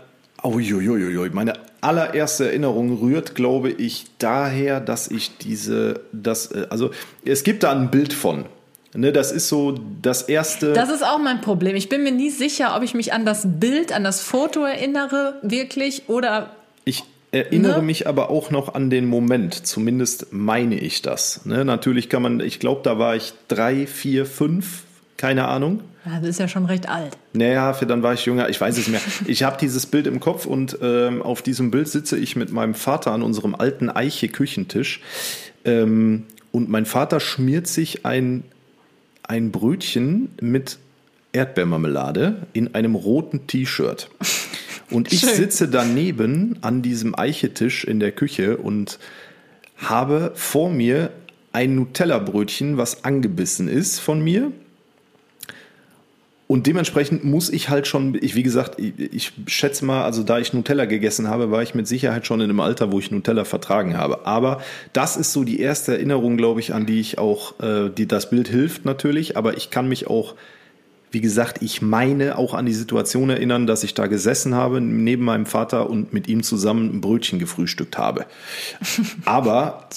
Uiuiuiui, 0.43 1.29
meine 1.29 1.53
allererste 1.81 2.47
Erinnerung 2.47 2.97
rührt, 2.99 3.35
glaube 3.35 3.69
ich, 3.69 4.05
daher, 4.19 4.79
dass 4.79 5.09
ich 5.09 5.37
diese, 5.37 6.01
das, 6.11 6.51
äh, 6.51 6.67
also 6.69 6.91
es 7.25 7.43
gibt 7.43 7.63
da 7.63 7.71
ein 7.71 7.91
Bild 7.91 8.13
von. 8.13 8.45
Ne, 8.93 9.11
das 9.11 9.31
ist 9.31 9.49
so 9.49 9.77
das 10.01 10.23
erste. 10.23 10.73
Das 10.73 10.89
ist 10.89 11.03
auch 11.03 11.19
mein 11.19 11.41
Problem. 11.41 11.75
Ich 11.75 11.89
bin 11.89 12.03
mir 12.03 12.11
nie 12.11 12.31
sicher, 12.31 12.75
ob 12.75 12.83
ich 12.83 12.93
mich 12.93 13.13
an 13.13 13.25
das 13.25 13.43
Bild, 13.45 13.91
an 13.91 14.03
das 14.03 14.21
Foto 14.21 14.63
erinnere, 14.63 15.35
wirklich, 15.43 16.03
oder. 16.07 16.55
Ich 16.83 17.03
erinnere 17.31 17.79
ne? 17.79 17.85
mich 17.85 18.07
aber 18.07 18.29
auch 18.29 18.49
noch 18.49 18.73
an 18.73 18.89
den 18.89 19.05
Moment. 19.05 19.67
Zumindest 19.67 20.27
meine 20.31 20.79
ich 20.79 21.01
das. 21.01 21.45
Ne, 21.45 21.65
natürlich 21.65 22.09
kann 22.09 22.23
man, 22.23 22.39
ich 22.39 22.59
glaube, 22.59 22.81
da 22.83 22.97
war 22.97 23.15
ich 23.15 23.33
drei, 23.49 23.85
vier, 23.85 24.25
fünf, 24.25 24.83
keine 25.17 25.47
Ahnung. 25.47 25.81
Ja, 26.07 26.19
das 26.19 26.29
ist 26.29 26.39
ja 26.39 26.47
schon 26.47 26.65
recht 26.65 26.87
alt. 26.87 27.17
Naja, 27.33 27.73
für 27.73 27.85
dann 27.85 28.01
war 28.01 28.13
ich 28.13 28.25
jünger, 28.25 28.47
ich 28.49 28.59
weiß 28.61 28.77
es 28.77 28.87
mehr. 28.87 29.01
Ich 29.27 29.43
habe 29.43 29.57
dieses 29.59 29.85
Bild 29.85 30.07
im 30.07 30.19
Kopf 30.19 30.45
und 30.45 30.77
ähm, 30.81 31.21
auf 31.21 31.41
diesem 31.41 31.69
Bild 31.69 31.89
sitze 31.89 32.17
ich 32.17 32.35
mit 32.35 32.51
meinem 32.51 32.75
Vater 32.75 33.11
an 33.11 33.23
unserem 33.23 33.55
alten 33.55 33.89
Eiche-Küchentisch. 33.89 35.01
Ähm, 35.65 36.25
und 36.51 36.69
mein 36.69 36.85
Vater 36.85 37.19
schmiert 37.19 37.67
sich 37.67 38.05
ein 38.05 38.43
ein 39.23 39.51
Brötchen 39.51 40.29
mit 40.39 40.79
Erdbeermarmelade 41.33 42.47
in 42.53 42.73
einem 42.75 42.95
roten 42.95 43.45
T-Shirt. 43.45 44.09
Und 44.89 45.11
ich 45.11 45.19
Schön. 45.19 45.35
sitze 45.35 45.67
daneben 45.67 46.57
an 46.61 46.81
diesem 46.81 47.13
Eichetisch 47.13 47.83
in 47.83 47.99
der 47.99 48.13
Küche 48.13 48.55
und 48.55 48.99
habe 49.75 50.31
vor 50.35 50.69
mir 50.69 51.11
ein 51.51 51.75
Nutella-Brötchen, 51.75 52.77
was 52.77 53.03
angebissen 53.03 53.67
ist 53.67 53.99
von 53.99 54.21
mir 54.21 54.53
und 56.47 56.65
dementsprechend 56.65 57.25
muss 57.25 57.49
ich 57.49 57.67
halt 57.67 57.87
schon, 57.87 58.17
ich, 58.21 58.35
wie 58.35 58.43
gesagt, 58.43 58.79
ich, 58.79 58.93
ich, 58.97 59.33
schätze 59.47 59.83
mal, 59.83 60.05
also 60.05 60.23
da 60.23 60.39
ich 60.39 60.53
Nutella 60.53 60.85
gegessen 60.85 61.27
habe, 61.27 61.51
war 61.51 61.61
ich 61.61 61.75
mit 61.75 61.89
Sicherheit 61.89 62.25
schon 62.25 62.39
in 62.39 62.49
einem 62.49 62.61
Alter, 62.61 62.93
wo 62.93 62.99
ich 62.99 63.11
Nutella 63.11 63.43
vertragen 63.43 63.97
habe. 63.97 64.25
Aber 64.25 64.61
das 64.93 65.17
ist 65.17 65.33
so 65.33 65.43
die 65.43 65.59
erste 65.59 65.93
Erinnerung, 65.93 66.37
glaube 66.37 66.61
ich, 66.61 66.73
an 66.73 66.85
die 66.85 67.01
ich 67.01 67.17
auch, 67.17 67.59
äh, 67.59 67.89
die 67.89 68.07
das 68.07 68.29
Bild 68.29 68.47
hilft 68.47 68.85
natürlich, 68.85 69.35
aber 69.35 69.57
ich 69.57 69.71
kann 69.71 69.89
mich 69.89 70.07
auch, 70.07 70.35
wie 71.11 71.19
gesagt, 71.19 71.61
ich 71.61 71.81
meine 71.81 72.37
auch 72.37 72.53
an 72.53 72.65
die 72.65 72.73
Situation 72.73 73.29
erinnern, 73.29 73.67
dass 73.67 73.83
ich 73.83 73.93
da 73.93 74.07
gesessen 74.07 74.55
habe 74.55 74.79
neben 74.79 75.25
meinem 75.25 75.45
Vater 75.45 75.89
und 75.89 76.13
mit 76.13 76.29
ihm 76.29 76.43
zusammen 76.43 76.95
ein 76.95 77.01
Brötchen 77.01 77.39
gefrühstückt 77.39 77.97
habe. 77.97 78.25
Aber 79.25 79.89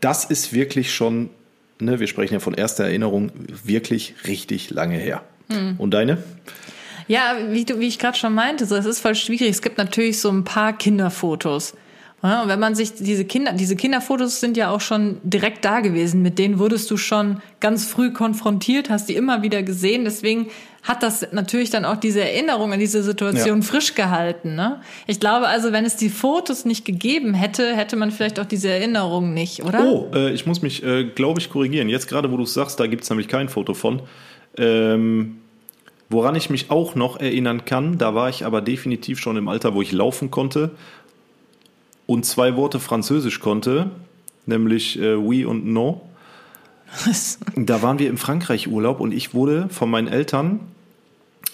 das 0.00 0.24
ist 0.24 0.52
wirklich 0.52 0.92
schon, 0.92 1.30
ne, 1.78 2.00
wir 2.00 2.08
sprechen 2.08 2.34
ja 2.34 2.40
von 2.40 2.54
erster 2.54 2.84
Erinnerung, 2.84 3.30
wirklich 3.64 4.14
richtig 4.26 4.70
lange 4.70 4.96
her. 4.96 5.22
Mhm. 5.52 5.74
Und 5.78 5.92
deine? 5.92 6.18
Ja, 7.08 7.36
wie, 7.50 7.64
du, 7.64 7.78
wie 7.78 7.88
ich 7.88 7.98
gerade 7.98 8.16
schon 8.16 8.34
meinte, 8.34 8.66
so, 8.66 8.76
es 8.76 8.86
ist 8.86 9.00
voll 9.00 9.14
schwierig. 9.14 9.50
Es 9.50 9.62
gibt 9.62 9.78
natürlich 9.78 10.20
so 10.20 10.30
ein 10.30 10.44
paar 10.44 10.72
Kinderfotos. 10.72 11.74
Ja, 12.22 12.42
und 12.42 12.48
wenn 12.48 12.60
man 12.60 12.76
sich 12.76 12.94
diese 12.94 13.24
Kinder, 13.24 13.52
diese 13.52 13.74
Kinderfotos 13.74 14.38
sind 14.38 14.56
ja 14.56 14.70
auch 14.70 14.80
schon 14.80 15.18
direkt 15.24 15.64
da 15.64 15.80
gewesen. 15.80 16.22
Mit 16.22 16.38
denen 16.38 16.60
wurdest 16.60 16.88
du 16.90 16.96
schon 16.96 17.42
ganz 17.58 17.84
früh 17.84 18.12
konfrontiert, 18.12 18.90
hast 18.90 19.08
die 19.08 19.16
immer 19.16 19.42
wieder 19.42 19.64
gesehen. 19.64 20.04
Deswegen 20.04 20.46
hat 20.84 21.02
das 21.02 21.32
natürlich 21.32 21.70
dann 21.70 21.84
auch 21.84 21.96
diese 21.96 22.20
Erinnerung 22.20 22.72
an 22.72 22.78
diese 22.78 23.02
Situation 23.02 23.60
ja. 23.60 23.66
frisch 23.66 23.96
gehalten. 23.96 24.54
Ne? 24.54 24.80
Ich 25.08 25.18
glaube 25.18 25.48
also, 25.48 25.72
wenn 25.72 25.84
es 25.84 25.96
die 25.96 26.10
Fotos 26.10 26.64
nicht 26.64 26.84
gegeben 26.84 27.34
hätte, 27.34 27.74
hätte 27.74 27.96
man 27.96 28.12
vielleicht 28.12 28.38
auch 28.38 28.46
diese 28.46 28.68
Erinnerung 28.70 29.34
nicht, 29.34 29.64
oder? 29.64 29.84
Oh, 29.84 30.10
äh, 30.14 30.30
ich 30.32 30.46
muss 30.46 30.62
mich, 30.62 30.84
äh, 30.84 31.04
glaube 31.04 31.40
ich, 31.40 31.50
korrigieren. 31.50 31.88
Jetzt 31.88 32.08
gerade, 32.08 32.30
wo 32.30 32.36
du 32.36 32.44
es 32.44 32.54
sagst, 32.54 32.78
da 32.78 32.86
gibt 32.86 33.02
es 33.02 33.10
nämlich 33.10 33.26
kein 33.26 33.48
Foto 33.48 33.74
von. 33.74 34.00
Ähm, 34.56 35.41
woran 36.12 36.34
ich 36.34 36.50
mich 36.50 36.70
auch 36.70 36.94
noch 36.94 37.18
erinnern 37.18 37.64
kann, 37.64 37.98
da 37.98 38.14
war 38.14 38.28
ich 38.28 38.44
aber 38.44 38.60
definitiv 38.60 39.18
schon 39.18 39.36
im 39.36 39.48
Alter, 39.48 39.74
wo 39.74 39.82
ich 39.82 39.92
laufen 39.92 40.30
konnte 40.30 40.70
und 42.06 42.24
zwei 42.24 42.56
Worte 42.56 42.78
Französisch 42.78 43.40
konnte, 43.40 43.90
nämlich 44.46 44.98
äh, 45.00 45.16
oui 45.16 45.44
und 45.44 45.66
no. 45.66 46.02
Was? 47.06 47.38
Da 47.56 47.82
waren 47.82 47.98
wir 47.98 48.08
im 48.08 48.18
Frankreich 48.18 48.68
Urlaub 48.68 49.00
und 49.00 49.12
ich 49.12 49.32
wurde 49.32 49.68
von 49.70 49.90
meinen 49.90 50.08
Eltern, 50.08 50.60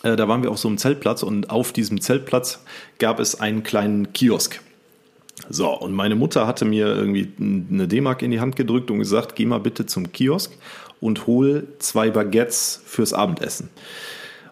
äh, 0.03 0.17
da 0.17 0.29
waren 0.29 0.43
wir 0.43 0.51
auf 0.51 0.59
so 0.59 0.69
einem 0.69 0.79
Zeltplatz 0.79 1.23
und 1.23 1.51
auf 1.51 1.73
diesem 1.73 2.01
Zeltplatz 2.01 2.65
gab 2.99 3.21
es 3.21 3.41
einen 3.41 3.63
kleinen 3.63 4.13
Kiosk. 4.13 4.61
So, 5.49 5.71
und 5.71 5.93
meine 5.93 6.17
Mutter 6.17 6.49
hatte 6.49 6.65
mir 6.65 6.89
irgendwie 6.89 7.31
eine 7.41 7.87
D-Mark 7.87 8.23
in 8.23 8.33
die 8.33 8.41
Hand 8.41 8.57
gedrückt 8.57 8.91
und 8.91 8.99
gesagt, 8.99 9.37
geh 9.37 9.47
mal 9.47 9.61
bitte 9.61 9.87
zum 9.87 10.13
Kiosk 10.13 10.53
und 11.01 11.27
hol 11.27 11.69
zwei 11.79 12.11
Baguettes 12.11 12.83
fürs 12.85 13.13
Abendessen. 13.13 13.71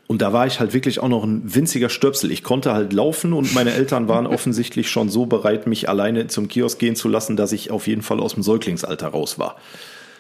Und 0.06 0.22
da 0.22 0.32
war 0.32 0.46
ich 0.46 0.60
halt 0.60 0.72
wirklich 0.72 1.00
auch 1.00 1.08
noch 1.08 1.24
ein 1.24 1.42
winziger 1.54 1.88
Stöpsel. 1.88 2.30
Ich 2.30 2.44
konnte 2.44 2.72
halt 2.72 2.92
laufen 2.92 3.32
und 3.32 3.54
meine 3.54 3.72
Eltern 3.72 4.08
waren 4.08 4.26
offensichtlich 4.28 4.88
schon 4.88 5.08
so 5.08 5.26
bereit, 5.26 5.66
mich 5.66 5.88
alleine 5.88 6.28
zum 6.28 6.48
Kiosk 6.48 6.78
gehen 6.78 6.96
zu 6.96 7.08
lassen, 7.08 7.36
dass 7.36 7.52
ich 7.52 7.70
auf 7.70 7.86
jeden 7.86 8.02
Fall 8.02 8.20
aus 8.20 8.34
dem 8.34 8.42
Säuglingsalter 8.42 9.08
raus 9.08 9.38
war. 9.38 9.56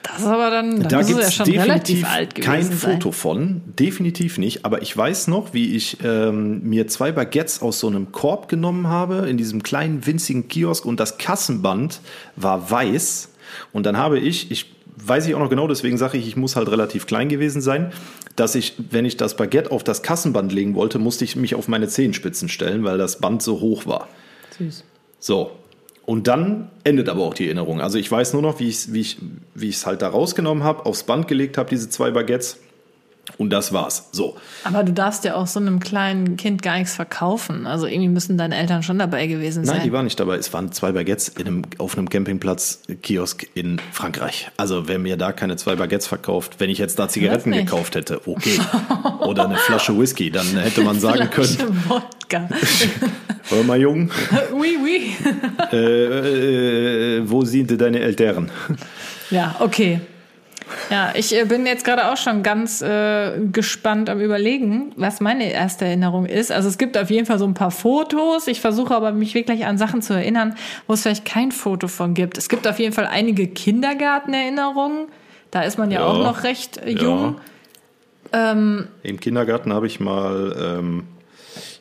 Das 0.02 0.20
ist 0.20 0.26
aber 0.26 0.50
dann, 0.50 0.80
dann 0.80 0.88
da 0.88 1.02
gibt 1.02 1.20
es 1.20 1.36
ja 1.36 1.44
definitiv 1.44 2.06
kein 2.40 2.62
sein. 2.62 2.72
Foto 2.76 3.10
von, 3.10 3.62
definitiv 3.66 4.38
nicht. 4.38 4.64
Aber 4.64 4.82
ich 4.82 4.96
weiß 4.96 5.26
noch, 5.26 5.52
wie 5.52 5.74
ich 5.74 5.98
ähm, 6.04 6.62
mir 6.62 6.86
zwei 6.86 7.10
Baguettes 7.10 7.60
aus 7.60 7.80
so 7.80 7.88
einem 7.88 8.12
Korb 8.12 8.48
genommen 8.48 8.86
habe 8.86 9.28
in 9.28 9.36
diesem 9.36 9.64
kleinen 9.64 10.06
winzigen 10.06 10.46
Kiosk 10.46 10.84
und 10.84 11.00
das 11.00 11.18
Kassenband 11.18 12.00
war 12.36 12.70
weiß. 12.70 13.30
Und 13.72 13.84
dann 13.86 13.96
habe 13.96 14.20
ich, 14.20 14.50
ich 14.52 14.75
weiß 14.96 15.26
ich 15.26 15.34
auch 15.34 15.40
noch 15.40 15.50
genau, 15.50 15.68
deswegen 15.68 15.98
sage 15.98 16.18
ich, 16.18 16.26
ich 16.26 16.36
muss 16.36 16.56
halt 16.56 16.68
relativ 16.70 17.06
klein 17.06 17.28
gewesen 17.28 17.60
sein, 17.60 17.92
dass 18.34 18.54
ich, 18.54 18.74
wenn 18.90 19.04
ich 19.04 19.16
das 19.16 19.36
Baguette 19.36 19.70
auf 19.70 19.84
das 19.84 20.02
Kassenband 20.02 20.52
legen 20.52 20.74
wollte, 20.74 20.98
musste 20.98 21.24
ich 21.24 21.36
mich 21.36 21.54
auf 21.54 21.68
meine 21.68 21.88
Zehenspitzen 21.88 22.48
stellen, 22.48 22.84
weil 22.84 22.98
das 22.98 23.20
Band 23.20 23.42
so 23.42 23.60
hoch 23.60 23.86
war. 23.86 24.08
Süß. 24.58 24.84
So. 25.20 25.52
Und 26.04 26.28
dann 26.28 26.70
endet 26.84 27.08
aber 27.08 27.22
auch 27.22 27.34
die 27.34 27.46
Erinnerung. 27.46 27.80
Also 27.80 27.98
ich 27.98 28.10
weiß 28.10 28.32
nur 28.32 28.42
noch, 28.42 28.60
wie 28.60 28.68
ich 28.68 28.76
es 28.76 28.92
wie 28.92 29.00
ich, 29.00 29.18
wie 29.54 29.72
halt 29.72 30.02
da 30.02 30.08
rausgenommen 30.08 30.62
habe, 30.62 30.86
aufs 30.86 31.02
Band 31.02 31.26
gelegt 31.26 31.58
habe, 31.58 31.68
diese 31.68 31.90
zwei 31.90 32.12
Baguettes 32.12 32.60
und 33.38 33.50
das 33.50 33.72
war's. 33.72 34.08
So. 34.12 34.36
Aber 34.64 34.82
du 34.82 34.92
darfst 34.92 35.24
ja 35.24 35.34
auch 35.34 35.46
so 35.46 35.60
einem 35.60 35.80
kleinen 35.80 36.36
Kind 36.36 36.62
gar 36.62 36.78
nichts 36.78 36.94
verkaufen. 36.94 37.66
Also 37.66 37.86
irgendwie 37.86 38.08
müssen 38.08 38.38
deine 38.38 38.56
Eltern 38.56 38.82
schon 38.82 38.98
dabei 38.98 39.26
gewesen 39.26 39.64
sein. 39.64 39.76
Nein, 39.76 39.84
die 39.84 39.92
waren 39.92 40.04
nicht 40.04 40.18
dabei. 40.18 40.36
Es 40.36 40.52
waren 40.52 40.72
zwei 40.72 40.92
Baguettes 40.92 41.28
in 41.28 41.46
einem, 41.46 41.62
auf 41.78 41.98
einem 41.98 42.08
Campingplatz, 42.08 42.80
Kiosk 43.02 43.46
in 43.54 43.80
Frankreich. 43.92 44.50
Also 44.56 44.88
wer 44.88 44.98
mir 44.98 45.16
da 45.16 45.32
keine 45.32 45.56
zwei 45.56 45.76
Baguettes 45.76 46.06
verkauft, 46.06 46.56
wenn 46.58 46.70
ich 46.70 46.78
jetzt 46.78 46.98
da 46.98 47.08
Zigaretten 47.08 47.52
gekauft 47.52 47.94
hätte, 47.94 48.26
okay. 48.26 48.58
Oder 49.20 49.46
eine 49.46 49.56
Flasche 49.56 49.98
Whisky, 49.98 50.30
dann 50.30 50.46
hätte 50.56 50.82
man 50.82 50.98
sagen 51.00 51.28
Flasche 51.30 51.58
können. 51.58 51.84
Wodka. 51.88 52.48
Hör 53.48 53.62
mal, 53.64 53.80
Jung. 53.80 54.10
Oui, 54.52 54.76
oui. 54.82 55.16
äh, 55.72 57.16
äh, 57.18 57.22
wo 57.24 57.44
sind 57.44 57.78
deine 57.80 58.00
Eltern? 58.00 58.50
Ja, 59.30 59.56
okay. 59.60 60.00
Ja, 60.90 61.12
ich 61.14 61.34
äh, 61.36 61.44
bin 61.44 61.66
jetzt 61.66 61.84
gerade 61.84 62.10
auch 62.10 62.16
schon 62.16 62.42
ganz 62.42 62.82
äh, 62.82 63.38
gespannt 63.52 64.10
am 64.10 64.20
Überlegen, 64.20 64.92
was 64.96 65.20
meine 65.20 65.52
erste 65.52 65.84
Erinnerung 65.84 66.26
ist. 66.26 66.50
Also 66.52 66.68
es 66.68 66.78
gibt 66.78 66.96
auf 66.98 67.10
jeden 67.10 67.26
Fall 67.26 67.38
so 67.38 67.46
ein 67.46 67.54
paar 67.54 67.70
Fotos. 67.70 68.46
Ich 68.48 68.60
versuche 68.60 68.94
aber 68.94 69.12
mich 69.12 69.34
wirklich 69.34 69.66
an 69.66 69.78
Sachen 69.78 70.02
zu 70.02 70.14
erinnern, 70.14 70.56
wo 70.86 70.94
es 70.94 71.02
vielleicht 71.02 71.24
kein 71.24 71.52
Foto 71.52 71.88
von 71.88 72.14
gibt. 72.14 72.38
Es 72.38 72.48
gibt 72.48 72.66
auf 72.66 72.78
jeden 72.78 72.92
Fall 72.92 73.06
einige 73.06 73.46
Kindergartenerinnerungen. 73.46 75.06
Da 75.50 75.62
ist 75.62 75.78
man 75.78 75.90
ja, 75.90 76.00
ja 76.00 76.06
auch 76.06 76.18
noch 76.18 76.42
recht 76.42 76.78
äh, 76.78 76.90
jung. 76.90 77.36
Ja. 78.32 78.52
Ähm, 78.52 78.88
Im 79.02 79.20
Kindergarten 79.20 79.72
habe 79.72 79.86
ich 79.86 80.00
mal 80.00 80.78
ähm, 80.78 81.04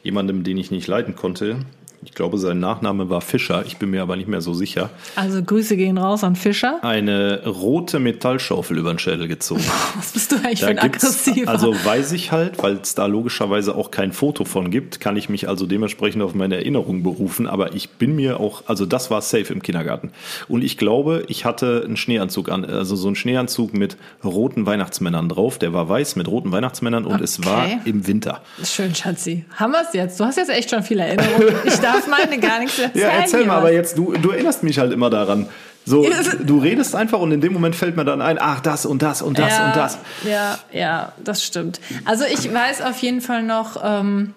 jemandem, 0.03 0.43
den 0.43 0.57
ich 0.57 0.71
nicht 0.71 0.87
leiden 0.87 1.15
konnte, 1.15 1.57
ich 2.05 2.13
glaube, 2.13 2.37
sein 2.37 2.59
Nachname 2.59 3.09
war 3.09 3.19
Fischer, 3.21 3.63
ich 3.65 3.77
bin 3.77 3.89
mir 3.89 4.03
aber 4.03 4.15
nicht 4.15 4.27
mehr 4.27 4.41
so 4.41 4.53
sicher. 4.53 4.91
Also 5.15 5.41
Grüße 5.41 5.75
gehen 5.75 5.97
raus 5.97 6.23
an 6.23 6.35
Fischer. 6.35 6.83
Eine 6.83 7.45
rote 7.45 7.99
Metallschaufel 7.99 8.77
über 8.77 8.93
den 8.93 8.99
Schädel 8.99 9.27
gezogen. 9.27 9.63
Was 9.95 10.11
bist 10.11 10.31
du 10.31 10.35
eigentlich 10.35 10.59
da 10.59 10.67
für 10.67 10.71
ein 10.73 10.79
aggressiver? 10.79 11.49
Also 11.49 11.73
weiß 11.73 12.11
ich 12.11 12.31
halt, 12.31 12.61
weil 12.61 12.75
es 12.75 12.93
da 12.93 13.07
logischerweise 13.07 13.75
auch 13.75 13.89
kein 13.89 14.13
Foto 14.13 14.45
von 14.45 14.69
gibt, 14.69 14.99
kann 14.99 15.17
ich 15.17 15.29
mich 15.29 15.49
also 15.49 15.65
dementsprechend 15.65 16.21
auf 16.21 16.35
meine 16.35 16.55
Erinnerung 16.57 17.01
berufen. 17.01 17.47
Aber 17.47 17.73
ich 17.73 17.89
bin 17.89 18.15
mir 18.15 18.39
auch, 18.39 18.63
also 18.67 18.85
das 18.85 19.09
war 19.09 19.21
safe 19.21 19.51
im 19.51 19.63
Kindergarten. 19.63 20.11
Und 20.47 20.63
ich 20.63 20.77
glaube, 20.77 21.23
ich 21.27 21.43
hatte 21.43 21.83
einen 21.85 21.97
Schneeanzug 21.97 22.49
an, 22.49 22.65
also 22.65 22.95
so 22.95 23.07
einen 23.07 23.15
Schneeanzug 23.15 23.73
mit 23.73 23.97
roten 24.23 24.65
Weihnachtsmännern 24.67 25.27
drauf. 25.29 25.57
Der 25.57 25.73
war 25.73 25.89
weiß 25.89 26.15
mit 26.17 26.27
roten 26.27 26.51
Weihnachtsmännern 26.51 27.05
und 27.05 27.15
okay. 27.15 27.23
es 27.23 27.43
war 27.43 27.67
im 27.85 28.05
Winter. 28.05 28.41
Schön, 28.63 28.93
Schatzi. 28.93 29.45
Haben 29.55 29.71
wir 29.71 29.81
es 29.81 29.93
jetzt? 29.93 30.19
Du 30.19 30.25
hast 30.25 30.37
jetzt 30.37 30.51
echt 30.51 30.69
schon 30.69 30.83
viele 30.83 31.03
Erinnerungen. 31.03 31.55
Ich 31.65 31.77
darf 31.77 31.94
darf 31.95 32.07
meine 32.07 32.39
gar 32.39 32.59
nichts 32.59 32.79
erzählen. 32.79 33.05
Ja, 33.05 33.11
erzähl 33.21 33.45
mal, 33.45 33.57
aber 33.57 33.71
jetzt, 33.71 33.97
du, 33.97 34.13
du 34.13 34.31
erinnerst 34.31 34.63
mich 34.63 34.79
halt 34.79 34.91
immer 34.91 35.09
daran. 35.09 35.47
So, 35.85 36.05
du 36.43 36.59
redest 36.59 36.95
einfach 36.95 37.19
und 37.19 37.31
in 37.31 37.41
dem 37.41 37.53
Moment 37.53 37.75
fällt 37.75 37.95
mir 37.95 38.05
dann 38.05 38.21
ein, 38.21 38.37
ach, 38.39 38.59
das 38.59 38.87
und 38.87 39.03
das 39.03 39.21
und 39.21 39.37
das 39.37 39.51
ja, 39.51 39.67
und 39.67 39.75
das. 39.75 39.97
Ja, 40.23 40.57
ja, 40.71 41.11
das 41.23 41.43
stimmt. 41.43 41.79
Also 42.05 42.25
ich 42.25 42.51
weiß 42.51 42.81
auf 42.81 42.97
jeden 42.97 43.21
Fall 43.21 43.43
noch, 43.43 43.77
ähm, 43.83 44.33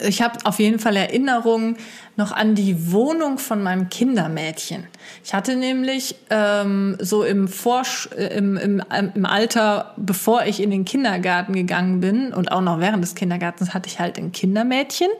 ich 0.00 0.22
habe 0.22 0.38
auf 0.42 0.58
jeden 0.58 0.80
Fall 0.80 0.96
Erinnerungen 0.96 1.76
noch 2.16 2.32
an 2.32 2.56
die 2.56 2.92
Wohnung 2.92 3.38
von 3.38 3.62
meinem 3.62 3.88
Kindermädchen. 3.90 4.86
Ich 5.24 5.34
hatte 5.34 5.54
nämlich 5.54 6.16
ähm, 6.30 6.96
so 7.00 7.22
im, 7.22 7.46
Vorsch 7.46 8.08
äh, 8.16 8.36
im, 8.36 8.56
im, 8.56 8.82
im 9.14 9.26
Alter, 9.26 9.94
bevor 9.96 10.44
ich 10.46 10.60
in 10.60 10.70
den 10.70 10.84
Kindergarten 10.84 11.52
gegangen 11.52 12.00
bin 12.00 12.32
und 12.32 12.50
auch 12.50 12.60
noch 12.60 12.80
während 12.80 13.04
des 13.04 13.14
Kindergartens, 13.14 13.72
hatte 13.72 13.88
ich 13.88 14.00
halt 14.00 14.18
ein 14.18 14.32
Kindermädchen. 14.32 15.10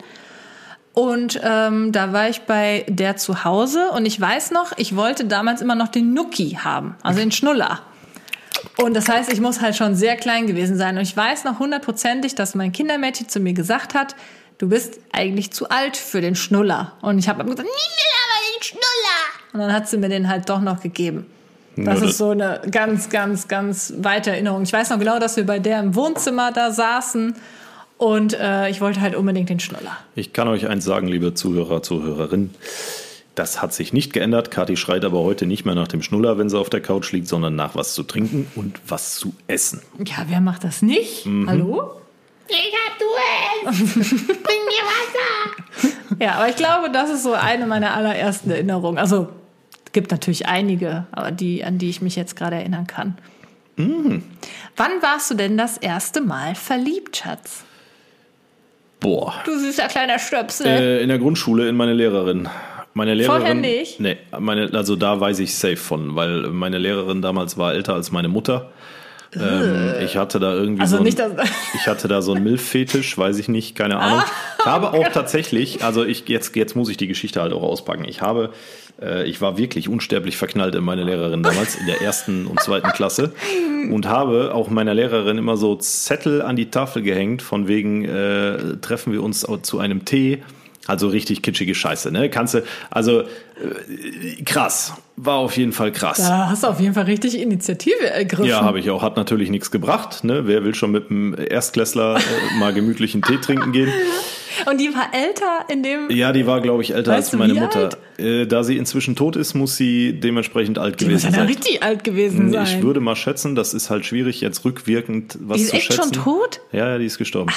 Und 0.94 1.40
ähm, 1.42 1.90
da 1.90 2.12
war 2.12 2.28
ich 2.28 2.42
bei 2.42 2.86
der 2.88 3.16
zu 3.16 3.44
Hause 3.44 3.90
und 3.90 4.06
ich 4.06 4.18
weiß 4.20 4.52
noch, 4.52 4.72
ich 4.76 4.94
wollte 4.94 5.24
damals 5.24 5.60
immer 5.60 5.74
noch 5.74 5.88
den 5.88 6.14
Nuki 6.14 6.58
haben, 6.62 6.94
also 7.02 7.18
den 7.18 7.32
Schnuller. 7.32 7.80
Und 8.76 8.94
das 8.94 9.08
heißt, 9.08 9.32
ich 9.32 9.40
muss 9.40 9.60
halt 9.60 9.76
schon 9.76 9.96
sehr 9.96 10.16
klein 10.16 10.46
gewesen 10.46 10.76
sein. 10.76 10.96
Und 10.96 11.02
ich 11.02 11.16
weiß 11.16 11.44
noch 11.44 11.58
hundertprozentig, 11.58 12.36
dass 12.36 12.54
mein 12.54 12.72
Kindermädchen 12.72 13.28
zu 13.28 13.40
mir 13.40 13.52
gesagt 13.52 13.94
hat, 13.94 14.14
du 14.58 14.68
bist 14.68 14.98
eigentlich 15.12 15.50
zu 15.50 15.68
alt 15.68 15.96
für 15.96 16.20
den 16.20 16.36
Schnuller. 16.36 16.92
Und 17.02 17.18
ich 17.18 17.28
habe 17.28 17.44
gesagt, 17.44 17.60
ich 17.60 17.66
will 17.66 17.72
aber 18.24 18.56
den 18.56 18.62
Schnuller. 18.62 19.52
Und 19.52 19.60
dann 19.60 19.72
hat 19.72 19.88
sie 19.88 19.98
mir 19.98 20.08
den 20.08 20.28
halt 20.28 20.48
doch 20.48 20.60
noch 20.60 20.80
gegeben. 20.80 21.26
Das 21.76 22.02
ist 22.02 22.18
so 22.18 22.30
eine 22.30 22.62
ganz, 22.70 23.08
ganz, 23.08 23.48
ganz 23.48 23.92
weite 23.98 24.30
Erinnerung. 24.30 24.62
Ich 24.62 24.72
weiß 24.72 24.90
noch 24.90 24.98
genau, 24.98 25.18
dass 25.18 25.36
wir 25.36 25.44
bei 25.44 25.58
der 25.58 25.80
im 25.80 25.96
Wohnzimmer 25.96 26.52
da 26.52 26.70
saßen 26.70 27.34
und 27.98 28.34
äh, 28.34 28.68
ich 28.70 28.80
wollte 28.80 29.00
halt 29.00 29.14
unbedingt 29.14 29.48
den 29.48 29.60
Schnuller. 29.60 29.96
Ich 30.14 30.32
kann 30.32 30.48
euch 30.48 30.66
eins 30.68 30.84
sagen, 30.84 31.06
liebe 31.06 31.34
Zuhörer, 31.34 31.82
Zuhörerinnen. 31.82 32.54
Das 33.34 33.60
hat 33.60 33.74
sich 33.74 33.92
nicht 33.92 34.12
geändert. 34.12 34.52
Kathi 34.52 34.76
schreit 34.76 35.04
aber 35.04 35.20
heute 35.20 35.46
nicht 35.46 35.64
mehr 35.64 35.74
nach 35.74 35.88
dem 35.88 36.02
Schnuller, 36.02 36.38
wenn 36.38 36.48
sie 36.48 36.58
auf 36.58 36.70
der 36.70 36.80
Couch 36.80 37.10
liegt, 37.10 37.26
sondern 37.26 37.56
nach 37.56 37.74
was 37.74 37.94
zu 37.94 38.04
trinken 38.04 38.46
und 38.54 38.80
was 38.86 39.16
zu 39.16 39.34
essen. 39.48 39.82
Ja, 40.04 40.26
wer 40.28 40.40
macht 40.40 40.62
das 40.62 40.82
nicht? 40.82 41.26
Hallo? 41.46 42.00
Ich 42.48 42.72
hab 42.72 42.98
Durst. 42.98 43.94
Bring 44.28 44.60
mir 44.66 44.84
Wasser. 44.84 45.94
Ja, 46.20 46.34
aber 46.34 46.48
ich 46.48 46.56
glaube, 46.56 46.90
das 46.90 47.10
ist 47.10 47.24
so 47.24 47.32
eine 47.32 47.66
meiner 47.66 47.94
allerersten 47.94 48.50
Erinnerungen. 48.50 48.98
Also 48.98 49.28
es 49.84 49.92
gibt 49.92 50.12
natürlich 50.12 50.46
einige, 50.46 51.06
aber 51.10 51.32
die, 51.32 51.64
an 51.64 51.78
die 51.78 51.90
ich 51.90 52.02
mich 52.02 52.14
jetzt 52.14 52.36
gerade 52.36 52.56
erinnern 52.56 52.86
kann. 52.86 53.16
Wann 53.76 54.22
warst 55.02 55.30
du 55.30 55.34
denn 55.34 55.56
das 55.56 55.78
erste 55.78 56.20
Mal 56.20 56.54
verliebt, 56.54 57.16
Schatz? 57.16 57.64
Boah. 59.04 59.34
Du 59.44 59.58
süßer 59.58 59.86
kleiner 59.88 60.18
Stöpsel. 60.18 60.66
Äh, 60.66 61.02
in 61.02 61.08
der 61.10 61.18
Grundschule 61.18 61.68
in 61.68 61.76
meine 61.76 61.92
Lehrerin. 61.92 62.48
Meine 62.94 63.12
Lehrerin. 63.12 63.38
Vorher 63.38 63.54
nicht? 63.54 64.00
Nee, 64.00 64.16
meine, 64.38 64.70
also 64.72 64.96
da 64.96 65.20
weiß 65.20 65.40
ich 65.40 65.54
safe 65.54 65.76
von, 65.76 66.16
weil 66.16 66.48
meine 66.48 66.78
Lehrerin 66.78 67.20
damals 67.20 67.58
war 67.58 67.74
älter 67.74 67.92
als 67.92 68.12
meine 68.12 68.28
Mutter. 68.28 68.70
Ähm, 69.36 69.94
ich 70.02 70.16
hatte 70.16 70.38
da 70.40 70.54
irgendwie 70.54 70.80
Also 70.80 70.96
so 70.96 71.02
ein, 71.02 71.04
nicht, 71.04 71.20
ich 71.74 71.86
hatte 71.86 72.08
da 72.08 72.22
so 72.22 72.32
einen 72.32 72.44
Milf-Fetisch, 72.44 73.18
weiß 73.18 73.38
ich 73.38 73.48
nicht, 73.48 73.76
keine 73.76 73.98
Ahnung. 73.98 74.22
Ich 74.60 74.70
habe 74.70 74.94
auch 74.94 75.08
tatsächlich, 75.08 75.84
also 75.84 76.06
ich 76.06 76.26
jetzt 76.26 76.56
jetzt 76.56 76.74
muss 76.74 76.88
ich 76.88 76.96
die 76.96 77.06
Geschichte 77.06 77.42
halt 77.42 77.52
auch 77.52 77.62
auspacken. 77.62 78.06
Ich 78.08 78.22
habe, 78.22 78.44
äh, 78.44 78.83
ich 79.24 79.40
war 79.40 79.58
wirklich 79.58 79.88
unsterblich 79.88 80.36
verknallt 80.36 80.74
in 80.74 80.84
meine 80.84 81.04
Lehrerin 81.04 81.42
damals 81.42 81.76
in 81.76 81.86
der 81.86 82.00
ersten 82.00 82.46
und 82.46 82.60
zweiten 82.60 82.90
Klasse 82.90 83.32
und 83.90 84.06
habe 84.06 84.54
auch 84.54 84.68
meiner 84.70 84.94
Lehrerin 84.94 85.38
immer 85.38 85.56
so 85.56 85.76
Zettel 85.76 86.42
an 86.42 86.56
die 86.56 86.70
Tafel 86.70 87.02
gehängt 87.02 87.42
von 87.42 87.68
wegen 87.68 88.04
äh, 88.04 88.76
treffen 88.80 89.12
wir 89.12 89.22
uns 89.22 89.46
zu 89.62 89.78
einem 89.78 90.04
Tee. 90.04 90.42
Also 90.86 91.08
richtig 91.08 91.42
kitschige 91.42 91.74
Scheiße, 91.74 92.10
ne? 92.10 92.28
Kannst 92.28 92.54
du, 92.54 92.62
also 92.90 93.22
äh, 93.22 94.42
krass, 94.44 94.92
war 95.16 95.36
auf 95.36 95.56
jeden 95.56 95.72
Fall 95.72 95.92
krass. 95.92 96.18
da 96.18 96.50
hast 96.50 96.62
du 96.62 96.66
auf 96.66 96.80
jeden 96.80 96.92
Fall 96.94 97.04
richtig 97.04 97.38
Initiative 97.40 98.10
ergriffen. 98.10 98.44
Ja, 98.44 98.62
habe 98.62 98.80
ich 98.80 98.90
auch. 98.90 99.02
Hat 99.02 99.16
natürlich 99.16 99.48
nichts 99.48 99.70
gebracht. 99.70 100.24
Ne? 100.24 100.46
Wer 100.46 100.62
will 100.64 100.74
schon 100.74 100.90
mit 100.90 101.10
einem 101.10 101.34
Erstklässler 101.38 102.16
äh, 102.18 102.58
mal 102.58 102.74
gemütlichen 102.74 103.22
Tee 103.22 103.38
trinken 103.38 103.72
gehen? 103.72 103.88
Und 104.70 104.80
die 104.80 104.94
war 104.94 105.08
älter 105.12 105.64
in 105.68 105.82
dem. 105.82 106.10
Ja, 106.10 106.32
die 106.32 106.46
war, 106.46 106.60
glaube 106.60 106.82
ich, 106.82 106.94
älter 106.94 107.10
Weißt 107.12 107.18
als 107.18 107.30
du, 107.32 107.36
meine 107.38 107.54
Mutter. 107.54 107.90
Äh, 108.18 108.46
da 108.46 108.62
sie 108.62 108.76
inzwischen 108.76 109.16
tot 109.16 109.34
ist, 109.36 109.54
muss 109.54 109.76
sie 109.76 110.18
dementsprechend 110.20 110.78
alt 110.78 111.00
Die 111.00 111.06
muss 111.06 111.24
ja 111.24 111.30
gewesen 111.30 111.40
sein. 111.40 111.46
richtig 111.48 111.82
alt 111.82 112.04
gewesen 112.04 112.52
sein. 112.52 112.64
Ich 112.64 112.82
würde 112.82 113.00
mal 113.00 113.16
schätzen, 113.16 113.56
das 113.56 113.74
ist 113.74 113.90
halt 113.90 114.06
schwierig, 114.06 114.40
jetzt 114.40 114.64
rückwirkend 114.64 115.38
was 115.40 115.56
die 115.56 115.64
ist 115.64 115.70
zu 115.70 115.76
echt 115.76 115.86
schätzen. 115.86 116.14
schon 116.14 116.24
tot? 116.24 116.60
Ja, 116.72 116.90
ja, 116.90 116.98
die 116.98 117.06
ist 117.06 117.18
gestorben. 117.18 117.52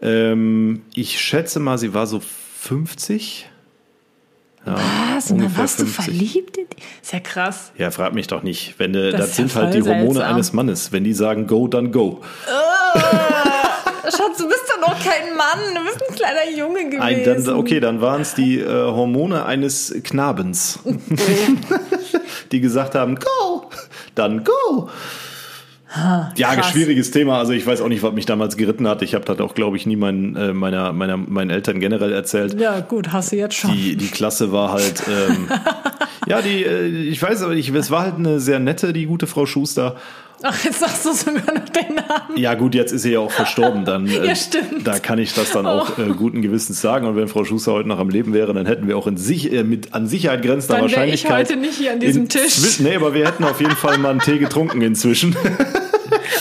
Ähm, 0.00 0.82
ich 0.94 1.18
schätze 1.20 1.60
mal, 1.60 1.78
sie 1.78 1.94
war 1.94 2.06
so 2.06 2.20
50. 2.60 3.48
Ja, 4.66 4.76
Was? 5.14 5.30
Und 5.30 5.38
dann 5.38 5.56
warst 5.56 5.78
du 5.80 5.86
50. 5.86 6.04
verliebt? 6.04 6.56
in 6.58 6.66
die? 6.68 6.76
Ist 7.02 7.12
ja 7.12 7.20
krass. 7.20 7.72
Ja, 7.78 7.90
frag 7.90 8.12
mich 8.12 8.26
doch 8.26 8.42
nicht. 8.42 8.74
Wenn 8.78 8.92
du, 8.92 9.10
Das 9.10 9.20
das, 9.20 9.30
ist 9.30 9.38
ja 9.38 9.46
sind 9.48 9.54
halt 9.54 9.74
die 9.74 9.82
Hormone 9.82 10.14
seltsam. 10.14 10.34
eines 10.34 10.52
Mannes. 10.52 10.92
Wenn 10.92 11.04
die 11.04 11.14
sagen 11.14 11.46
go, 11.46 11.68
dann 11.68 11.92
go. 11.92 12.20
Schatz, 14.04 14.38
du 14.38 14.48
bist 14.48 14.64
doch 14.68 14.88
noch 14.88 14.98
kein 14.98 15.36
Mann. 15.36 15.74
Du 15.74 15.84
bist 15.84 16.02
ein 16.08 16.14
kleiner 16.16 16.50
Junge 16.56 16.84
gewesen. 16.86 17.00
Ein, 17.02 17.24
dann, 17.24 17.48
okay, 17.56 17.78
dann 17.80 18.00
waren 18.00 18.22
es 18.22 18.34
die 18.34 18.58
äh, 18.58 18.66
Hormone 18.66 19.44
eines 19.44 19.94
Knabens, 20.02 20.80
die 22.52 22.60
gesagt 22.60 22.94
haben, 22.94 23.16
go, 23.16 23.70
dann 24.14 24.44
go. 24.44 24.88
Ja, 25.94 26.54
krass. 26.54 26.70
schwieriges 26.70 27.10
Thema. 27.10 27.38
Also 27.38 27.52
ich 27.52 27.66
weiß 27.66 27.80
auch 27.80 27.88
nicht, 27.88 28.02
was 28.02 28.12
mich 28.12 28.26
damals 28.26 28.56
geritten 28.56 28.86
hat. 28.86 29.02
Ich 29.02 29.14
habe 29.14 29.24
das 29.24 29.38
auch, 29.40 29.54
glaube 29.54 29.76
ich, 29.76 29.86
nie 29.86 29.96
meinen, 29.96 30.36
äh, 30.36 30.52
meiner, 30.52 30.92
meiner, 30.92 31.16
meinen 31.16 31.50
Eltern 31.50 31.80
generell 31.80 32.12
erzählt. 32.12 32.60
Ja, 32.60 32.80
gut, 32.80 33.12
hast 33.12 33.32
du 33.32 33.36
jetzt 33.36 33.54
schon. 33.54 33.72
Die, 33.72 33.96
die 33.96 34.08
Klasse 34.08 34.52
war 34.52 34.72
halt, 34.72 35.02
ähm, 35.08 35.48
ja, 36.26 36.42
die, 36.42 36.64
äh, 36.64 36.86
ich 36.86 37.22
weiß 37.22 37.42
aber 37.42 37.54
nicht, 37.54 37.72
es 37.74 37.90
war 37.90 38.02
halt 38.02 38.16
eine 38.16 38.38
sehr 38.38 38.58
nette, 38.58 38.92
die 38.92 39.06
gute 39.06 39.26
Frau 39.26 39.46
Schuster. 39.46 39.96
Ach, 40.42 40.64
jetzt 40.64 40.80
sagst 40.80 41.04
du 41.04 41.12
sogar 41.12 41.52
noch 41.54 41.68
den 41.68 41.94
Namen. 41.96 42.36
Ja 42.36 42.54
gut, 42.54 42.74
jetzt 42.74 42.92
ist 42.92 43.02
sie 43.02 43.12
ja 43.12 43.18
auch 43.20 43.30
verstorben, 43.32 43.84
dann 43.84 44.06
äh, 44.08 44.26
Ja, 44.26 44.34
stimmt. 44.36 44.86
da 44.86 44.98
kann 44.98 45.18
ich 45.18 45.34
das 45.34 45.50
dann 45.52 45.66
auch 45.66 45.98
äh, 45.98 46.04
guten 46.16 46.42
Gewissens 46.42 46.80
sagen. 46.80 47.06
Und 47.06 47.16
wenn 47.16 47.28
Frau 47.28 47.44
Schuster 47.44 47.72
heute 47.72 47.88
noch 47.88 47.98
am 47.98 48.08
Leben 48.08 48.32
wäre, 48.32 48.54
dann 48.54 48.66
hätten 48.66 48.86
wir 48.86 48.96
auch 48.96 49.06
in 49.06 49.16
sich, 49.16 49.52
äh, 49.52 49.64
mit 49.64 49.94
an 49.94 50.06
Sicherheit 50.06 50.42
grenzender 50.42 50.82
Dann 50.82 50.90
wär 50.90 51.06
ich 51.12 51.24
Wahrscheinlichkeit. 51.24 51.48
heute 51.50 51.56
nicht 51.58 51.74
hier 51.78 51.92
an 51.92 52.00
diesem 52.00 52.28
Tisch. 52.28 52.78
Nee, 52.80 52.94
aber 52.96 53.14
wir 53.14 53.26
hätten 53.26 53.44
auf 53.44 53.60
jeden 53.60 53.76
Fall 53.76 53.98
mal 53.98 54.10
einen 54.10 54.20
Tee 54.20 54.38
getrunken 54.38 54.80
inzwischen. 54.82 55.34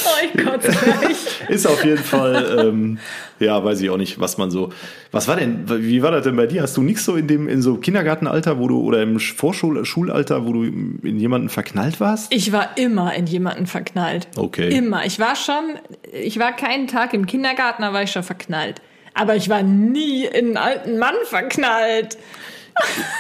Oh, 0.06 0.26
ich 0.26 0.46
kotze 0.46 0.70
gleich. 0.70 1.18
Ist 1.50 1.66
auf 1.66 1.84
jeden 1.84 2.04
Fall, 2.04 2.68
ähm, 2.68 3.00
ja, 3.40 3.64
weiß 3.64 3.82
ich 3.82 3.90
auch 3.90 3.98
nicht, 3.98 4.20
was 4.20 4.38
man 4.38 4.52
so. 4.52 4.70
Was 5.12 5.28
war 5.28 5.36
denn, 5.36 5.66
wie 5.68 6.02
war 6.02 6.12
das 6.12 6.24
denn 6.24 6.36
bei 6.36 6.48
dir? 6.48 6.62
Hast 6.62 6.76
du 6.78 6.82
nichts 6.82 7.06
so 7.06 7.16
in 7.16 7.28
dem, 7.28 7.48
in 7.48 7.62
so 7.62 7.78
Kindergartenalter, 7.78 8.60
wo 8.60 8.68
du, 8.68 8.82
oder 8.82 9.02
im 9.02 9.20
Vorschulalter, 9.20 10.46
wo 10.46 10.54
du 10.54 10.64
in 10.64 11.18
jemanden 11.18 11.50
verknallt 11.50 12.00
warst? 12.00 12.34
Ich 12.34 12.52
war 12.52 12.78
immer 12.78 13.14
in 13.14 13.28
jemanden 13.28 13.68
verknallt. 13.68 14.28
Okay. 14.36 14.70
Immer. 14.70 15.06
Ich 15.06 15.20
war 15.20 15.36
schon, 15.36 15.80
ich 16.12 16.40
war 16.40 16.56
keinen 16.56 16.88
Tag 16.88 17.14
im 17.14 17.26
Kindergarten, 17.26 17.82
da 17.82 17.94
war 17.94 18.04
ich 18.04 18.12
schon 18.12 18.24
verknallt. 18.24 18.82
Aber 19.14 19.36
ich 19.36 19.50
war 19.50 19.64
nie 19.64 20.26
in 20.26 20.56
einen 20.56 20.58
alten 20.58 21.00
Mann 21.00 21.16
verknallt. 21.26 22.18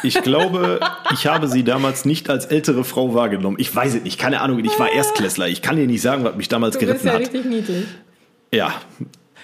Ich 0.03 0.21
glaube, 0.21 0.79
ich 1.13 1.27
habe 1.27 1.47
sie 1.47 1.63
damals 1.63 2.05
nicht 2.05 2.29
als 2.29 2.45
ältere 2.45 2.83
Frau 2.83 3.13
wahrgenommen. 3.13 3.57
Ich 3.59 3.73
weiß 3.75 3.95
es 3.95 4.03
nicht, 4.03 4.19
keine 4.19 4.41
Ahnung. 4.41 4.63
Ich 4.63 4.77
war 4.79 4.91
Erstklässler. 4.91 5.47
Ich 5.47 5.61
kann 5.61 5.75
dir 5.75 5.87
nicht 5.87 6.01
sagen, 6.01 6.23
was 6.23 6.35
mich 6.35 6.47
damals 6.49 6.77
Du 6.77 6.85
bist 6.85 6.89
geritten 7.03 7.07
ja 7.07 7.13
hat. 7.13 7.19
richtig 7.21 7.45
niedlich. 7.45 7.85
Ja. 8.53 8.73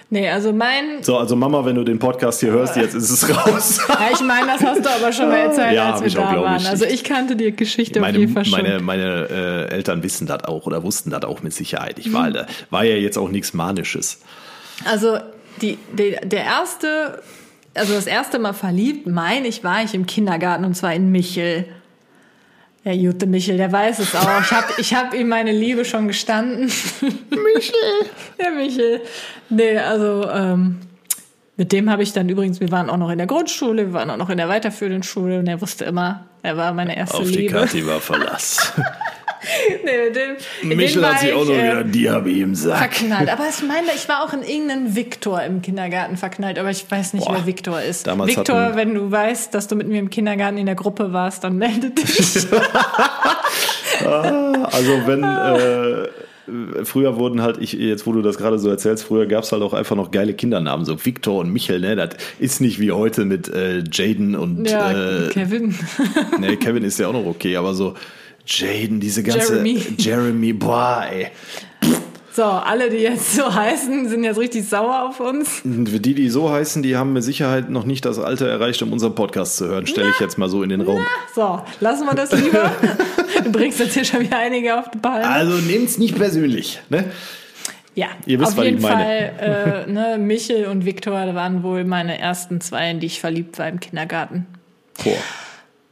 Nee, 0.09 0.29
also 0.29 0.53
mein, 0.53 1.01
So, 1.01 1.17
also 1.17 1.35
Mama, 1.35 1.65
wenn 1.65 1.75
du 1.75 1.83
den 1.83 1.97
Podcast 1.97 2.39
hier 2.41 2.51
hörst, 2.51 2.75
jetzt 2.75 2.93
ist 2.93 3.09
es 3.09 3.27
raus. 3.35 3.79
ja, 3.89 4.09
ich 4.13 4.21
meine, 4.21 4.45
das 4.45 4.63
hast 4.63 4.85
du 4.85 4.89
aber 4.91 5.11
schon 5.11 5.27
mal 5.29 5.37
erzählt, 5.37 5.73
Ja, 5.73 5.91
als 5.93 6.01
wir 6.01 6.07
ich 6.07 6.17
auch, 6.19 6.25
da 6.25 6.31
glaub 6.33 6.45
waren. 6.45 6.61
ich. 6.61 6.69
Also 6.69 6.85
ich 6.85 7.03
kannte 7.03 7.35
die 7.35 7.51
Geschichte 7.55 7.99
auf 7.99 8.05
Meine, 8.05 8.19
jeden 8.19 8.31
Fall 8.33 8.45
schon. 8.45 8.61
meine, 8.61 8.79
meine 8.79 9.27
äh, 9.69 9.73
Eltern 9.73 10.03
wissen 10.03 10.27
das 10.27 10.43
auch 10.43 10.67
oder 10.67 10.83
wussten 10.83 11.09
das 11.09 11.23
auch 11.23 11.41
mit 11.41 11.53
Sicherheit. 11.53 11.97
Ich 11.97 12.09
Mhm. 12.09 12.13
war, 12.13 12.29
da 12.31 12.45
war 12.69 12.83
ja 12.83 12.95
jetzt 12.95 13.17
auch 13.17 13.29
nichts 13.29 13.53
Manisches. 13.55 14.19
Also 14.85 15.17
die, 15.63 15.79
die, 15.97 16.15
der 16.23 16.43
erste, 16.43 17.23
also 17.75 17.93
das 17.93 18.07
erste 18.07 18.39
Mal 18.39 18.53
verliebt, 18.53 19.07
meine 19.07 19.47
ich, 19.47 19.63
war 19.63 19.83
ich 19.83 19.93
im 19.93 20.05
Kindergarten 20.05 20.65
und 20.65 20.75
zwar 20.75 20.93
in 20.93 21.11
Michel. 21.11 21.65
Der 22.85 22.95
Jute 22.95 23.27
Michel, 23.27 23.55
der 23.55 23.71
weiß 23.71 23.99
es 23.99 24.13
auch. 24.13 24.41
Ich 24.41 24.51
habe 24.51 24.73
ich 24.77 24.93
hab 24.93 25.13
ihm 25.13 25.29
meine 25.29 25.53
Liebe 25.53 25.85
schon 25.85 26.07
gestanden. 26.07 26.65
Michel. 26.65 27.73
Der 28.37 28.51
Michel. 28.51 29.01
Nee, 29.49 29.77
also 29.77 30.29
ähm, 30.29 30.79
mit 31.55 31.71
dem 31.71 31.89
habe 31.89 32.03
ich 32.03 32.11
dann 32.11 32.27
übrigens, 32.27 32.59
wir 32.59 32.71
waren 32.71 32.89
auch 32.89 32.97
noch 32.97 33.09
in 33.09 33.19
der 33.19 33.27
Grundschule, 33.27 33.85
wir 33.87 33.93
waren 33.93 34.09
auch 34.09 34.17
noch 34.17 34.29
in 34.29 34.37
der 34.37 34.49
weiterführenden 34.49 35.03
Schule 35.03 35.39
und 35.39 35.47
er 35.47 35.61
wusste 35.61 35.85
immer, 35.85 36.25
er 36.41 36.57
war 36.57 36.73
meine 36.73 36.97
erste 36.97 37.19
Auf 37.19 37.27
die 37.31 37.37
Liebe. 37.37 37.53
Kathi 37.53 37.85
war 37.87 38.01
Verlass. 38.01 38.73
Nee, 39.83 40.11
dem, 40.11 40.77
Michel 40.77 41.05
hat 41.05 41.19
sich 41.19 41.33
auch 41.33 41.45
noch 41.45 41.53
äh, 41.53 41.63
wieder, 41.63 41.83
die 41.83 42.09
habe 42.09 42.29
ich 42.29 42.39
im 42.39 42.55
Sack. 42.55 42.95
verknallt. 42.95 43.29
Aber 43.29 43.43
ich 43.49 43.61
meine, 43.67 43.87
ich 43.95 44.07
war 44.07 44.23
auch 44.23 44.33
in 44.33 44.41
irgendeinen 44.41 44.95
Viktor 44.95 45.41
im 45.43 45.61
Kindergarten 45.61 46.17
verknallt, 46.17 46.59
aber 46.59 46.69
ich 46.69 46.89
weiß 46.89 47.13
nicht, 47.13 47.25
Boah. 47.25 47.35
wer 47.35 47.45
Viktor 47.45 47.81
ist. 47.81 48.07
Viktor, 48.07 48.75
wenn 48.75 48.93
du 48.93 49.11
weißt, 49.11 49.53
dass 49.53 49.67
du 49.67 49.75
mit 49.75 49.87
mir 49.87 49.99
im 49.99 50.09
Kindergarten 50.09 50.57
in 50.57 50.65
der 50.65 50.75
Gruppe 50.75 51.13
warst, 51.13 51.43
dann 51.43 51.57
melde 51.57 51.89
dich. 51.89 52.47
Also 54.03 54.91
wenn 55.05 55.23
äh, 55.23 56.09
früher 56.83 57.17
wurden 57.17 57.41
halt, 57.41 57.57
ich 57.59 57.73
jetzt 57.73 58.05
wo 58.05 58.11
du 58.11 58.21
das 58.21 58.37
gerade 58.37 58.59
so 58.59 58.69
erzählst, 58.69 59.03
früher 59.03 59.25
gab 59.25 59.43
es 59.43 59.51
halt 59.51 59.61
auch 59.61 59.73
einfach 59.73 59.95
noch 59.95 60.11
geile 60.11 60.33
Kindernamen, 60.33 60.85
so 60.85 61.05
Victor 61.05 61.39
und 61.39 61.51
Michel, 61.53 61.79
ne? 61.79 61.95
Das 61.95 62.09
ist 62.39 62.59
nicht 62.59 62.79
wie 62.79 62.91
heute 62.91 63.25
mit 63.25 63.47
äh, 63.47 63.83
Jaden 63.89 64.35
und 64.35 64.69
ja, 64.69 64.91
äh, 64.91 65.29
Kevin. 65.29 65.75
ne, 66.39 66.57
Kevin 66.57 66.83
ist 66.83 66.99
ja 66.99 67.07
auch 67.07 67.13
noch 67.13 67.25
okay, 67.25 67.55
aber 67.55 67.73
so 67.73 67.93
Jaden, 68.45 68.99
diese 68.99 69.23
ganze 69.23 69.53
Jeremy. 69.53 69.81
Jeremy, 69.97 70.53
boah, 70.53 71.05
ey. 71.09 71.27
So, 72.35 72.43
alle, 72.43 72.89
die 72.89 72.97
jetzt 72.97 73.35
so 73.35 73.53
heißen, 73.53 74.09
sind 74.09 74.23
jetzt 74.23 74.39
richtig 74.39 74.67
sauer 74.67 75.07
auf 75.07 75.19
uns. 75.19 75.61
Die, 75.63 76.15
die 76.15 76.29
so 76.29 76.51
heißen, 76.51 76.81
die 76.81 76.97
haben 76.97 77.13
mit 77.13 77.23
Sicherheit 77.23 77.69
noch 77.69 77.85
nicht 77.85 78.05
das 78.05 78.17
Alter 78.17 78.47
erreicht, 78.47 78.81
um 78.81 78.91
unseren 78.91 79.13
Podcast 79.13 79.57
zu 79.57 79.67
hören. 79.67 79.85
Stelle 79.85 80.09
ich 80.09 80.19
jetzt 80.19 80.39
mal 80.39 80.49
so 80.49 80.63
in 80.63 80.69
den 80.69 80.81
Raum. 80.81 81.05
So, 81.35 81.61
lassen 81.79 82.05
wir 82.05 82.15
das 82.15 82.31
lieber. 82.31 82.71
Du 83.43 83.51
bringst 83.51 83.79
jetzt 83.79 83.93
hier 83.93 84.03
schon 84.05 84.21
wieder 84.21 84.37
einige 84.39 84.79
auf 84.79 84.89
die 84.89 84.97
Palme. 84.97 85.27
Also 85.27 85.53
nehmt's 85.57 85.97
nicht 85.99 86.15
persönlich, 86.15 86.79
ne? 86.89 87.05
Ja, 87.95 88.07
Ihr 88.25 88.39
wisst, 88.39 88.53
auf 88.53 88.57
was 88.57 88.65
ich 88.65 88.71
jeden 88.71 88.81
meine. 88.81 89.33
Fall, 89.37 89.85
äh, 89.87 89.91
ne, 89.91 90.17
Michel 90.17 90.65
und 90.65 90.85
Viktor 90.85 91.35
waren 91.35 91.61
wohl 91.61 91.83
meine 91.83 92.17
ersten 92.17 92.61
zwei, 92.61 92.89
in 92.89 92.99
die 92.99 93.05
ich 93.05 93.19
verliebt 93.19 93.59
war 93.59 93.67
im 93.67 93.79
Kindergarten. 93.79 94.47
Boah. 95.03 95.13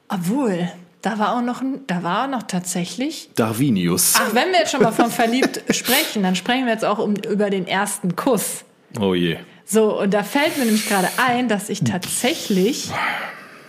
Obwohl, 0.10 0.72
Da 1.02 1.18
war 1.18 1.36
auch 1.36 1.42
noch, 1.42 1.64
da 1.88 2.04
war 2.04 2.24
auch 2.24 2.30
noch 2.30 2.44
tatsächlich. 2.44 3.30
Darwinius. 3.36 4.14
Ach, 4.18 4.36
wenn 4.36 4.52
wir 4.52 4.60
jetzt 4.60 4.72
schon 4.72 4.84
mal 4.84 4.92
von 4.92 5.10
verliebt 5.10 5.64
sprechen, 5.76 6.22
dann 6.24 6.36
sprechen 6.36 6.66
wir 6.66 6.74
jetzt 6.74 6.86
auch 6.86 7.00
um, 7.00 7.16
über 7.16 7.50
den 7.50 7.68
ersten 7.68 8.16
Kuss. 8.16 8.64
Oh 9.00 9.16
je. 9.16 9.38
So, 9.66 10.00
und 10.00 10.14
da 10.14 10.22
fällt 10.24 10.58
mir 10.58 10.66
nämlich 10.66 10.88
gerade 10.88 11.08
ein, 11.18 11.48
dass 11.48 11.70
ich 11.70 11.84
tatsächlich 11.84 12.90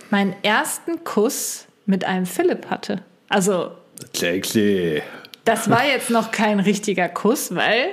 meinen 0.09 0.35
ersten 0.43 1.03
Kuss 1.03 1.65
mit 1.85 2.05
einem 2.05 2.25
Philipp 2.25 2.69
hatte. 2.69 3.01
Also, 3.29 3.71
klee. 4.11 5.01
das 5.45 5.69
war 5.69 5.85
jetzt 5.87 6.09
noch 6.09 6.31
kein 6.31 6.59
richtiger 6.59 7.09
Kuss, 7.09 7.55
weil 7.55 7.89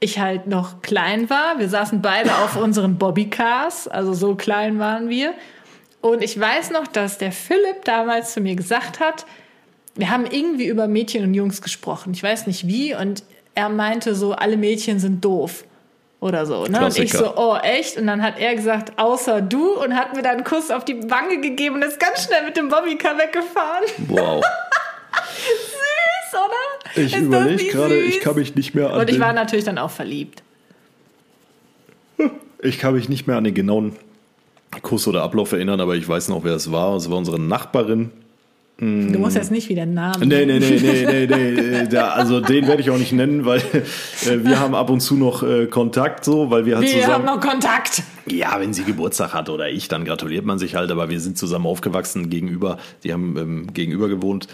ich 0.00 0.18
halt 0.18 0.46
noch 0.46 0.82
klein 0.82 1.28
war. 1.28 1.58
Wir 1.58 1.68
saßen 1.68 2.02
beide 2.02 2.36
auf 2.38 2.56
unseren 2.56 2.98
Bobbycars, 2.98 3.88
also 3.88 4.14
so 4.14 4.34
klein 4.34 4.78
waren 4.78 5.08
wir. 5.08 5.34
Und 6.00 6.22
ich 6.22 6.38
weiß 6.38 6.70
noch, 6.70 6.86
dass 6.86 7.18
der 7.18 7.32
Philipp 7.32 7.84
damals 7.84 8.32
zu 8.32 8.40
mir 8.40 8.54
gesagt 8.54 9.00
hat, 9.00 9.26
wir 9.94 10.10
haben 10.10 10.24
irgendwie 10.24 10.66
über 10.66 10.88
Mädchen 10.88 11.24
und 11.24 11.34
Jungs 11.34 11.60
gesprochen. 11.62 12.12
Ich 12.14 12.22
weiß 12.22 12.46
nicht 12.46 12.66
wie. 12.66 12.94
Und 12.94 13.22
er 13.54 13.68
meinte 13.68 14.14
so, 14.14 14.32
alle 14.32 14.56
Mädchen 14.56 14.98
sind 14.98 15.24
doof. 15.24 15.64
Oder 16.20 16.44
so. 16.44 16.64
Ne? 16.66 16.84
Und 16.84 16.98
ich 16.98 17.12
so, 17.12 17.36
oh 17.36 17.56
echt? 17.56 17.96
Und 17.96 18.06
dann 18.06 18.22
hat 18.22 18.38
er 18.38 18.54
gesagt, 18.54 18.98
außer 18.98 19.40
du. 19.40 19.82
Und 19.82 19.96
hat 19.96 20.14
mir 20.14 20.22
dann 20.22 20.36
einen 20.36 20.44
Kuss 20.44 20.70
auf 20.70 20.84
die 20.84 21.10
Wange 21.10 21.40
gegeben 21.40 21.76
und 21.76 21.82
ist 21.82 21.98
ganz 21.98 22.24
schnell 22.24 22.44
mit 22.44 22.56
dem 22.56 22.68
Bobbycar 22.68 23.18
weggefahren. 23.18 23.84
Wow. 24.08 24.44
Süß, 25.36 26.40
oder? 26.40 27.04
Ich 27.04 27.16
überlege 27.16 27.72
gerade, 27.72 27.98
ich 27.98 28.20
kann 28.20 28.36
mich 28.36 28.54
nicht 28.54 28.74
mehr 28.74 28.90
an 28.90 29.00
Und 29.00 29.10
ich 29.10 29.18
war 29.18 29.32
natürlich 29.32 29.64
dann 29.64 29.78
auch 29.78 29.90
verliebt. 29.90 30.42
ich 32.60 32.78
kann 32.78 32.94
mich 32.94 33.08
nicht 33.08 33.26
mehr 33.26 33.36
an 33.36 33.44
den 33.44 33.54
genauen 33.54 33.96
Kuss 34.78 35.08
oder 35.08 35.22
Ablauf 35.22 35.52
erinnern, 35.52 35.80
aber 35.80 35.96
ich 35.96 36.08
weiß 36.08 36.28
noch, 36.28 36.44
wer 36.44 36.54
es 36.54 36.70
war. 36.70 36.94
Es 36.96 37.10
war 37.10 37.18
unsere 37.18 37.40
Nachbarin. 37.40 38.12
Du 38.80 39.18
musst 39.18 39.36
jetzt 39.36 39.50
nicht 39.50 39.68
wieder 39.68 39.82
einen 39.82 39.92
Namen. 39.94 40.26
Nee, 40.26 40.46
nee, 40.46 40.58
nee, 40.58 40.80
nee, 40.80 41.26
nee, 41.26 41.26
nee. 41.26 41.86
Da, 41.90 42.08
also 42.12 42.40
den 42.40 42.66
werde 42.66 42.80
ich 42.80 42.88
auch 42.90 42.96
nicht 42.98 43.12
nennen, 43.12 43.44
weil 43.44 43.58
äh, 43.60 44.42
wir 44.42 44.58
haben 44.58 44.74
ab 44.74 44.88
und 44.88 45.00
zu 45.00 45.16
noch 45.16 45.42
äh, 45.42 45.66
Kontakt 45.66 46.24
so, 46.24 46.50
weil 46.50 46.64
wir 46.64 46.76
halt 46.78 46.86
Wir 46.86 46.94
haben 47.06 47.22
zusammen. 47.22 47.24
noch 47.26 47.40
Kontakt. 47.40 48.02
Ja, 48.26 48.58
wenn 48.60 48.72
sie 48.72 48.84
Geburtstag 48.84 49.34
hat 49.34 49.48
oder 49.50 49.68
ich, 49.68 49.88
dann 49.88 50.04
gratuliert 50.04 50.44
man 50.46 50.58
sich 50.58 50.76
halt, 50.76 50.90
aber 50.90 51.10
wir 51.10 51.20
sind 51.20 51.36
zusammen 51.36 51.66
aufgewachsen 51.66 52.30
gegenüber. 52.30 52.78
Die 53.04 53.12
haben 53.12 53.36
ähm, 53.36 53.72
gegenüber 53.74 54.08
gewohnt. 54.08 54.46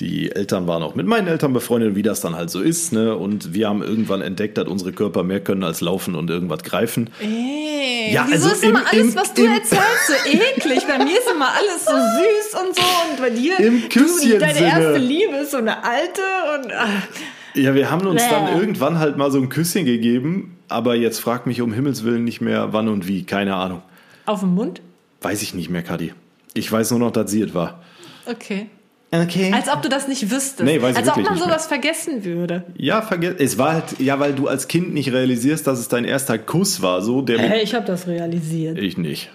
Die 0.00 0.30
Eltern 0.30 0.66
waren 0.66 0.82
auch 0.82 0.94
mit 0.94 1.06
meinen 1.06 1.26
Eltern 1.26 1.52
befreundet, 1.52 1.96
wie 1.96 2.02
das 2.02 2.20
dann 2.20 2.36
halt 2.36 2.50
so 2.50 2.60
ist. 2.60 2.92
Ne? 2.92 3.16
Und 3.16 3.54
wir 3.54 3.68
haben 3.68 3.82
irgendwann 3.82 4.20
entdeckt, 4.20 4.58
dass 4.58 4.68
unsere 4.68 4.92
Körper 4.92 5.22
mehr 5.22 5.40
können 5.40 5.64
als 5.64 5.80
laufen 5.80 6.14
und 6.14 6.30
irgendwas 6.30 6.62
greifen. 6.62 7.10
Ey, 7.20 8.12
Ja, 8.12 8.26
wieso 8.28 8.44
also 8.46 8.54
ist 8.56 8.64
immer 8.64 8.80
im- 8.80 8.86
alles, 9.00 9.14
im- 9.14 9.16
was 9.16 9.34
du 9.34 9.44
im- 9.44 9.52
erzählst, 9.52 10.06
so 10.08 10.12
eklig? 10.30 10.86
Bei 10.86 10.98
mir 11.02 11.12
ist 11.18 11.28
immer 11.34 11.48
alles 11.54 11.84
so 11.84 11.92
süß 11.92 12.60
und 12.68 12.74
so. 12.76 12.82
Und 13.10 13.18
bei 13.20 13.30
dir, 13.30 13.55
Im 13.58 13.82
du, 13.82 13.88
Küsschensinne. 13.88 14.38
deine 14.38 14.60
erste 14.60 14.98
Liebe 14.98 15.36
ist 15.36 15.50
so 15.52 15.56
eine 15.58 15.82
alte 15.84 16.20
und 16.60 16.72
ach, 16.76 17.06
Ja, 17.54 17.74
wir 17.74 17.90
haben 17.90 18.06
uns 18.06 18.22
Bäh. 18.22 18.30
dann 18.30 18.58
irgendwann 18.60 18.98
halt 18.98 19.16
mal 19.16 19.30
so 19.30 19.38
ein 19.38 19.48
Küsschen 19.48 19.84
gegeben, 19.84 20.56
aber 20.68 20.94
jetzt 20.94 21.20
frag 21.20 21.46
mich 21.46 21.62
um 21.62 21.72
Himmels 21.72 22.04
Willen 22.04 22.24
nicht 22.24 22.40
mehr 22.40 22.72
wann 22.72 22.88
und 22.88 23.06
wie, 23.08 23.24
keine 23.24 23.54
Ahnung. 23.54 23.82
auf 24.26 24.40
dem 24.40 24.54
Mund? 24.54 24.80
Weiß 25.22 25.42
ich 25.42 25.54
nicht 25.54 25.70
mehr, 25.70 25.82
Kadi. 25.82 26.12
Ich 26.54 26.70
weiß 26.70 26.90
nur 26.92 27.00
noch, 27.00 27.10
dass 27.10 27.30
sie 27.30 27.42
es 27.42 27.54
war. 27.54 27.82
Okay. 28.26 28.66
Okay. 29.12 29.52
Als 29.54 29.68
ob 29.72 29.82
du 29.82 29.88
das 29.88 30.08
nicht 30.08 30.30
wüsstest. 30.30 30.64
Nee, 30.64 30.82
weiß 30.82 30.92
ich 30.92 30.96
Als 30.98 31.08
ob 31.08 31.16
wirklich 31.16 31.38
man 31.38 31.48
sowas 31.48 31.66
vergessen 31.68 32.24
würde. 32.24 32.64
Ja, 32.76 33.02
vergiss. 33.02 33.34
Es 33.38 33.56
war 33.56 33.74
halt, 33.74 34.00
ja, 34.00 34.18
weil 34.18 34.34
du 34.34 34.48
als 34.48 34.66
Kind 34.68 34.92
nicht 34.92 35.12
realisierst, 35.12 35.66
dass 35.66 35.78
es 35.78 35.86
dein 35.88 36.04
erster 36.04 36.38
Kuss 36.38 36.82
war, 36.82 37.00
so 37.02 37.22
der 37.22 37.38
Hey, 37.38 37.62
ich 37.62 37.74
habe 37.74 37.86
das 37.86 38.08
realisiert. 38.08 38.78
Ich 38.78 38.98
nicht. 38.98 39.30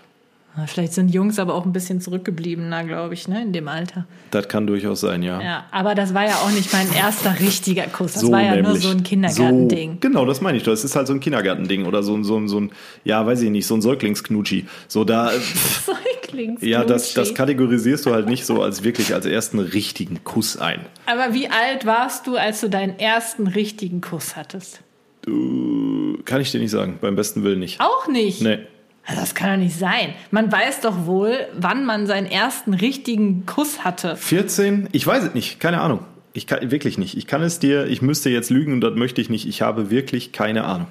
Vielleicht 0.68 0.92
sind 0.94 1.10
Jungs 1.14 1.40
aber 1.40 1.54
auch 1.56 1.66
ein 1.66 1.72
bisschen 1.72 2.02
zurückgebliebener, 2.02 2.84
glaube 2.84 3.14
ich, 3.14 3.28
ne, 3.30 3.42
in 3.42 3.54
dem 3.54 3.70
Alter. 3.70 4.06
Das 4.32 4.50
kann 4.50 4.68
durchaus 4.68 5.00
sein, 5.00 5.24
ja. 5.24 5.42
Ja, 5.42 5.66
aber 5.72 5.96
das 5.96 6.14
war 6.14 6.26
ja 6.26 6.36
auch 6.36 6.52
nicht 6.52 6.74
mein 6.74 6.92
erster 6.94 7.40
richtiger 7.40 7.88
Kuss. 7.88 8.14
Das 8.14 8.30
war 8.30 8.42
ja 8.42 8.56
nur 8.58 8.64
nämlich. 8.74 8.84
so 8.84 8.90
ein 8.90 9.02
Kindergartending. 9.04 9.94
So, 9.94 9.98
genau, 10.02 10.26
das 10.26 10.42
meine 10.42 10.58
ich. 10.58 10.64
Das 10.64 10.84
ist 10.84 10.96
halt 10.96 11.08
so 11.08 11.14
ein 11.14 11.22
Kindergartending 11.22 11.86
oder 11.86 12.04
so, 12.04 12.14
ein- 12.16 12.24
so, 12.26 12.38
ein- 12.38 12.50
so 12.50 12.60
ein, 12.60 12.72
ja, 13.06 13.26
weiß 13.26 13.42
ich 13.44 13.50
nicht, 13.50 13.66
so 13.66 13.76
ein 13.76 13.82
Säuglingsknutschi. 13.82 14.66
So 14.90 15.06
da, 15.06 15.32
Säuglings 15.86 16.62
ja, 16.62 16.84
das, 16.84 17.14
das 17.14 17.34
kategorisierst 17.34 18.06
du 18.06 18.12
halt 18.14 18.28
nicht 18.28 18.46
so 18.46 18.62
als 18.62 18.84
wirklich 18.84 19.14
als 19.14 19.26
ersten 19.26 19.60
richtigen 19.60 20.24
Kuss 20.26 20.58
ein. 20.58 20.82
Aber 21.06 21.34
wie 21.34 21.48
alt 21.50 21.86
warst 21.86 22.28
du, 22.28 22.36
als 22.36 22.60
du 22.62 22.70
deinen 22.70 23.00
ersten 23.00 23.48
richtigen 23.48 24.02
Kuss 24.02 24.36
hattest? 24.36 24.82
Kann 25.26 26.42
ich 26.42 26.52
dir 26.52 26.60
nicht 26.60 26.72
sagen, 26.72 26.98
beim 27.00 27.16
besten 27.16 27.44
Willen 27.44 27.60
nicht. 27.60 27.80
Auch 27.80 28.08
nicht. 28.08 28.42
Nee. 28.42 28.60
Also 29.06 29.20
Das 29.20 29.36
kann 29.36 29.52
doch 29.52 29.64
nicht 29.64 29.78
sein. 29.78 30.14
Man 30.30 30.52
weiß 30.52 30.82
doch 30.82 31.06
wohl, 31.06 31.48
wann 31.54 31.86
man 31.86 32.08
seinen 32.08 32.28
ersten 32.28 32.74
richtigen 32.74 33.46
Kuss 33.46 33.84
hatte. 33.84 34.16
14? 34.16 34.90
Ich 34.92 35.06
weiß 35.06 35.24
es 35.24 35.34
nicht, 35.34 35.60
keine 35.60 35.82
Ahnung. 35.82 36.00
Ich 36.34 36.48
kann 36.48 36.72
wirklich 36.72 36.98
nicht. 36.98 37.18
Ich 37.18 37.28
kann 37.28 37.42
es 37.42 37.60
dir, 37.60 37.88
ich 37.88 38.02
müsste 38.02 38.30
jetzt 38.30 38.50
lügen 38.50 38.74
und 38.74 38.82
das 38.82 38.96
möchte 38.96 39.20
ich 39.20 39.30
nicht. 39.30 39.48
Ich 39.48 39.62
habe 39.62 39.90
wirklich 39.90 40.32
keine 40.32 40.64
Ahnung. 40.64 40.88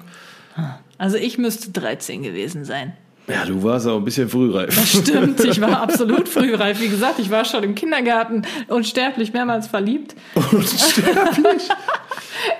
Also 0.97 1.17
ich 1.17 1.37
müsste 1.37 1.71
13 1.71 2.21
gewesen 2.21 2.65
sein. 2.65 2.93
Ja, 3.27 3.45
du 3.45 3.61
warst 3.63 3.87
auch 3.87 3.97
ein 3.97 4.03
bisschen 4.03 4.27
frühreif. 4.27 4.73
Stimmt, 4.85 5.43
ich 5.43 5.61
war 5.61 5.81
absolut 5.83 6.27
frühreif. 6.27 6.81
Wie 6.81 6.89
gesagt, 6.89 7.19
ich 7.19 7.29
war 7.29 7.45
schon 7.45 7.63
im 7.63 7.75
Kindergarten 7.75 8.41
unsterblich 8.67 9.31
mehrmals 9.31 9.67
verliebt. 9.67 10.15
Unsterblich. 10.35 11.69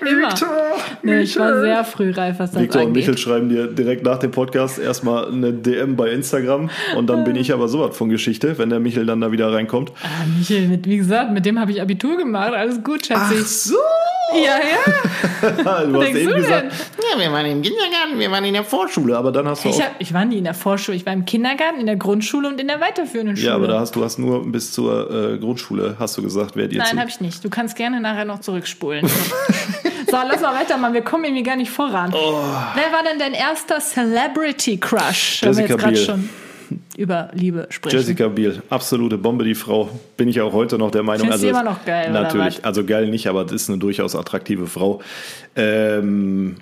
Immer. 0.00 0.30
Victor, 0.30 0.48
Nee, 1.02 1.20
ich 1.22 1.36
war 1.38 1.60
sehr 1.60 1.84
frühreif, 1.84 2.38
was 2.38 2.52
das 2.52 2.62
Victor 2.62 2.82
und 2.82 2.88
angeht. 2.88 3.06
Michel 3.06 3.18
schreiben 3.18 3.48
dir 3.48 3.66
direkt 3.66 4.04
nach 4.04 4.18
dem 4.18 4.30
Podcast 4.30 4.78
erstmal 4.78 5.26
eine 5.28 5.52
DM 5.52 5.96
bei 5.96 6.10
Instagram 6.10 6.70
und 6.96 7.06
dann 7.08 7.24
bin 7.24 7.36
ich 7.36 7.52
aber 7.52 7.68
sowas 7.68 7.96
von 7.96 8.08
Geschichte, 8.08 8.56
wenn 8.58 8.70
der 8.70 8.80
Michel 8.80 9.06
dann 9.06 9.20
da 9.20 9.32
wieder 9.32 9.52
reinkommt. 9.52 9.92
Ah, 10.02 10.24
Michel, 10.38 10.68
mit, 10.68 10.86
wie 10.86 10.98
gesagt, 10.98 11.32
mit 11.32 11.44
dem 11.44 11.58
habe 11.58 11.72
ich 11.72 11.80
Abitur 11.82 12.16
gemacht. 12.16 12.52
Alles 12.54 12.82
gut, 12.84 13.06
Schatzi. 13.06 13.42
so! 13.42 13.74
Ja, 14.34 14.56
ja. 14.58 15.84
Du 15.86 16.00
hast 16.00 16.08
eben 16.14 16.30
du 16.30 16.34
gesagt, 16.36 16.62
denn? 16.62 17.01
Ja, 17.12 17.20
wir 17.20 17.32
waren 17.32 17.46
im 17.46 17.62
Kindergarten, 17.62 18.18
wir 18.18 18.30
waren 18.30 18.44
in 18.44 18.54
der 18.54 18.64
Vorschule, 18.64 19.16
aber 19.16 19.32
dann 19.32 19.46
hast 19.46 19.64
du 19.64 19.68
Ich, 19.68 19.76
auch 19.76 19.80
hab, 19.80 20.00
ich 20.00 20.12
war 20.12 20.24
nie 20.24 20.38
in 20.38 20.44
der 20.44 20.54
Vorschule. 20.54 20.96
Ich 20.96 21.06
war 21.06 21.12
im 21.12 21.24
Kindergarten, 21.24 21.80
in 21.80 21.86
der 21.86 21.96
Grundschule 21.96 22.48
und 22.48 22.60
in 22.60 22.68
der 22.68 22.80
weiterführenden 22.80 23.36
Schule. 23.36 23.48
Ja, 23.48 23.54
aber 23.54 23.68
da 23.68 23.80
hast 23.80 23.94
du 23.96 24.04
hast 24.04 24.18
nur 24.18 24.50
bis 24.50 24.72
zur 24.72 25.34
äh, 25.34 25.38
Grundschule, 25.38 25.96
hast 25.98 26.16
du 26.16 26.22
gesagt, 26.22 26.56
werdet 26.56 26.72
ihr 26.72 26.78
Nein, 26.78 26.98
habe 26.98 27.08
ich 27.08 27.20
nicht. 27.20 27.44
Du 27.44 27.50
kannst 27.50 27.76
gerne 27.76 28.00
nachher 28.00 28.24
noch 28.24 28.40
zurückspulen. 28.40 29.06
so, 30.10 30.16
lass 30.28 30.40
mal 30.40 30.54
weitermachen. 30.54 30.94
Wir 30.94 31.02
kommen 31.02 31.24
irgendwie 31.24 31.42
gar 31.42 31.56
nicht 31.56 31.70
voran. 31.70 32.12
Oh. 32.14 32.42
Wer 32.74 32.92
war 32.92 33.02
denn 33.08 33.18
dein 33.18 33.34
erster 33.34 33.80
Celebrity 33.80 34.78
Crush? 34.78 35.40
Wenn 35.42 35.56
wir 35.56 35.62
Jessica 35.66 35.90
jetzt 35.90 36.04
schon 36.04 36.28
über 36.96 37.30
Liebe 37.34 37.66
sprechen. 37.70 37.96
Jessica 37.96 38.28
Biel, 38.28 38.62
absolute 38.70 39.18
Bombe, 39.18 39.44
die 39.44 39.54
Frau. 39.54 39.90
Bin 40.16 40.28
ich 40.28 40.40
auch 40.40 40.52
heute 40.52 40.78
noch 40.78 40.90
der 40.90 41.02
Meinung. 41.02 41.28
Findest 41.28 41.44
also 41.44 41.48
immer 41.48 41.70
noch 41.70 41.84
geil, 41.84 42.10
Natürlich, 42.10 42.64
also 42.64 42.84
geil 42.84 43.08
nicht, 43.08 43.26
aber 43.26 43.44
das 43.44 43.52
ist 43.52 43.68
eine 43.68 43.78
durchaus 43.78 44.16
attraktive 44.16 44.66
Frau. 44.66 45.00
Ähm, 45.54 46.56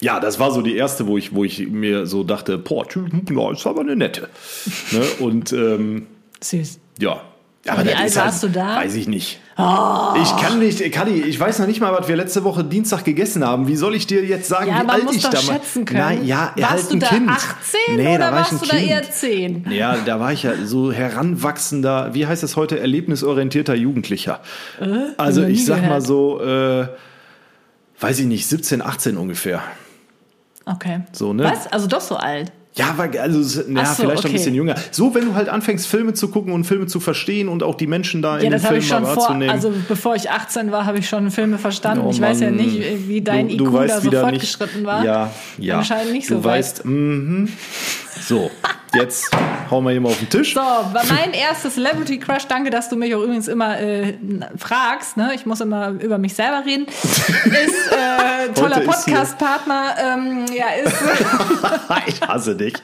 ja, 0.00 0.20
das 0.20 0.38
war 0.38 0.50
so 0.52 0.62
die 0.62 0.76
erste, 0.76 1.06
wo 1.06 1.16
ich, 1.16 1.34
wo 1.34 1.44
ich 1.44 1.68
mir 1.68 2.06
so 2.06 2.22
dachte, 2.24 2.58
boah, 2.58 2.86
ja, 2.86 3.50
ist 3.52 3.66
aber 3.66 3.80
eine 3.80 3.96
nette. 3.96 4.28
ne? 4.90 5.00
Und 5.20 5.52
ähm, 5.52 6.06
Süß. 6.42 6.78
ja. 6.98 7.20
Aber 7.68 7.82
Wie 7.82 7.88
das 7.88 7.94
alt 7.96 8.02
halt, 8.04 8.26
warst 8.26 8.42
du 8.44 8.48
da? 8.48 8.76
Weiß 8.76 8.94
ich 8.94 9.08
nicht. 9.08 9.40
Ich 9.58 10.36
kann 10.36 10.60
nicht, 10.60 10.92
Kadi, 10.92 11.22
ich 11.22 11.40
weiß 11.40 11.58
noch 11.58 11.66
nicht 11.66 11.80
mal, 11.80 11.92
was 11.92 12.06
wir 12.06 12.14
letzte 12.14 12.44
Woche 12.44 12.62
Dienstag 12.62 13.04
gegessen 13.04 13.44
haben. 13.44 13.66
Wie 13.66 13.74
soll 13.74 13.96
ich 13.96 14.06
dir 14.06 14.24
jetzt 14.24 14.46
sagen, 14.46 14.68
Ja, 14.68 14.84
wie 14.84 14.88
alt 14.88 15.04
ich 15.12 15.22
da 15.24 15.32
war? 15.32 15.40
schätzen 15.40 15.84
können. 15.84 15.98
Nein, 15.98 16.24
ja, 16.24 16.52
er 16.54 16.70
halt 16.70 16.78
warst 16.78 16.90
du 16.92 16.94
ein 16.94 17.00
da 17.00 17.08
Kind. 17.08 17.28
18 17.28 17.80
nee, 17.96 18.02
oder 18.14 18.18
da 18.18 18.32
war 18.32 18.40
ich 18.42 18.52
warst 18.52 18.52
ein 18.52 18.58
du 18.60 18.66
da 18.66 18.76
kind. 18.76 18.90
eher 18.90 19.10
10? 19.10 19.66
Ja, 19.70 19.96
da 20.06 20.20
war 20.20 20.32
ich 20.32 20.44
ja 20.44 20.52
so 20.64 20.92
heranwachsender, 20.92 22.14
wie 22.14 22.24
heißt 22.28 22.44
es 22.44 22.54
heute, 22.54 22.78
erlebnisorientierter 22.78 23.74
Jugendlicher. 23.74 24.40
also 25.16 25.40
noch 25.40 25.48
nie 25.48 25.54
ich 25.54 25.64
sag 25.64 25.80
mal 25.80 25.86
gehört. 26.00 26.02
so, 26.06 26.40
äh, 26.40 26.86
weiß 27.98 28.20
ich 28.20 28.26
nicht, 28.26 28.46
17, 28.46 28.80
18 28.80 29.16
ungefähr. 29.16 29.60
Okay. 30.66 31.00
So, 31.12 31.32
ne? 31.32 31.44
Was? 31.44 31.66
Also 31.68 31.86
doch 31.86 32.00
so 32.00 32.16
alt. 32.16 32.52
Ja, 32.74 32.92
weil, 32.96 33.18
also 33.18 33.62
ja, 33.72 33.86
so, 33.86 34.02
vielleicht 34.02 34.18
okay. 34.18 34.28
ein 34.28 34.32
bisschen 34.34 34.54
jünger. 34.54 34.74
So, 34.90 35.14
wenn 35.14 35.24
du 35.24 35.34
halt 35.34 35.48
anfängst, 35.48 35.86
Filme 35.86 36.12
zu 36.12 36.28
gucken 36.28 36.52
und 36.52 36.64
Filme 36.64 36.86
zu 36.86 37.00
verstehen 37.00 37.48
und 37.48 37.62
auch 37.62 37.74
die 37.74 37.86
Menschen 37.86 38.20
da 38.20 38.36
Ja, 38.36 38.44
in 38.44 38.50
den 38.50 38.60
Filmen 38.60 38.78
ich 38.78 38.88
schon 38.88 39.02
mal 39.02 39.14
vor. 39.14 39.22
wahrzunehmen. 39.22 39.50
Also 39.50 39.72
bevor 39.88 40.14
ich 40.14 40.30
18 40.30 40.70
war, 40.72 40.84
habe 40.84 40.98
ich 40.98 41.08
schon 41.08 41.30
Filme 41.30 41.56
verstanden. 41.56 42.04
Oh 42.06 42.10
ich 42.10 42.20
weiß 42.20 42.40
ja 42.40 42.50
nicht, 42.50 43.08
wie 43.08 43.22
dein 43.22 43.48
du, 43.48 43.66
IQ 43.66 43.72
weißt 43.72 43.96
da 43.96 44.00
so 44.02 44.10
fortgeschritten 44.10 44.80
nicht, 44.80 44.86
war. 44.86 45.04
Ja, 45.04 45.30
ja. 45.56 45.78
Anscheinend 45.78 46.12
nicht 46.12 46.28
du 46.28 46.34
so 46.34 46.44
weit. 46.44 46.58
weißt, 46.58 46.84
mhm. 46.84 47.48
So, 48.20 48.50
jetzt 48.94 49.30
hauen 49.70 49.84
wir 49.84 49.90
hier 49.90 50.00
mal 50.00 50.10
auf 50.10 50.18
den 50.18 50.28
Tisch. 50.28 50.54
So, 50.54 50.60
mein 50.60 51.32
erstes 51.32 51.74
Celebrity 51.74 52.18
Crush, 52.18 52.46
danke, 52.46 52.70
dass 52.70 52.88
du 52.88 52.96
mich 52.96 53.14
auch 53.14 53.22
übrigens 53.22 53.48
immer 53.48 53.78
äh, 53.80 54.14
fragst, 54.56 55.16
ne? 55.16 55.32
ich 55.34 55.46
muss 55.46 55.60
immer 55.60 55.90
über 55.90 56.18
mich 56.18 56.34
selber 56.34 56.64
reden, 56.64 56.86
ist 57.16 57.92
äh, 57.92 58.52
toller 58.54 58.80
Podcast-Partner, 58.80 59.94
ähm, 60.02 60.46
ja, 60.54 60.66
ist, 60.84 60.96
ich 62.06 62.20
hasse 62.22 62.56
dich. 62.56 62.74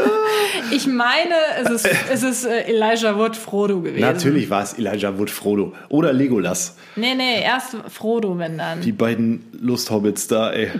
ich 0.70 0.86
meine, 0.86 1.34
es 1.62 1.70
ist, 1.70 1.88
es 2.10 2.22
ist 2.22 2.44
äh, 2.44 2.62
Elijah 2.62 3.16
Wood 3.16 3.36
Frodo 3.36 3.80
gewesen. 3.80 4.00
Natürlich 4.00 4.50
war 4.50 4.62
es 4.62 4.74
Elijah 4.74 5.18
Wood 5.18 5.30
Frodo 5.30 5.74
oder 5.88 6.12
Legolas. 6.12 6.76
Nee, 6.96 7.14
nee, 7.14 7.42
erst 7.42 7.76
Frodo, 7.88 8.38
wenn 8.38 8.58
dann. 8.58 8.80
Die 8.80 8.92
beiden 8.92 9.44
Lusthobbits 9.60 10.28
da, 10.28 10.52
ey. 10.52 10.70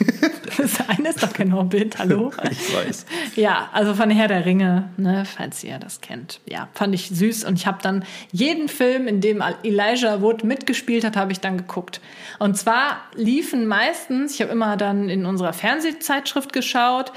Das 0.56 0.88
eine 0.88 1.08
ist 1.08 1.22
doch 1.22 1.32
kein 1.32 1.54
Hobbit, 1.54 1.98
hallo? 1.98 2.32
Ich 2.50 2.74
weiß. 2.74 3.06
Ja, 3.36 3.70
also 3.72 3.94
von 3.94 4.10
Herr 4.10 4.28
der 4.28 4.44
Ringe, 4.44 4.90
ne, 4.96 5.24
falls 5.24 5.64
ihr 5.64 5.78
das 5.78 6.00
kennt. 6.00 6.40
Ja, 6.46 6.68
fand 6.74 6.94
ich 6.94 7.08
süß 7.08 7.44
und 7.44 7.56
ich 7.56 7.66
habe 7.66 7.78
dann 7.82 8.04
jeden 8.32 8.68
Film, 8.68 9.06
in 9.06 9.20
dem 9.20 9.42
Elijah 9.62 10.20
Wood 10.20 10.44
mitgespielt 10.44 11.04
hat, 11.04 11.16
habe 11.16 11.32
ich 11.32 11.40
dann 11.40 11.56
geguckt. 11.56 12.00
Und 12.38 12.56
zwar 12.56 13.00
liefen 13.14 13.66
meistens, 13.66 14.34
ich 14.34 14.42
habe 14.42 14.52
immer 14.52 14.76
dann 14.76 15.08
in 15.08 15.24
unserer 15.24 15.52
Fernsehzeitschrift 15.52 16.52
geschaut 16.52 17.12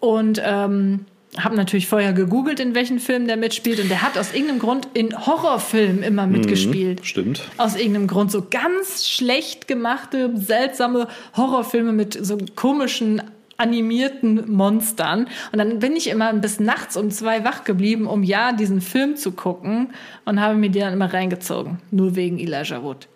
und 0.00 0.40
ähm, 0.44 1.06
habe 1.38 1.54
natürlich 1.54 1.86
vorher 1.86 2.12
gegoogelt, 2.12 2.58
in 2.58 2.74
welchen 2.74 2.98
Filmen 2.98 3.28
der 3.28 3.36
mitspielt 3.36 3.80
und 3.80 3.88
der 3.88 4.02
hat 4.02 4.18
aus 4.18 4.32
irgendeinem 4.32 4.58
Grund 4.58 4.88
in 4.94 5.26
Horrorfilmen 5.26 6.02
immer 6.02 6.26
mitgespielt. 6.26 7.06
Stimmt. 7.06 7.42
Aus 7.56 7.76
irgendeinem 7.76 8.08
Grund 8.08 8.32
so 8.32 8.46
ganz 8.50 9.08
schlecht 9.08 9.68
gemachte, 9.68 10.32
seltsame 10.34 11.06
Horrorfilme 11.36 11.92
mit 11.92 12.18
so 12.20 12.36
komischen 12.56 13.22
animierten 13.58 14.50
Monstern. 14.50 15.28
Und 15.52 15.58
dann 15.58 15.78
bin 15.78 15.94
ich 15.94 16.08
immer 16.08 16.32
bis 16.32 16.58
nachts 16.58 16.96
um 16.96 17.10
zwei 17.10 17.44
wach 17.44 17.62
geblieben, 17.62 18.06
um 18.06 18.24
ja 18.24 18.52
diesen 18.52 18.80
Film 18.80 19.16
zu 19.16 19.32
gucken 19.32 19.92
und 20.24 20.40
habe 20.40 20.56
mir 20.56 20.70
die 20.70 20.80
dann 20.80 20.94
immer 20.94 21.12
reingezogen. 21.12 21.78
Nur 21.90 22.16
wegen 22.16 22.38
Elijah 22.38 22.82
Wood. 22.82 23.06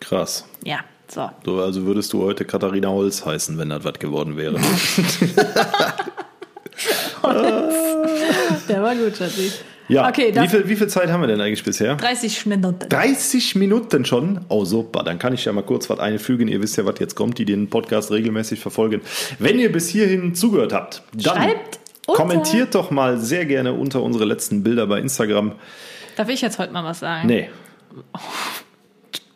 Krass. 0.00 0.46
Ja, 0.64 0.78
so. 1.08 1.30
So, 1.44 1.60
also 1.60 1.84
würdest 1.84 2.12
du 2.12 2.22
heute 2.22 2.44
Katharina 2.44 2.88
Holz 2.88 3.26
heißen, 3.26 3.58
wenn 3.58 3.68
das 3.68 3.84
was 3.84 3.98
geworden 3.98 4.36
wäre. 4.36 4.58
Der 7.22 8.82
war 8.82 8.94
gut, 8.94 9.16
Schatzi. 9.16 9.52
Ja, 9.88 10.08
Okay, 10.08 10.32
wie, 10.34 10.48
viel, 10.48 10.68
wie 10.68 10.76
viel 10.76 10.86
Zeit 10.88 11.10
haben 11.10 11.20
wir 11.20 11.26
denn 11.26 11.40
eigentlich 11.40 11.64
bisher? 11.64 11.96
30 11.96 12.46
Minuten. 12.46 12.88
30 12.88 13.56
Minuten 13.56 14.04
schon. 14.04 14.40
Oh, 14.48 14.64
super. 14.64 15.02
Dann 15.02 15.18
kann 15.18 15.34
ich 15.34 15.44
ja 15.44 15.52
mal 15.52 15.62
kurz 15.62 15.90
was 15.90 15.98
einfügen. 15.98 16.48
Ihr 16.48 16.62
wisst 16.62 16.76
ja, 16.76 16.86
was 16.86 16.98
jetzt 16.98 17.14
kommt, 17.14 17.38
die 17.38 17.44
den 17.44 17.68
Podcast 17.68 18.10
regelmäßig 18.10 18.60
verfolgen. 18.60 19.02
Wenn 19.38 19.58
ihr 19.58 19.70
bis 19.70 19.88
hierhin 19.88 20.34
zugehört 20.34 20.72
habt, 20.72 21.02
dann 21.12 21.36
Schreibt 21.36 21.80
kommentiert 22.06 22.74
doch 22.74 22.90
mal 22.90 23.18
sehr 23.18 23.44
gerne 23.44 23.72
unter 23.72 24.02
unsere 24.02 24.24
letzten 24.24 24.62
Bilder 24.62 24.86
bei 24.86 24.98
Instagram. 24.98 25.52
Darf 26.16 26.28
ich 26.28 26.40
jetzt 26.40 26.58
heute 26.58 26.72
mal 26.72 26.84
was 26.84 27.00
sagen? 27.00 27.26
Nee. 27.26 27.50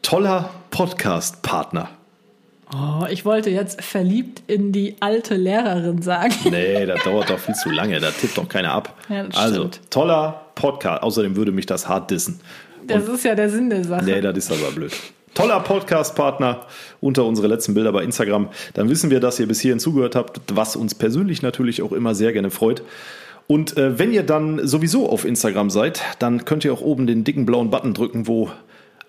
Toller 0.03 0.51
Podcast-Partner. 0.71 1.91
Oh, 2.75 3.07
ich 3.09 3.25
wollte 3.25 3.51
jetzt 3.51 3.83
verliebt 3.83 4.43
in 4.49 4.73
die 4.73 4.97
alte 5.01 5.37
Lehrerin 5.37 6.03
sagen. 6.03 6.35
Nee, 6.51 6.85
das 6.85 7.03
dauert 7.05 7.31
doch 7.31 7.39
viel 7.39 7.55
zu 7.55 7.71
lange. 7.71 8.01
Da 8.01 8.11
tippt 8.11 8.37
doch 8.37 8.49
keiner 8.49 8.73
ab. 8.73 8.95
Ja, 9.09 9.27
also, 9.35 9.69
stimmt. 9.69 9.81
toller 9.91 10.47
Podcast. 10.57 11.03
Außerdem 11.03 11.37
würde 11.37 11.53
mich 11.53 11.67
das 11.67 11.89
hart 11.89 12.11
dissen. 12.11 12.41
Das 12.87 13.07
ist 13.09 13.25
ja 13.25 13.35
der 13.35 13.51
Sinn 13.51 13.71
der 13.71 13.85
Sache. 13.85 14.05
Nee, 14.05 14.21
das 14.21 14.37
ist 14.37 14.53
aber 14.53 14.73
blöd. 14.73 14.93
Toller 15.35 15.61
Podcast-Partner 15.61 16.63
unter 17.01 17.25
unsere 17.25 17.47
letzten 17.47 17.75
Bilder 17.75 17.93
bei 17.93 18.03
Instagram. 18.03 18.49
Dann 18.75 18.89
wissen 18.89 19.11
wir, 19.11 19.21
dass 19.21 19.39
ihr 19.39 19.47
bis 19.47 19.61
hierhin 19.61 19.79
zugehört 19.79 20.17
habt, 20.17 20.41
was 20.53 20.77
uns 20.77 20.95
persönlich 20.95 21.43
natürlich 21.43 21.83
auch 21.83 21.93
immer 21.93 22.15
sehr 22.15 22.33
gerne 22.33 22.51
freut. 22.51 22.83
Und 23.47 23.77
äh, 23.77 23.99
wenn 23.99 24.13
ihr 24.13 24.25
dann 24.25 24.67
sowieso 24.67 25.09
auf 25.09 25.25
Instagram 25.25 25.71
seid, 25.71 26.03
dann 26.19 26.45
könnt 26.47 26.65
ihr 26.65 26.73
auch 26.73 26.81
oben 26.81 27.07
den 27.07 27.23
dicken 27.23 27.47
blauen 27.47 27.71
Button 27.71 27.95
drücken, 27.95 28.27
wo 28.27 28.51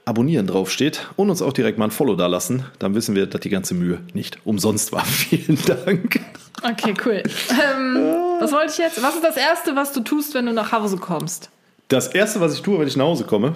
Abonnieren 0.08 0.48
draufsteht 0.48 1.08
und 1.18 1.30
uns 1.30 1.42
auch 1.42 1.52
direkt 1.52 1.78
mal 1.78 1.86
ein 1.86 1.92
Follow 1.92 2.16
da 2.16 2.28
lassen. 2.28 2.64
Dann 2.80 2.96
wissen 2.96 3.14
wir, 3.14 3.26
dass 3.28 3.42
die 3.42 3.50
ganze 3.50 3.74
Mühe 3.74 4.00
nicht 4.14 4.38
umsonst 4.46 4.92
war. 4.94 5.04
Vielen 5.06 5.60
Dank. 5.66 6.20
Okay, 6.64 6.94
cool. 7.06 7.22
Ähm, 7.52 7.98
was 8.40 8.52
wollte 8.54 8.72
ich 8.72 8.78
jetzt? 8.78 9.04
Was 9.04 9.16
ist 9.16 9.24
das 9.24 9.36
Erste, 9.38 9.76
was 9.76 9.92
du 9.92 10.00
tust, 10.00 10.34
wenn 10.34 10.46
du 10.46 10.54
nach 10.54 10.72
Hause 10.72 10.98
kommst? 10.98 11.50
Das 11.90 12.08
erste, 12.08 12.40
was 12.40 12.54
ich 12.54 12.62
tue, 12.62 12.80
wenn 12.80 12.88
ich 12.88 12.96
nach 12.98 13.06
Hause 13.06 13.26
komme, 13.26 13.56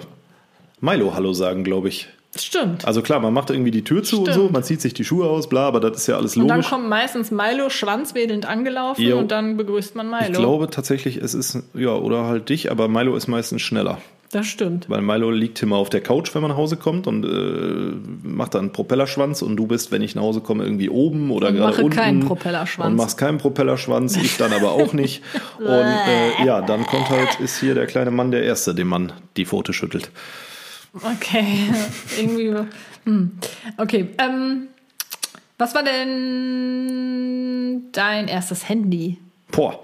Milo 0.80 1.14
Hallo 1.14 1.32
sagen, 1.32 1.64
glaube 1.64 1.88
ich. 1.88 2.08
Stimmt. 2.36 2.86
Also 2.86 3.02
klar, 3.02 3.20
man 3.20 3.34
macht 3.34 3.50
irgendwie 3.50 3.70
die 3.70 3.84
Tür 3.84 4.02
zu 4.02 4.20
und 4.20 4.30
Stimmt. 4.30 4.46
so, 4.46 4.52
man 4.52 4.62
zieht 4.62 4.80
sich 4.80 4.94
die 4.94 5.04
Schuhe 5.04 5.28
aus, 5.28 5.48
bla, 5.48 5.66
aber 5.68 5.80
das 5.80 5.98
ist 5.98 6.06
ja 6.06 6.16
alles 6.16 6.34
und 6.36 6.48
dann 6.48 6.58
logisch. 6.58 6.70
kommt 6.70 6.88
meistens 6.88 7.30
Milo 7.30 7.68
schwanzwedelnd 7.68 8.46
angelaufen 8.46 9.02
Jo. 9.02 9.18
und 9.18 9.30
dann 9.30 9.58
begrüßt 9.58 9.94
man 9.96 10.08
Milo. 10.08 10.30
Ich 10.30 10.32
glaube 10.38 10.70
tatsächlich, 10.70 11.16
es 11.18 11.34
ist, 11.34 11.58
ja, 11.74 11.90
oder 11.94 12.24
halt 12.24 12.48
dich, 12.48 12.70
aber 12.70 12.88
Milo 12.88 13.16
ist 13.16 13.26
meistens 13.26 13.60
schneller. 13.60 13.98
Das 14.32 14.46
stimmt. 14.46 14.88
Weil 14.88 15.02
Milo 15.02 15.30
liegt 15.30 15.62
immer 15.62 15.76
auf 15.76 15.90
der 15.90 16.00
Couch, 16.00 16.34
wenn 16.34 16.40
man 16.40 16.52
nach 16.52 16.56
Hause 16.56 16.78
kommt 16.78 17.06
und 17.06 17.22
äh, 17.22 18.26
macht 18.26 18.54
dann 18.54 18.62
einen 18.62 18.72
Propellerschwanz 18.72 19.42
und 19.42 19.56
du 19.56 19.66
bist, 19.66 19.92
wenn 19.92 20.00
ich 20.00 20.14
nach 20.14 20.22
Hause 20.22 20.40
komme, 20.40 20.64
irgendwie 20.64 20.88
oben 20.88 21.30
oder 21.30 21.48
Und 21.48 21.56
gerade 21.56 21.72
mache 21.72 21.84
unten. 21.84 21.96
keinen 21.96 22.20
Propellerschwanz. 22.20 22.88
Und 22.88 22.96
machst 22.96 23.18
keinen 23.18 23.36
Propellerschwanz, 23.36 24.16
ich 24.16 24.38
dann 24.38 24.54
aber 24.54 24.72
auch 24.72 24.94
nicht. 24.94 25.22
Und 25.58 25.66
äh, 25.68 26.46
ja, 26.46 26.62
dann 26.62 26.86
kommt 26.86 27.10
halt, 27.10 27.40
ist 27.40 27.60
hier 27.60 27.74
der 27.74 27.86
kleine 27.86 28.10
Mann 28.10 28.30
der 28.30 28.42
Erste, 28.42 28.74
dem 28.74 28.88
man 28.88 29.12
die 29.36 29.44
Pfote 29.44 29.74
schüttelt. 29.74 30.10
Okay, 30.94 31.68
irgendwie. 32.18 32.54
Hm. 33.04 33.32
Okay, 33.76 34.08
ähm, 34.16 34.68
was 35.58 35.74
war 35.74 35.82
denn 35.82 37.82
dein 37.92 38.28
erstes 38.28 38.66
Handy? 38.66 39.18
Boah. 39.50 39.78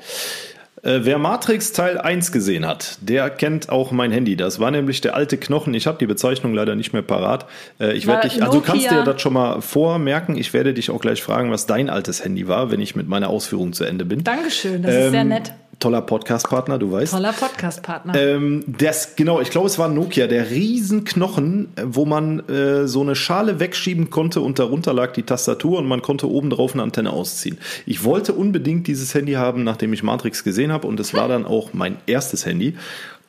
Äh, 0.89 1.05
wer 1.05 1.19
Matrix 1.19 1.73
Teil 1.73 1.99
1 1.99 2.33
gesehen 2.33 2.67
hat, 2.67 2.97
der 3.03 3.29
kennt 3.29 3.69
auch 3.69 3.93
mein 3.93 4.11
Handy. 4.11 4.37
Das 4.37 4.59
war 4.59 4.71
nämlich 4.71 5.03
der 5.03 5.15
alte 5.15 5.37
Knochen. 5.37 5.75
Ich 5.75 5.87
habe 5.87 5.99
die 5.99 6.07
Bezeichnung 6.07 6.55
leider 6.55 6.75
nicht 6.77 6.95
mehr 6.95 7.03
parat. 7.03 7.45
Äh, 7.79 7.93
ich 7.93 8.07
werde 8.07 8.27
dich, 8.27 8.43
also 8.43 8.59
du 8.61 8.65
kannst 8.65 8.87
Nokia? 8.87 9.05
dir 9.05 9.13
das 9.13 9.21
schon 9.21 9.35
mal 9.35 9.61
vormerken. 9.61 10.37
Ich 10.39 10.55
werde 10.55 10.73
dich 10.73 10.91
auch 10.91 11.01
gleich 11.01 11.23
fragen, 11.23 11.51
was 11.51 11.67
dein 11.67 11.91
altes 11.91 12.25
Handy 12.25 12.49
war, 12.49 12.71
wenn 12.71 12.81
ich 12.81 12.97
mit 12.97 13.07
meiner 13.07 13.29
Ausführung 13.29 13.75
zu 13.75 13.85
Ende 13.85 14.07
bin. 14.07 14.25
Dankeschön, 14.25 14.83
das 14.83 14.95
ist 14.95 15.11
sehr 15.11 15.21
Ähm, 15.21 15.29
nett. 15.29 15.53
Toller 15.79 16.03
Podcast-Partner, 16.03 16.79
du 16.79 16.91
weißt. 16.91 17.13
Toller 17.13 17.33
Podcast-Partner. 17.33 18.15
Ähm, 18.17 18.65
das, 18.67 19.15
genau, 19.15 19.41
ich 19.41 19.51
glaube, 19.51 19.69
es 19.69 19.79
war 19.79 19.89
Nokia, 19.89 20.27
der 20.27 20.51
Riesenknochen, 20.51 21.69
wo 21.85 22.05
man 22.05 22.41
äh, 22.49 22.89
so 22.89 23.01
eine 23.01 23.15
Schale 23.15 23.61
wegschieben 23.61 24.11
konnte 24.11 24.41
und 24.41 24.59
darunter 24.59 24.93
lag 24.93 25.13
die 25.13 25.23
Tastatur 25.23 25.79
und 25.79 25.87
man 25.87 26.03
konnte 26.03 26.29
oben 26.29 26.51
drauf 26.51 26.73
eine 26.75 26.83
Antenne 26.83 27.13
ausziehen. 27.13 27.59
Ich 27.87 28.03
wollte 28.03 28.33
unbedingt 28.33 28.89
dieses 28.89 29.15
Handy 29.15 29.35
haben, 29.35 29.63
nachdem 29.63 29.93
ich 29.93 30.03
Matrix 30.03 30.43
gesehen 30.43 30.73
habe 30.73 30.89
und 30.89 30.99
es 30.99 31.15
war 31.15 31.29
dann 31.29 31.47
auch 31.47 31.73
mein 31.73 31.97
erstes 32.07 32.45
Handy. 32.45 32.77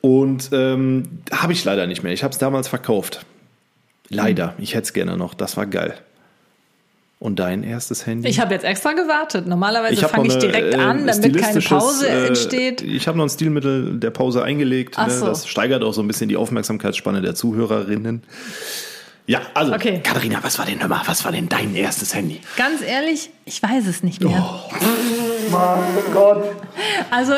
Und 0.00 0.50
ähm, 0.52 1.04
habe 1.30 1.52
ich 1.52 1.64
leider 1.64 1.86
nicht 1.86 2.02
mehr. 2.02 2.12
Ich 2.12 2.24
habe 2.24 2.32
es 2.32 2.38
damals 2.38 2.68
verkauft. 2.68 3.24
Leider. 4.08 4.54
Ich 4.58 4.74
hätte 4.74 4.84
es 4.84 4.92
gerne 4.92 5.16
noch. 5.16 5.34
Das 5.34 5.56
war 5.56 5.66
geil. 5.66 5.94
Und 7.20 7.38
dein 7.38 7.62
erstes 7.62 8.06
Handy? 8.06 8.30
ich 8.30 8.40
habe 8.40 8.54
jetzt 8.54 8.64
extra 8.64 8.94
gewartet. 8.94 9.46
Normalerweise 9.46 10.08
fange 10.08 10.26
ich 10.26 10.34
noch 10.34 10.42
eine, 10.42 10.52
direkt 10.52 10.74
äh, 10.74 10.78
an, 10.78 11.06
damit 11.06 11.36
keine 11.36 11.60
Pause 11.60 12.08
äh, 12.08 12.28
entsteht. 12.28 12.80
Ich 12.80 13.06
habe 13.06 13.18
noch 13.18 13.26
ein 13.26 13.28
Stilmittel 13.28 14.00
der 14.00 14.08
Pause 14.08 14.42
eingelegt. 14.42 14.96
Ne? 14.96 15.10
so. 15.10 15.26
Das 15.26 15.46
steigert 15.46 15.84
auch 15.84 15.92
so 15.92 16.00
ein 16.00 16.08
bisschen 16.08 16.30
die 16.30 16.38
Aufmerksamkeitsspanne 16.38 17.20
der 17.20 17.34
Zuhörerinnen. 17.34 18.22
Ja, 19.26 19.42
also, 19.52 19.74
Okay. 19.74 20.00
Katharina, 20.02 20.38
was 20.42 20.58
war 20.58 20.64
denn 20.64 20.80
hör 20.80 20.88
mal, 20.88 21.02
was 21.04 21.22
war 21.26 21.30
denn 21.30 21.50
dein 21.50 21.76
erstes 21.76 22.14
Handy? 22.14 22.40
Ganz 22.56 22.80
ehrlich, 22.80 23.28
ich 23.44 23.62
weiß 23.62 23.86
es 23.86 24.02
nicht 24.02 24.24
mehr. 24.24 24.42
Oh. 24.42 24.70
Also, 27.10 27.34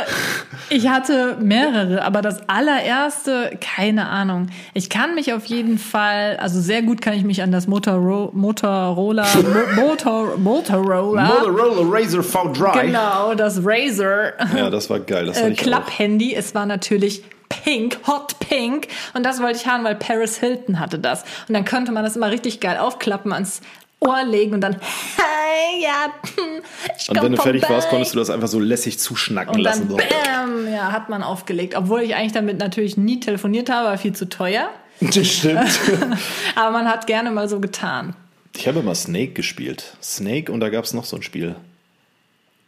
ich 0.73 0.89
hatte 0.89 1.37
mehrere, 1.41 2.03
aber 2.03 2.23
das 2.23 2.49
allererste, 2.49 3.59
keine 3.61 4.09
Ahnung. 4.09 4.49
Ich 4.73 4.89
kann 4.89 5.15
mich 5.15 5.33
auf 5.33 5.45
jeden 5.45 5.79
Fall, 5.79 6.39
also 6.39 6.61
sehr 6.61 6.83
gut 6.83 7.03
kann 7.03 7.15
ich 7.15 7.25
mich 7.25 7.43
an 7.43 7.53
das 7.53 7.67
Motoro 7.67 8.31
Motorola, 8.33 9.27
Mo 9.75 9.83
Motor 9.83 10.39
Motorola, 10.39 11.25
Motorola 11.25 11.99
Razr 11.99 12.21
V3. 12.21 12.87
genau, 12.87 13.35
das 13.35 13.61
Razer 13.63 14.33
Ja, 14.57 14.71
das 14.71 14.89
war 14.89 15.01
geil. 15.01 15.27
Das 15.27 15.41
äh. 15.41 15.53
Klapp-Handy. 15.53 16.35
Es 16.35 16.55
war 16.55 16.65
natürlich 16.65 17.23
pink, 17.49 17.99
hot 18.07 18.39
pink. 18.41 18.89
Und 19.15 19.25
das 19.25 19.41
wollte 19.43 19.59
ich 19.59 19.67
haben, 19.67 19.85
weil 19.85 19.95
Paris 19.95 20.39
Hilton 20.39 20.81
hatte 20.81 20.99
das. 20.99 21.23
Und 21.49 21.55
dann 21.55 21.65
konnte 21.65 21.93
man 21.93 22.03
das 22.03 22.17
immer 22.17 22.31
richtig 22.31 22.61
geil 22.61 22.79
aufklappen, 22.79 23.33
ans 23.33 23.61
Ohr 24.07 24.25
legen 24.25 24.55
und 24.55 24.61
dann, 24.61 24.75
hey, 25.17 25.83
ja, 25.83 26.13
ich 26.99 27.09
Und 27.09 27.23
wenn 27.23 27.33
du 27.33 27.41
fertig 27.41 27.69
warst, 27.69 27.89
konntest 27.89 28.15
du 28.15 28.19
das 28.19 28.31
einfach 28.31 28.49
so 28.49 28.59
lässig 28.61 28.99
zuschnacken 28.99 29.55
Und 29.57 29.61
lassen. 29.61 29.89
dann, 29.89 29.91
So. 29.91 29.97
bam, 29.97 30.73
ja, 30.73 30.93
hat 30.93 31.09
man 31.09 31.23
aufgelegt. 31.23 31.75
Obwohl 31.77 32.03
ich 32.03 32.15
eigentlich 32.15 32.33
damit 32.33 32.59
natürlich 32.59 32.97
nie 32.97 33.21
telefoniert 33.21 33.71
habe, 33.71 33.89
war 33.89 33.99
viel 33.99 34.15
zu 34.15 34.29
teuer. 34.29 34.69
Das 35.01 35.27
stimmt. 35.27 35.81
Aber 36.55 36.71
man 36.71 36.89
hat 36.89 37.07
gerne 37.07 37.31
mal 37.31 37.49
so 37.49 37.59
getan. 37.61 38.15
Ich 38.55 38.69
habe 38.69 38.81
immer 38.81 38.95
Snake 38.95 39.33
gespielt. 39.33 39.97
Snake 40.03 40.53
und 40.53 40.61
da 40.61 40.69
gab 40.69 40.85
es 40.85 40.93
noch 40.95 41.05
so 41.05 41.17
ein 41.17 41.23
Spiel. 41.23 41.57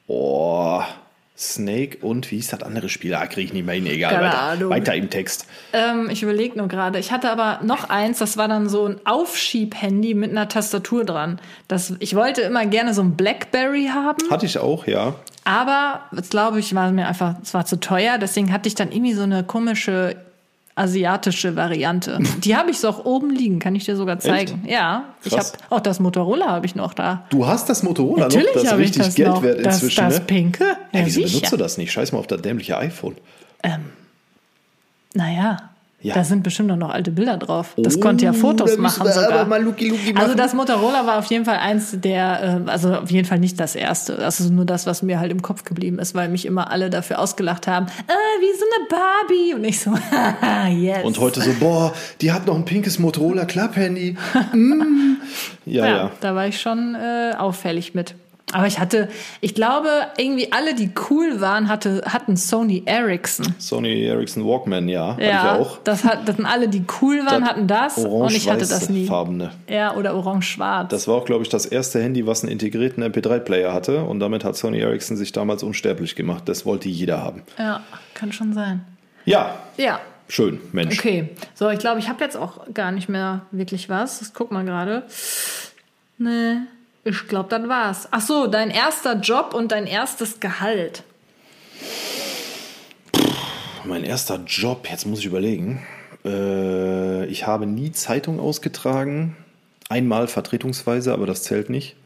Oh, 0.07 0.83
Snake 1.37 1.99
und 2.01 2.31
wie 2.31 2.37
hieß 2.37 2.49
das 2.49 2.63
andere 2.63 2.89
Spiel? 2.89 3.13
Ah, 3.15 3.27
kriege 3.27 3.47
ich 3.47 3.53
nicht 3.53 3.67
mehr 3.67 3.75
hin, 3.75 3.87
egal. 3.87 4.21
Weiter, 4.21 4.71
weiter 4.71 4.95
im 4.95 5.11
Text. 5.11 5.47
Ähm, 5.73 6.09
ich 6.09 6.23
überlege 6.23 6.57
nur 6.57 6.69
gerade. 6.69 7.01
Ich 7.01 7.11
hatte 7.11 7.29
aber 7.29 7.59
noch 7.65 7.91
eins, 7.91 8.19
das 8.21 8.37
war 8.37 8.47
dann 8.47 8.69
so 8.69 8.87
ein 8.87 9.01
Aufschieb-Handy 9.05 10.15
mit 10.15 10.31
einer 10.31 10.49
Tastatur 10.49 11.05
dran. 11.05 11.41
Das, 11.67 11.95
ich 11.99 12.15
wollte 12.15 12.43
immer 12.43 12.67
gerne 12.67 12.95
so 12.95 13.03
ein 13.03 13.17
Blackberry 13.17 13.91
haben, 13.93 14.31
Hatte 14.31 14.47
ich 14.47 14.59
auch, 14.59 14.87
ja. 14.87 15.17
aber 15.45 16.03
glaube 16.31 16.61
ich 16.61 16.73
war 16.75 16.93
mir 16.93 17.09
einfach, 17.09 17.35
es 17.43 17.53
war 17.53 17.67
zu 17.67 17.81
teuer. 17.81 18.19
Deswegen 18.19 18.53
hatte 18.53 18.69
ich 18.69 18.77
dann 18.77 18.93
irgendwie 18.93 19.15
so 19.15 19.23
eine 19.23 19.43
komische 19.43 20.15
asiatische 20.77 21.55
Variante. 21.57 22.19
Die 22.39 22.57
habe 22.57 22.71
ich 22.71 22.79
so 22.79 22.89
auch 22.89 23.05
oben 23.05 23.31
liegen, 23.31 23.59
kann 23.61 23.75
ich 23.77 23.85
dir 23.85 23.97
sogar 23.97 24.19
zeigen. 24.19 24.65
Ja, 24.67 25.05
ich 25.23 25.33
habe 25.33 25.43
Krass. 25.43 25.53
auch 25.71 25.81
das 25.81 26.01
Motorola 26.01 26.47
habe 26.49 26.67
ich 26.67 26.75
noch 26.75 26.95
da. 26.95 27.25
Du 27.31 27.47
hast 27.47 27.69
das 27.69 27.83
Motorola 27.83 28.25
Natürlich 28.25 28.55
noch, 28.55 28.63
das 28.63 28.73
ich 28.73 28.79
richtig 28.79 29.03
das 29.07 29.15
Geld 29.15 29.29
noch. 29.29 29.43
wert 29.43 29.65
das, 29.65 29.75
inzwischen. 29.77 30.05
das 30.05 30.19
ne? 30.19 30.25
Pinke. 30.25 30.65
Ja, 30.65 30.77
Hey, 30.91 31.03
wieso 31.07 31.21
sicher. 31.21 31.33
benutzt 31.35 31.53
du 31.53 31.57
das 31.57 31.79
nicht? 31.79 31.93
Scheiß 31.93 32.13
mal 32.13 32.19
auf 32.19 32.27
das 32.27 32.43
dämliche 32.43 32.77
iPhone. 32.79 33.15
Naja, 35.15 35.71
Ja. 36.05 36.13
Da 36.13 36.23
sind 36.23 36.43
bestimmt 36.43 36.71
auch 36.71 36.77
noch 36.77 36.91
alte 36.91 37.11
Bilder 37.11 37.39
drauf. 37.39 37.73
Das 37.79 37.97
Oh, 37.97 38.01
konnte 38.01 38.27
ja 38.27 38.33
da 38.33 38.39
Fotos 38.39 38.77
machen 38.77 39.11
sogar. 39.11 39.59
Luki 39.59 39.89
Luki 39.89 40.13
also 40.15 40.27
machen. 40.29 40.37
das 40.37 40.53
Motorola 40.53 41.07
war 41.07 41.19
auf 41.19 41.25
jeden 41.27 41.47
Fall 41.47 41.57
eins 41.57 41.99
der, 41.99 42.61
äh, 42.67 42.71
also 42.71 42.95
auf 42.95 43.11
jeden 43.11 43.27
Fall 43.27 43.39
nicht 43.39 43.59
das 43.59 43.75
erste. 43.75 44.13
Das 44.13 44.39
ist 44.39 44.51
nur 44.51 44.67
das, 44.67 44.87
was 44.87 45.03
mir 45.03 45.19
halt 45.19 45.33
im 45.33 45.41
Kopf 45.41 45.65
geblieben 45.65 45.99
ist, 45.99 46.15
weil 46.15 46.29
mich 46.29 46.45
immer 46.45 46.71
alle 46.71 46.91
dafür 46.91 47.21
ausgelacht 47.21 47.67
haben. 47.67 47.87
Äh, 47.87 48.13
wie 48.13 48.59
so 48.59 48.65
eine 48.77 48.87
Barbie. 48.91 49.55
Und 49.55 49.65
ich 49.65 49.81
so, 49.81 49.95
yes. 50.79 51.05
Und 51.05 51.19
heute 51.21 51.41
so, 51.41 51.51
boah, 51.59 51.95
die 52.21 52.33
hat 52.33 52.47
noch 52.47 52.55
ein 52.55 52.67
pinkes 52.67 52.99
Motorola 52.99 53.47
Klapphandy. 53.47 54.19
mm. 54.53 54.83
Ja, 55.67 55.87
ja, 55.87 55.97
ja. 55.97 56.11
da 56.21 56.35
war 56.35 56.47
ich 56.47 56.61
schon 56.61 56.95
äh, 56.95 57.33
auffällig 57.39 57.95
mit. 57.95 58.15
Aber 58.53 58.67
ich 58.69 58.79
hatte, 58.79 59.09
ich 59.41 59.55
glaube, 59.55 59.89
irgendwie 60.17 60.53
alle, 60.53 60.75
die 60.75 60.91
cool 61.11 61.41
waren, 61.41 61.69
hatte, 61.69 62.03
hatten 62.07 62.37
Sony 62.37 62.83
Ericsson. 62.87 63.53
Sony 63.59 64.05
Ericsson 64.05 64.45
Walkman, 64.47 64.89
ja, 64.89 65.13
hatte 65.15 65.23
ich 65.23 65.29
Ja, 65.29 65.59
auch. 65.59 65.79
das, 65.83 66.05
hat, 66.05 66.29
das 66.29 66.37
sind 66.37 66.47
alle, 66.47 66.69
die 66.69 66.85
cool 67.01 67.25
waren, 67.27 67.41
Das 67.41 67.51
hatten 67.51 67.67
das 67.67 67.99
und 67.99 68.31
ich 68.33 68.49
hatte 68.49 68.61
das 68.67 68.89
nie. 68.91 69.07
Farbene. 69.07 69.51
Ja, 69.69 69.95
oder 69.97 70.15
orange-schwarz. 70.15 70.89
Das 70.91 71.09
war 71.09 71.17
auch, 71.17 71.25
glaube 71.25 71.43
ich, 71.43 71.49
das 71.49 71.67
erste 71.67 72.01
Handy, 72.01 72.27
was 72.27 72.43
einen 72.45 72.53
integrierten 72.53 73.03
MP3-Player 73.03 73.73
hatte. 73.73 74.05
Und 74.05 74.21
damit 74.21 74.45
hat 74.45 74.57
Sony 74.57 74.79
Ericsson 74.79 75.17
sich 75.17 75.33
damals 75.33 75.63
unsterblich 75.65 76.15
gemacht. 76.15 76.43
Das 76.47 76.65
wollte 76.65 76.89
jeder 76.89 77.23
haben. 77.23 77.43
Ja, 77.59 77.81
kann 78.13 78.31
schon 78.33 78.53
sein. 78.53 78.85
Ja, 79.25 79.57
Ja, 79.79 79.99
schön, 80.29 80.61
Mensch. 80.73 80.99
okay. 80.99 81.31
So, 81.55 81.71
ich 81.71 81.79
glaube, 81.81 81.99
ich 81.99 82.09
habe 82.09 82.23
jetzt 82.23 82.37
auch 82.37 82.61
gar 82.73 82.93
nicht 82.93 83.09
mehr 83.09 83.41
wirklich 83.51 83.89
was. 83.89 84.21
Ich 84.23 84.29
guck 84.35 84.53
mal 84.53 84.65
gerade. 84.65 85.03
Nee, 86.19 86.59
ich 87.05 87.29
glaube, 87.29 87.49
das 87.51 87.69
war's. 87.69 88.09
Ach 88.11 88.21
so, 88.21 88.47
dein 88.47 88.71
erster 88.71 89.15
Job 89.21 89.55
und 89.55 89.73
dein 89.73 89.87
erstes 89.87 90.41
Gehalt. 90.41 91.03
Mein 93.85 94.05
erster 94.05 94.41
Job, 94.47 94.89
jetzt 94.91 95.07
muss 95.07 95.19
ich 95.21 95.27
überlegen. 95.27 95.83
Äh, 96.25 97.27
ich 97.27 97.47
habe 97.47 97.67
nie 97.67 97.93
Zeitung 97.93 98.41
ausgetragen. 98.41 99.37
Einmal 99.89 100.29
vertretungsweise, 100.29 101.13
aber 101.13 101.27
das 101.27 101.43
zählt 101.43 101.69
nicht. 101.69 101.97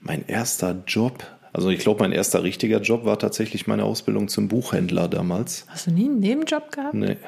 Mein 0.00 0.26
erster 0.26 0.82
Job, 0.86 1.24
also 1.52 1.68
ich 1.68 1.80
glaube, 1.80 2.00
mein 2.00 2.12
erster 2.12 2.42
richtiger 2.42 2.80
Job 2.80 3.04
war 3.04 3.18
tatsächlich 3.18 3.66
meine 3.66 3.84
Ausbildung 3.84 4.28
zum 4.28 4.48
Buchhändler 4.48 5.08
damals. 5.08 5.66
Hast 5.68 5.86
du 5.86 5.90
nie 5.90 6.06
einen 6.06 6.20
Nebenjob 6.20 6.72
gehabt? 6.72 6.94
Nee. 6.94 7.18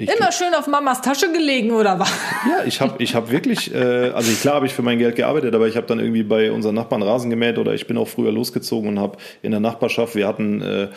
Ich 0.00 0.08
Immer 0.08 0.30
schön 0.30 0.54
auf 0.54 0.68
Mamas 0.68 1.02
Tasche 1.02 1.32
gelegen, 1.32 1.72
oder 1.72 1.98
was? 1.98 2.12
Ja, 2.48 2.64
ich 2.64 2.80
habe 2.80 3.02
ich 3.02 3.16
hab 3.16 3.32
wirklich, 3.32 3.74
äh, 3.74 4.10
also 4.10 4.30
klar 4.40 4.54
habe 4.54 4.66
ich 4.66 4.72
für 4.72 4.82
mein 4.82 5.00
Geld 5.00 5.16
gearbeitet, 5.16 5.52
aber 5.56 5.66
ich 5.66 5.76
habe 5.76 5.88
dann 5.88 5.98
irgendwie 5.98 6.22
bei 6.22 6.52
unseren 6.52 6.76
Nachbarn 6.76 7.02
Rasen 7.02 7.30
gemäht 7.30 7.58
oder 7.58 7.74
ich 7.74 7.88
bin 7.88 7.98
auch 7.98 8.06
früher 8.06 8.30
losgezogen 8.30 8.90
und 8.90 9.00
habe 9.00 9.18
in 9.42 9.50
der 9.50 9.58
Nachbarschaft, 9.58 10.14
wir 10.14 10.28
hatten 10.28 10.62
äh, 10.62 10.88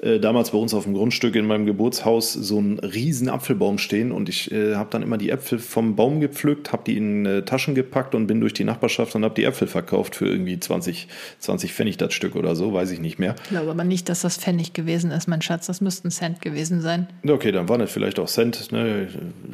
äh, 0.00 0.18
damals 0.18 0.52
bei 0.52 0.56
uns 0.56 0.72
auf 0.72 0.84
dem 0.84 0.94
Grundstück 0.94 1.36
in 1.36 1.46
meinem 1.46 1.66
Geburtshaus 1.66 2.32
so 2.32 2.56
einen 2.56 2.78
riesen 2.78 3.28
Apfelbaum 3.28 3.76
stehen 3.76 4.12
und 4.12 4.30
ich 4.30 4.50
äh, 4.50 4.76
habe 4.76 4.88
dann 4.90 5.02
immer 5.02 5.18
die 5.18 5.28
Äpfel 5.28 5.58
vom 5.58 5.94
Baum 5.94 6.18
gepflückt, 6.20 6.72
habe 6.72 6.84
die 6.86 6.96
in 6.96 7.26
äh, 7.26 7.42
Taschen 7.42 7.74
gepackt 7.74 8.14
und 8.14 8.28
bin 8.28 8.40
durch 8.40 8.54
die 8.54 8.64
Nachbarschaft 8.64 9.14
und 9.14 9.24
habe 9.24 9.34
die 9.34 9.44
Äpfel 9.44 9.68
verkauft 9.68 10.16
für 10.16 10.26
irgendwie 10.26 10.58
20, 10.58 11.06
20 11.40 11.74
Pfennig 11.74 11.98
das 11.98 12.14
Stück 12.14 12.34
oder 12.34 12.56
so, 12.56 12.72
weiß 12.72 12.92
ich 12.92 13.00
nicht 13.00 13.18
mehr. 13.18 13.34
Ich 13.44 13.50
glaube 13.50 13.72
aber 13.72 13.84
nicht, 13.84 14.08
dass 14.08 14.22
das 14.22 14.38
Pfennig 14.38 14.72
gewesen 14.72 15.10
ist, 15.10 15.28
mein 15.28 15.42
Schatz. 15.42 15.66
Das 15.66 15.82
müsste 15.82 16.08
ein 16.08 16.12
Cent 16.12 16.40
gewesen 16.40 16.80
sein. 16.80 17.08
Okay, 17.28 17.52
dann 17.52 17.68
waren 17.68 17.82
es 17.82 17.92
vielleicht 17.92 18.18
auch 18.18 18.26
Cent. 18.26 18.37
Ne? 18.72 19.08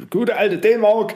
Gute 0.09 0.37
alte 0.37 0.57
D-Mark. 0.57 1.15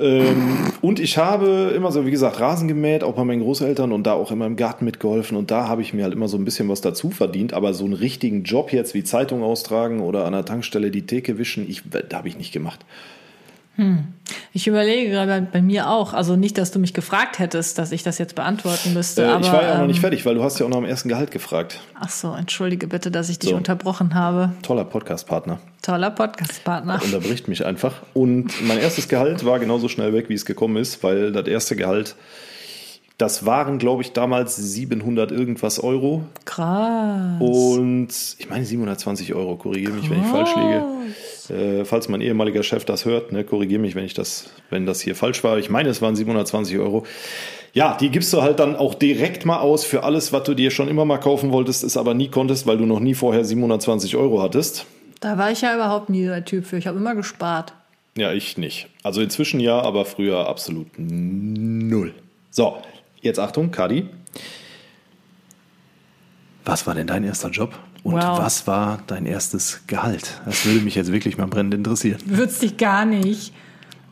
Ähm, 0.00 0.72
und 0.80 0.98
ich 0.98 1.18
habe 1.18 1.72
immer 1.76 1.92
so, 1.92 2.06
wie 2.06 2.10
gesagt, 2.10 2.40
Rasen 2.40 2.68
gemäht, 2.68 3.04
auch 3.04 3.14
bei 3.14 3.24
meinen 3.24 3.42
Großeltern 3.42 3.92
und 3.92 4.04
da 4.06 4.14
auch 4.14 4.30
immer 4.30 4.46
im 4.46 4.56
Garten 4.56 4.84
mitgeholfen. 4.84 5.36
Und 5.36 5.50
da 5.50 5.68
habe 5.68 5.82
ich 5.82 5.92
mir 5.92 6.04
halt 6.04 6.14
immer 6.14 6.28
so 6.28 6.36
ein 6.36 6.44
bisschen 6.44 6.68
was 6.68 6.80
dazu 6.80 7.10
verdient. 7.10 7.52
Aber 7.52 7.74
so 7.74 7.84
einen 7.84 7.94
richtigen 7.94 8.44
Job 8.44 8.72
jetzt 8.72 8.94
wie 8.94 9.04
Zeitung 9.04 9.42
austragen 9.42 10.00
oder 10.00 10.24
an 10.24 10.32
der 10.32 10.44
Tankstelle 10.44 10.90
die 10.90 11.06
Theke 11.06 11.38
wischen, 11.38 11.68
ich, 11.68 11.82
da 11.88 12.16
habe 12.16 12.28
ich 12.28 12.36
nicht 12.36 12.52
gemacht. 12.52 12.80
Ich 14.52 14.66
überlege 14.66 15.10
gerade 15.10 15.48
bei 15.50 15.62
mir 15.62 15.88
auch, 15.88 16.12
also 16.12 16.36
nicht, 16.36 16.58
dass 16.58 16.72
du 16.72 16.78
mich 16.78 16.92
gefragt 16.92 17.38
hättest, 17.38 17.78
dass 17.78 17.90
ich 17.90 18.02
das 18.02 18.18
jetzt 18.18 18.34
beantworten 18.34 18.92
müsste. 18.92 19.22
Äh, 19.22 19.28
aber, 19.28 19.40
ich 19.40 19.52
war 19.52 19.62
ja 19.62 19.74
noch 19.74 19.80
ähm, 19.82 19.86
nicht 19.86 20.00
fertig, 20.00 20.26
weil 20.26 20.34
du 20.34 20.42
hast 20.42 20.58
ja 20.58 20.66
auch 20.66 20.70
noch 20.70 20.76
am 20.76 20.84
ersten 20.84 21.08
Gehalt 21.08 21.30
gefragt. 21.30 21.80
Ach 21.98 22.10
so, 22.10 22.34
entschuldige 22.34 22.86
bitte, 22.86 23.10
dass 23.10 23.30
ich 23.30 23.38
dich 23.38 23.50
So. 23.50 23.56
unterbrochen 23.56 24.14
habe. 24.14 24.52
Toller 24.62 24.84
Podcast-Partner. 24.84 25.58
Toller 25.82 26.10
Podcast-Partner. 26.12 27.00
Unterbricht 27.02 27.48
mich 27.48 27.66
einfach. 27.66 28.02
Und 28.14 28.52
mein 28.66 28.78
erstes 28.78 29.08
Gehalt 29.08 29.44
war 29.44 29.58
genauso 29.58 29.88
schnell 29.88 30.12
weg, 30.12 30.28
wie 30.28 30.34
es 30.34 30.46
gekommen 30.46 30.76
ist, 30.76 31.02
weil 31.02 31.32
das 31.32 31.48
erste 31.48 31.74
Gehalt, 31.74 32.14
das 33.18 33.46
waren, 33.46 33.78
glaube 33.78 34.02
ich, 34.02 34.12
damals 34.12 34.54
700 34.54 35.32
irgendwas 35.32 35.80
Euro. 35.80 36.22
Krass. 36.44 37.40
Und 37.40 38.08
ich 38.38 38.48
meine 38.48 38.64
720 38.64 39.34
Euro, 39.34 39.56
korrigiere 39.56 39.92
mich, 39.92 40.08
wenn 40.08 40.20
ich 40.20 40.26
falsch 40.26 40.50
liege. 40.54 40.84
Äh, 41.80 41.84
falls 41.84 42.08
mein 42.08 42.20
ehemaliger 42.20 42.62
Chef 42.62 42.84
das 42.84 43.04
hört, 43.04 43.32
ne, 43.32 43.42
korrigiere 43.42 43.80
mich, 43.80 43.96
wenn 43.96 44.04
ich 44.04 44.14
das, 44.14 44.50
wenn 44.70 44.86
das 44.86 45.00
hier 45.00 45.16
falsch 45.16 45.42
war. 45.42 45.58
Ich 45.58 45.68
meine, 45.68 45.88
es 45.88 46.00
waren 46.00 46.14
720 46.14 46.78
Euro. 46.78 47.04
Ja, 47.72 47.96
die 47.98 48.10
gibst 48.10 48.32
du 48.32 48.42
halt 48.42 48.60
dann 48.60 48.76
auch 48.76 48.94
direkt 48.94 49.46
mal 49.46 49.58
aus 49.58 49.84
für 49.84 50.04
alles, 50.04 50.32
was 50.32 50.44
du 50.44 50.54
dir 50.54 50.70
schon 50.70 50.86
immer 50.86 51.04
mal 51.04 51.18
kaufen 51.18 51.50
wolltest, 51.50 51.82
es 51.82 51.96
aber 51.96 52.14
nie 52.14 52.28
konntest, 52.28 52.68
weil 52.68 52.78
du 52.78 52.86
noch 52.86 53.00
nie 53.00 53.14
vorher 53.14 53.44
720 53.44 54.14
Euro 54.14 54.40
hattest. 54.40 54.86
Da 55.22 55.38
war 55.38 55.50
ich 55.52 55.60
ja 55.62 55.74
überhaupt 55.74 56.10
nie 56.10 56.24
der 56.26 56.44
Typ 56.44 56.66
für. 56.66 56.76
Ich 56.76 56.86
habe 56.86 56.98
immer 56.98 57.14
gespart. 57.14 57.72
Ja, 58.16 58.32
ich 58.32 58.58
nicht. 58.58 58.88
Also 59.02 59.22
inzwischen 59.22 59.60
ja, 59.60 59.80
aber 59.80 60.04
früher 60.04 60.46
absolut 60.48 60.88
null. 60.98 62.12
So, 62.50 62.76
jetzt 63.22 63.38
Achtung, 63.38 63.70
Kadi. 63.70 64.08
Was 66.64 66.86
war 66.86 66.94
denn 66.94 67.06
dein 67.06 67.24
erster 67.24 67.48
Job? 67.50 67.78
Und 68.02 68.14
Wow. 68.14 68.38
was 68.38 68.66
war 68.66 68.98
dein 69.06 69.26
erstes 69.26 69.82
Gehalt? 69.86 70.40
Das 70.44 70.66
würde 70.66 70.80
mich 70.80 70.96
jetzt 70.96 71.12
wirklich 71.12 71.38
mal 71.38 71.46
brennend 71.46 71.74
interessieren. 71.74 72.18
Würd's 72.26 72.58
dich 72.58 72.76
gar 72.76 73.04
nicht. 73.04 73.52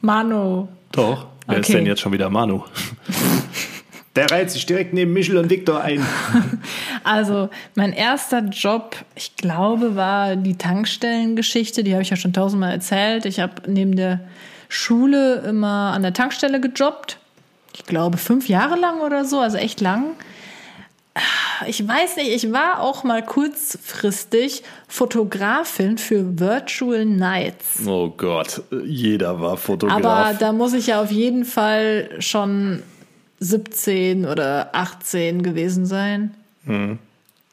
Mano. 0.00 0.68
Doch. 0.92 1.26
Wer 1.48 1.58
ist 1.58 1.66
Okay. 1.68 1.78
denn 1.78 1.86
jetzt 1.86 2.00
schon 2.00 2.12
wieder 2.12 2.30
Manu? 2.30 2.62
Der 4.16 4.28
reiht 4.30 4.50
sich 4.50 4.66
direkt 4.66 4.92
neben 4.92 5.12
Michel 5.12 5.36
und 5.38 5.50
Victor 5.50 5.80
ein. 5.82 6.04
Also, 7.04 7.48
mein 7.74 7.92
erster 7.92 8.40
Job, 8.40 8.96
ich 9.14 9.36
glaube, 9.36 9.96
war 9.96 10.36
die 10.36 10.56
Tankstellengeschichte. 10.56 11.82
Die 11.82 11.92
habe 11.92 12.02
ich 12.02 12.10
ja 12.10 12.16
schon 12.16 12.32
tausendmal 12.32 12.72
erzählt. 12.72 13.24
Ich 13.24 13.40
habe 13.40 13.54
neben 13.66 13.96
der 13.96 14.20
Schule 14.68 15.36
immer 15.46 15.92
an 15.92 16.02
der 16.02 16.12
Tankstelle 16.12 16.60
gejobbt. 16.60 17.18
Ich 17.74 17.84
glaube, 17.84 18.18
fünf 18.18 18.48
Jahre 18.48 18.76
lang 18.76 19.00
oder 19.00 19.24
so, 19.24 19.40
also 19.40 19.56
echt 19.56 19.80
lang. 19.80 20.16
Ich 21.66 21.86
weiß 21.86 22.16
nicht, 22.16 22.30
ich 22.30 22.52
war 22.52 22.80
auch 22.80 23.04
mal 23.04 23.22
kurzfristig 23.24 24.62
Fotografin 24.88 25.98
für 25.98 26.38
Virtual 26.38 27.04
Nights. 27.04 27.86
Oh 27.86 28.10
Gott, 28.16 28.62
jeder 28.84 29.40
war 29.40 29.56
Fotograf. 29.56 29.98
Aber 29.98 30.34
da 30.38 30.52
muss 30.52 30.72
ich 30.72 30.86
ja 30.86 31.02
auf 31.02 31.10
jeden 31.10 31.44
Fall 31.44 32.10
schon 32.20 32.82
17 33.40 34.24
oder 34.24 34.70
18 34.72 35.42
gewesen 35.42 35.84
sein. 35.84 36.34
Hm. 36.64 36.98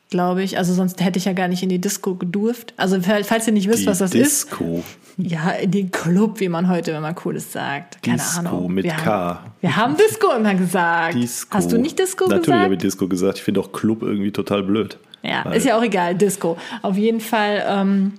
Glaube 0.10 0.42
ich. 0.44 0.58
Also 0.58 0.74
sonst 0.74 1.04
hätte 1.04 1.20
ich 1.20 1.26
ja 1.26 1.34
gar 1.34 1.48
nicht 1.50 1.64
in 1.64 1.70
die 1.70 1.80
Disco 1.80 2.16
gedurft. 2.16 2.74
Also 2.78 3.00
falls 3.02 3.46
ihr 3.48 3.54
nicht 3.54 3.68
wisst, 3.68 3.82
Die 3.84 3.88
was 3.88 3.98
das 3.98 4.14
ist. 4.14 4.46
Disco. 4.52 4.84
Ja, 5.18 5.50
in 5.52 5.72
den 5.72 5.92
Club, 5.92 6.40
wie 6.40 6.48
man 6.48 6.70
heute, 6.70 6.94
wenn 6.94 7.02
man 7.02 7.16
Cooles 7.16 7.52
sagt. 7.52 8.02
Keine 8.04 8.18
Disco 8.18 8.40
Ahnung. 8.40 8.74
mit 8.74 8.86
wir 8.86 8.92
K. 8.94 9.06
Haben, 9.06 9.52
wir 9.62 9.76
haben 9.76 9.98
Disco 9.98 10.32
immer 10.34 10.54
gesagt. 10.56 11.16
Disco. 11.16 11.58
Hast 11.58 11.72
du 11.72 11.78
nicht 11.78 11.98
Disco 12.00 12.28
Natürlich 12.28 12.48
habe 12.52 12.74
ich 12.76 12.80
gesagt? 12.80 12.84
Disco 12.84 13.08
gesagt. 13.08 13.38
Ich 13.40 13.44
finde 13.44 13.60
auch 13.60 13.72
Club 13.74 14.02
irgendwie 14.04 14.32
total 14.32 14.64
blöd. 14.64 14.98
Ja, 15.24 15.44
Weil- 15.44 15.58
ist 15.58 15.66
ja 15.66 15.78
auch 15.78 15.84
egal. 15.84 16.16
Disco. 16.16 16.56
Auf 16.84 16.96
jeden 16.96 17.20
Fall. 17.20 17.64
Ähm, 17.68 18.14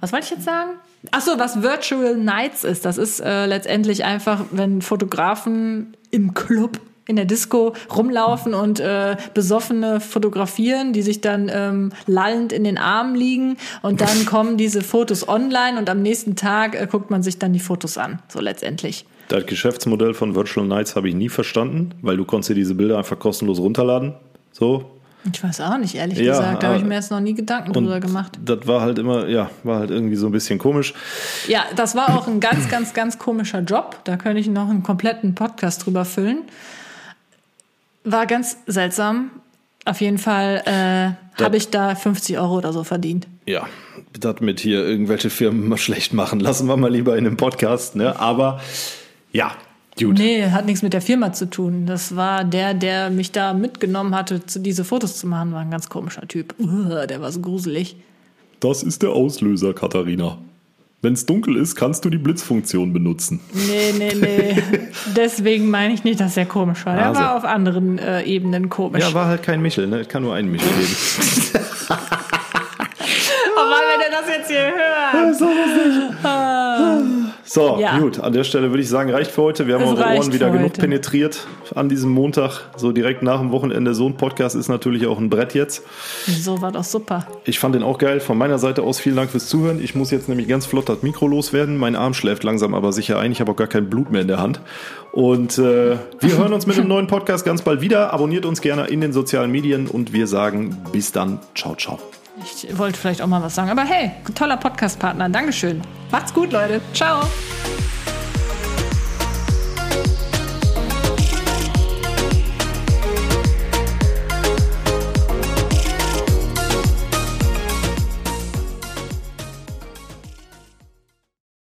was 0.00 0.12
wollte 0.12 0.26
ich 0.26 0.30
jetzt 0.30 0.44
sagen? 0.44 0.70
Ach 1.10 1.20
so, 1.22 1.38
was 1.38 1.60
Virtual 1.62 2.16
Nights 2.16 2.62
ist. 2.64 2.84
Das 2.84 2.98
ist 2.98 3.20
äh, 3.20 3.46
letztendlich 3.46 4.04
einfach, 4.04 4.44
wenn 4.52 4.80
Fotografen 4.82 5.96
im 6.10 6.34
Club 6.34 6.78
in 7.06 7.16
der 7.16 7.24
Disco 7.24 7.74
rumlaufen 7.94 8.54
und 8.54 8.80
äh, 8.80 9.16
Besoffene 9.34 10.00
fotografieren, 10.00 10.92
die 10.92 11.02
sich 11.02 11.20
dann 11.20 11.50
ähm, 11.52 11.92
lallend 12.06 12.52
in 12.52 12.64
den 12.64 12.78
Armen 12.78 13.14
liegen 13.14 13.56
und 13.82 14.00
dann 14.00 14.24
kommen 14.26 14.56
diese 14.56 14.80
Fotos 14.82 15.28
online 15.28 15.78
und 15.78 15.90
am 15.90 16.00
nächsten 16.02 16.34
Tag 16.36 16.74
äh, 16.80 16.86
guckt 16.90 17.10
man 17.10 17.22
sich 17.22 17.38
dann 17.38 17.52
die 17.52 17.60
Fotos 17.60 17.98
an, 17.98 18.20
so 18.28 18.40
letztendlich. 18.40 19.04
Das 19.28 19.46
Geschäftsmodell 19.46 20.14
von 20.14 20.34
Virtual 20.34 20.66
Nights 20.66 20.96
habe 20.96 21.08
ich 21.08 21.14
nie 21.14 21.28
verstanden, 21.28 21.92
weil 22.02 22.16
du 22.16 22.24
konntest 22.24 22.50
dir 22.50 22.54
diese 22.54 22.74
Bilder 22.74 22.98
einfach 22.98 23.18
kostenlos 23.18 23.58
runterladen. 23.58 24.14
So. 24.52 24.90
Ich 25.32 25.42
weiß 25.42 25.62
auch 25.62 25.78
nicht, 25.78 25.94
ehrlich 25.94 26.18
Ja, 26.18 26.32
gesagt, 26.32 26.62
da 26.62 26.66
habe 26.66 26.76
ich 26.76 26.82
aber- 26.82 26.88
mir 26.90 26.96
jetzt 26.96 27.10
noch 27.10 27.20
nie 27.20 27.32
Gedanken 27.32 27.72
drüber 27.72 27.98
gemacht. 28.00 28.38
das 28.44 28.66
war 28.66 28.82
halt 28.82 28.98
immer, 28.98 29.26
ja, 29.26 29.48
war 29.62 29.78
halt 29.78 29.90
irgendwie 29.90 30.16
so 30.16 30.26
ein 30.26 30.32
bisschen 30.32 30.58
komisch. 30.58 30.92
Ja, 31.48 31.64
das 31.76 31.94
war 31.94 32.18
auch 32.18 32.28
ein 32.28 32.40
ganz, 32.40 32.68
ganz, 32.68 32.92
ganz 32.92 33.18
komischer 33.18 33.60
Job. 33.60 33.96
Da 34.04 34.18
könnte 34.18 34.40
ich 34.40 34.48
noch 34.48 34.68
einen 34.68 34.82
kompletten 34.82 35.34
Podcast 35.34 35.86
drüber 35.86 36.04
füllen. 36.04 36.40
War 38.04 38.26
ganz 38.26 38.58
seltsam. 38.66 39.30
Auf 39.86 40.00
jeden 40.00 40.18
Fall 40.18 40.62
äh, 40.66 41.42
habe 41.42 41.56
ich 41.56 41.70
da 41.70 41.94
50 41.94 42.38
Euro 42.38 42.58
oder 42.58 42.72
so 42.72 42.84
verdient. 42.84 43.26
Ja, 43.46 43.66
das 44.18 44.40
mit 44.40 44.60
hier 44.60 44.84
irgendwelche 44.84 45.30
Firmen 45.30 45.68
mal 45.68 45.76
schlecht 45.76 46.14
machen, 46.14 46.40
lassen 46.40 46.66
wir 46.68 46.76
mal 46.76 46.90
lieber 46.90 47.16
in 47.18 47.26
einem 47.26 47.36
Podcast, 47.36 47.96
ne? 47.96 48.18
Aber 48.18 48.60
ja, 49.32 49.52
gut. 49.98 50.18
Nee, 50.18 50.50
hat 50.50 50.64
nichts 50.64 50.82
mit 50.82 50.92
der 50.92 51.02
Firma 51.02 51.32
zu 51.32 51.50
tun. 51.50 51.86
Das 51.86 52.16
war 52.16 52.44
der, 52.44 52.72
der 52.72 53.10
mich 53.10 53.32
da 53.32 53.52
mitgenommen 53.52 54.14
hatte, 54.14 54.40
diese 54.56 54.84
Fotos 54.84 55.18
zu 55.18 55.26
machen, 55.26 55.52
war 55.52 55.60
ein 55.60 55.70
ganz 55.70 55.88
komischer 55.88 56.26
Typ. 56.26 56.54
Uah, 56.58 57.06
der 57.06 57.20
war 57.20 57.30
so 57.32 57.40
gruselig. 57.40 57.96
Das 58.60 58.82
ist 58.82 59.02
der 59.02 59.10
Auslöser, 59.10 59.74
Katharina. 59.74 60.38
Wenn 61.04 61.12
es 61.12 61.26
dunkel 61.26 61.56
ist, 61.56 61.76
kannst 61.76 62.04
du 62.06 62.10
die 62.10 62.16
Blitzfunktion 62.16 62.94
benutzen. 62.94 63.40
Nee, 63.52 63.92
nee, 63.98 64.14
nee. 64.14 64.62
Deswegen 65.14 65.68
meine 65.68 65.92
ich 65.92 66.02
nicht, 66.02 66.18
dass 66.18 66.34
er 66.38 66.46
komisch 66.46 66.86
war. 66.86 66.96
Er 66.96 67.08
Also. 67.08 67.20
war 67.20 67.36
auf 67.36 67.44
anderen 67.44 67.98
äh, 67.98 68.22
Ebenen 68.22 68.70
komisch. 68.70 69.02
Ja, 69.02 69.12
war 69.12 69.26
halt 69.26 69.42
kein 69.42 69.60
Michel, 69.60 69.86
ne? 69.86 70.00
Es 70.00 70.08
kann 70.08 70.22
nur 70.22 70.34
einen 70.34 70.50
Michel 70.50 70.66
geben. 70.66 70.96
oh 71.90 73.64
Mann, 73.68 73.82
wenn 73.92 74.00
er 74.00 74.10
das 74.18 74.28
jetzt 74.34 74.48
hier 74.50 74.64
hört. 74.64 75.36
So, 75.38 75.44
Ja. 77.80 77.98
gut, 77.98 78.20
an 78.20 78.32
der 78.32 78.44
Stelle 78.44 78.70
würde 78.70 78.82
ich 78.82 78.88
sagen, 78.88 79.10
reicht 79.10 79.30
für 79.30 79.42
heute. 79.42 79.66
Wir 79.66 79.74
haben 79.74 79.82
Es 79.84 79.90
eure 79.90 80.16
Ohren 80.18 80.32
wieder 80.32 80.50
genug 80.50 80.70
heute. 80.70 80.80
penetriert 80.80 81.46
an 81.74 81.88
diesem 81.88 82.10
Montag, 82.10 82.62
so 82.76 82.92
direkt 82.92 83.22
nach 83.22 83.38
dem 83.40 83.50
Wochenende. 83.52 83.94
So 83.94 84.08
ein 84.08 84.16
Podcast 84.16 84.56
ist 84.56 84.68
natürlich 84.68 85.06
auch 85.06 85.18
ein 85.18 85.30
Brett 85.30 85.54
jetzt. 85.54 85.82
So 86.26 86.60
war 86.62 86.72
doch 86.72 86.84
super. 86.84 87.26
Ich 87.44 87.58
fand 87.58 87.74
den 87.74 87.82
auch 87.82 87.98
geil. 87.98 88.20
Von 88.20 88.38
meiner 88.38 88.58
Seite 88.58 88.82
aus 88.82 88.98
vielen 89.00 89.16
Dank 89.16 89.30
fürs 89.30 89.46
Zuhören. 89.48 89.82
Ich 89.82 89.94
muss 89.94 90.10
jetzt 90.10 90.28
nämlich 90.28 90.48
ganz 90.48 90.66
flott 90.66 90.88
das 90.88 91.02
Mikro 91.02 91.26
loswerden. 91.26 91.76
Mein 91.76 91.96
Arm 91.96 92.14
schläft 92.14 92.44
langsam 92.44 92.74
aber 92.74 92.92
sicher 92.92 93.18
ein. 93.18 93.32
Ich 93.32 93.40
habe 93.40 93.52
auch 93.52 93.56
gar 93.56 93.68
kein 93.68 93.88
Blut 93.90 94.10
mehr 94.10 94.22
in 94.22 94.28
der 94.28 94.40
Hand. 94.40 94.60
Und 95.12 95.58
äh, 95.58 95.96
wir 96.20 96.36
hören 96.38 96.52
uns 96.52 96.66
mit 96.66 96.76
einem 96.78 96.88
neuen 96.88 97.06
Podcast 97.06 97.44
ganz 97.44 97.62
bald 97.62 97.80
wieder. 97.80 98.12
Abonniert 98.12 98.46
uns 98.46 98.60
gerne 98.60 98.86
in 98.86 99.00
den 99.00 99.12
sozialen 99.12 99.50
Medien 99.52 99.86
und 99.86 100.12
wir 100.12 100.26
sagen 100.26 100.76
bis 100.92 101.12
dann. 101.12 101.38
Ciao, 101.54 101.76
ciao. 101.76 101.98
Ich 102.42 102.76
wollte 102.76 102.98
vielleicht 102.98 103.22
auch 103.22 103.26
mal 103.26 103.42
was 103.42 103.54
sagen. 103.54 103.70
Aber 103.70 103.84
hey, 103.84 104.12
toller 104.34 104.56
Podcast-Partner. 104.56 105.28
Dankeschön. 105.28 105.82
Macht's 106.10 106.32
gut, 106.34 106.52
Leute. 106.52 106.80
Ciao. 106.92 107.22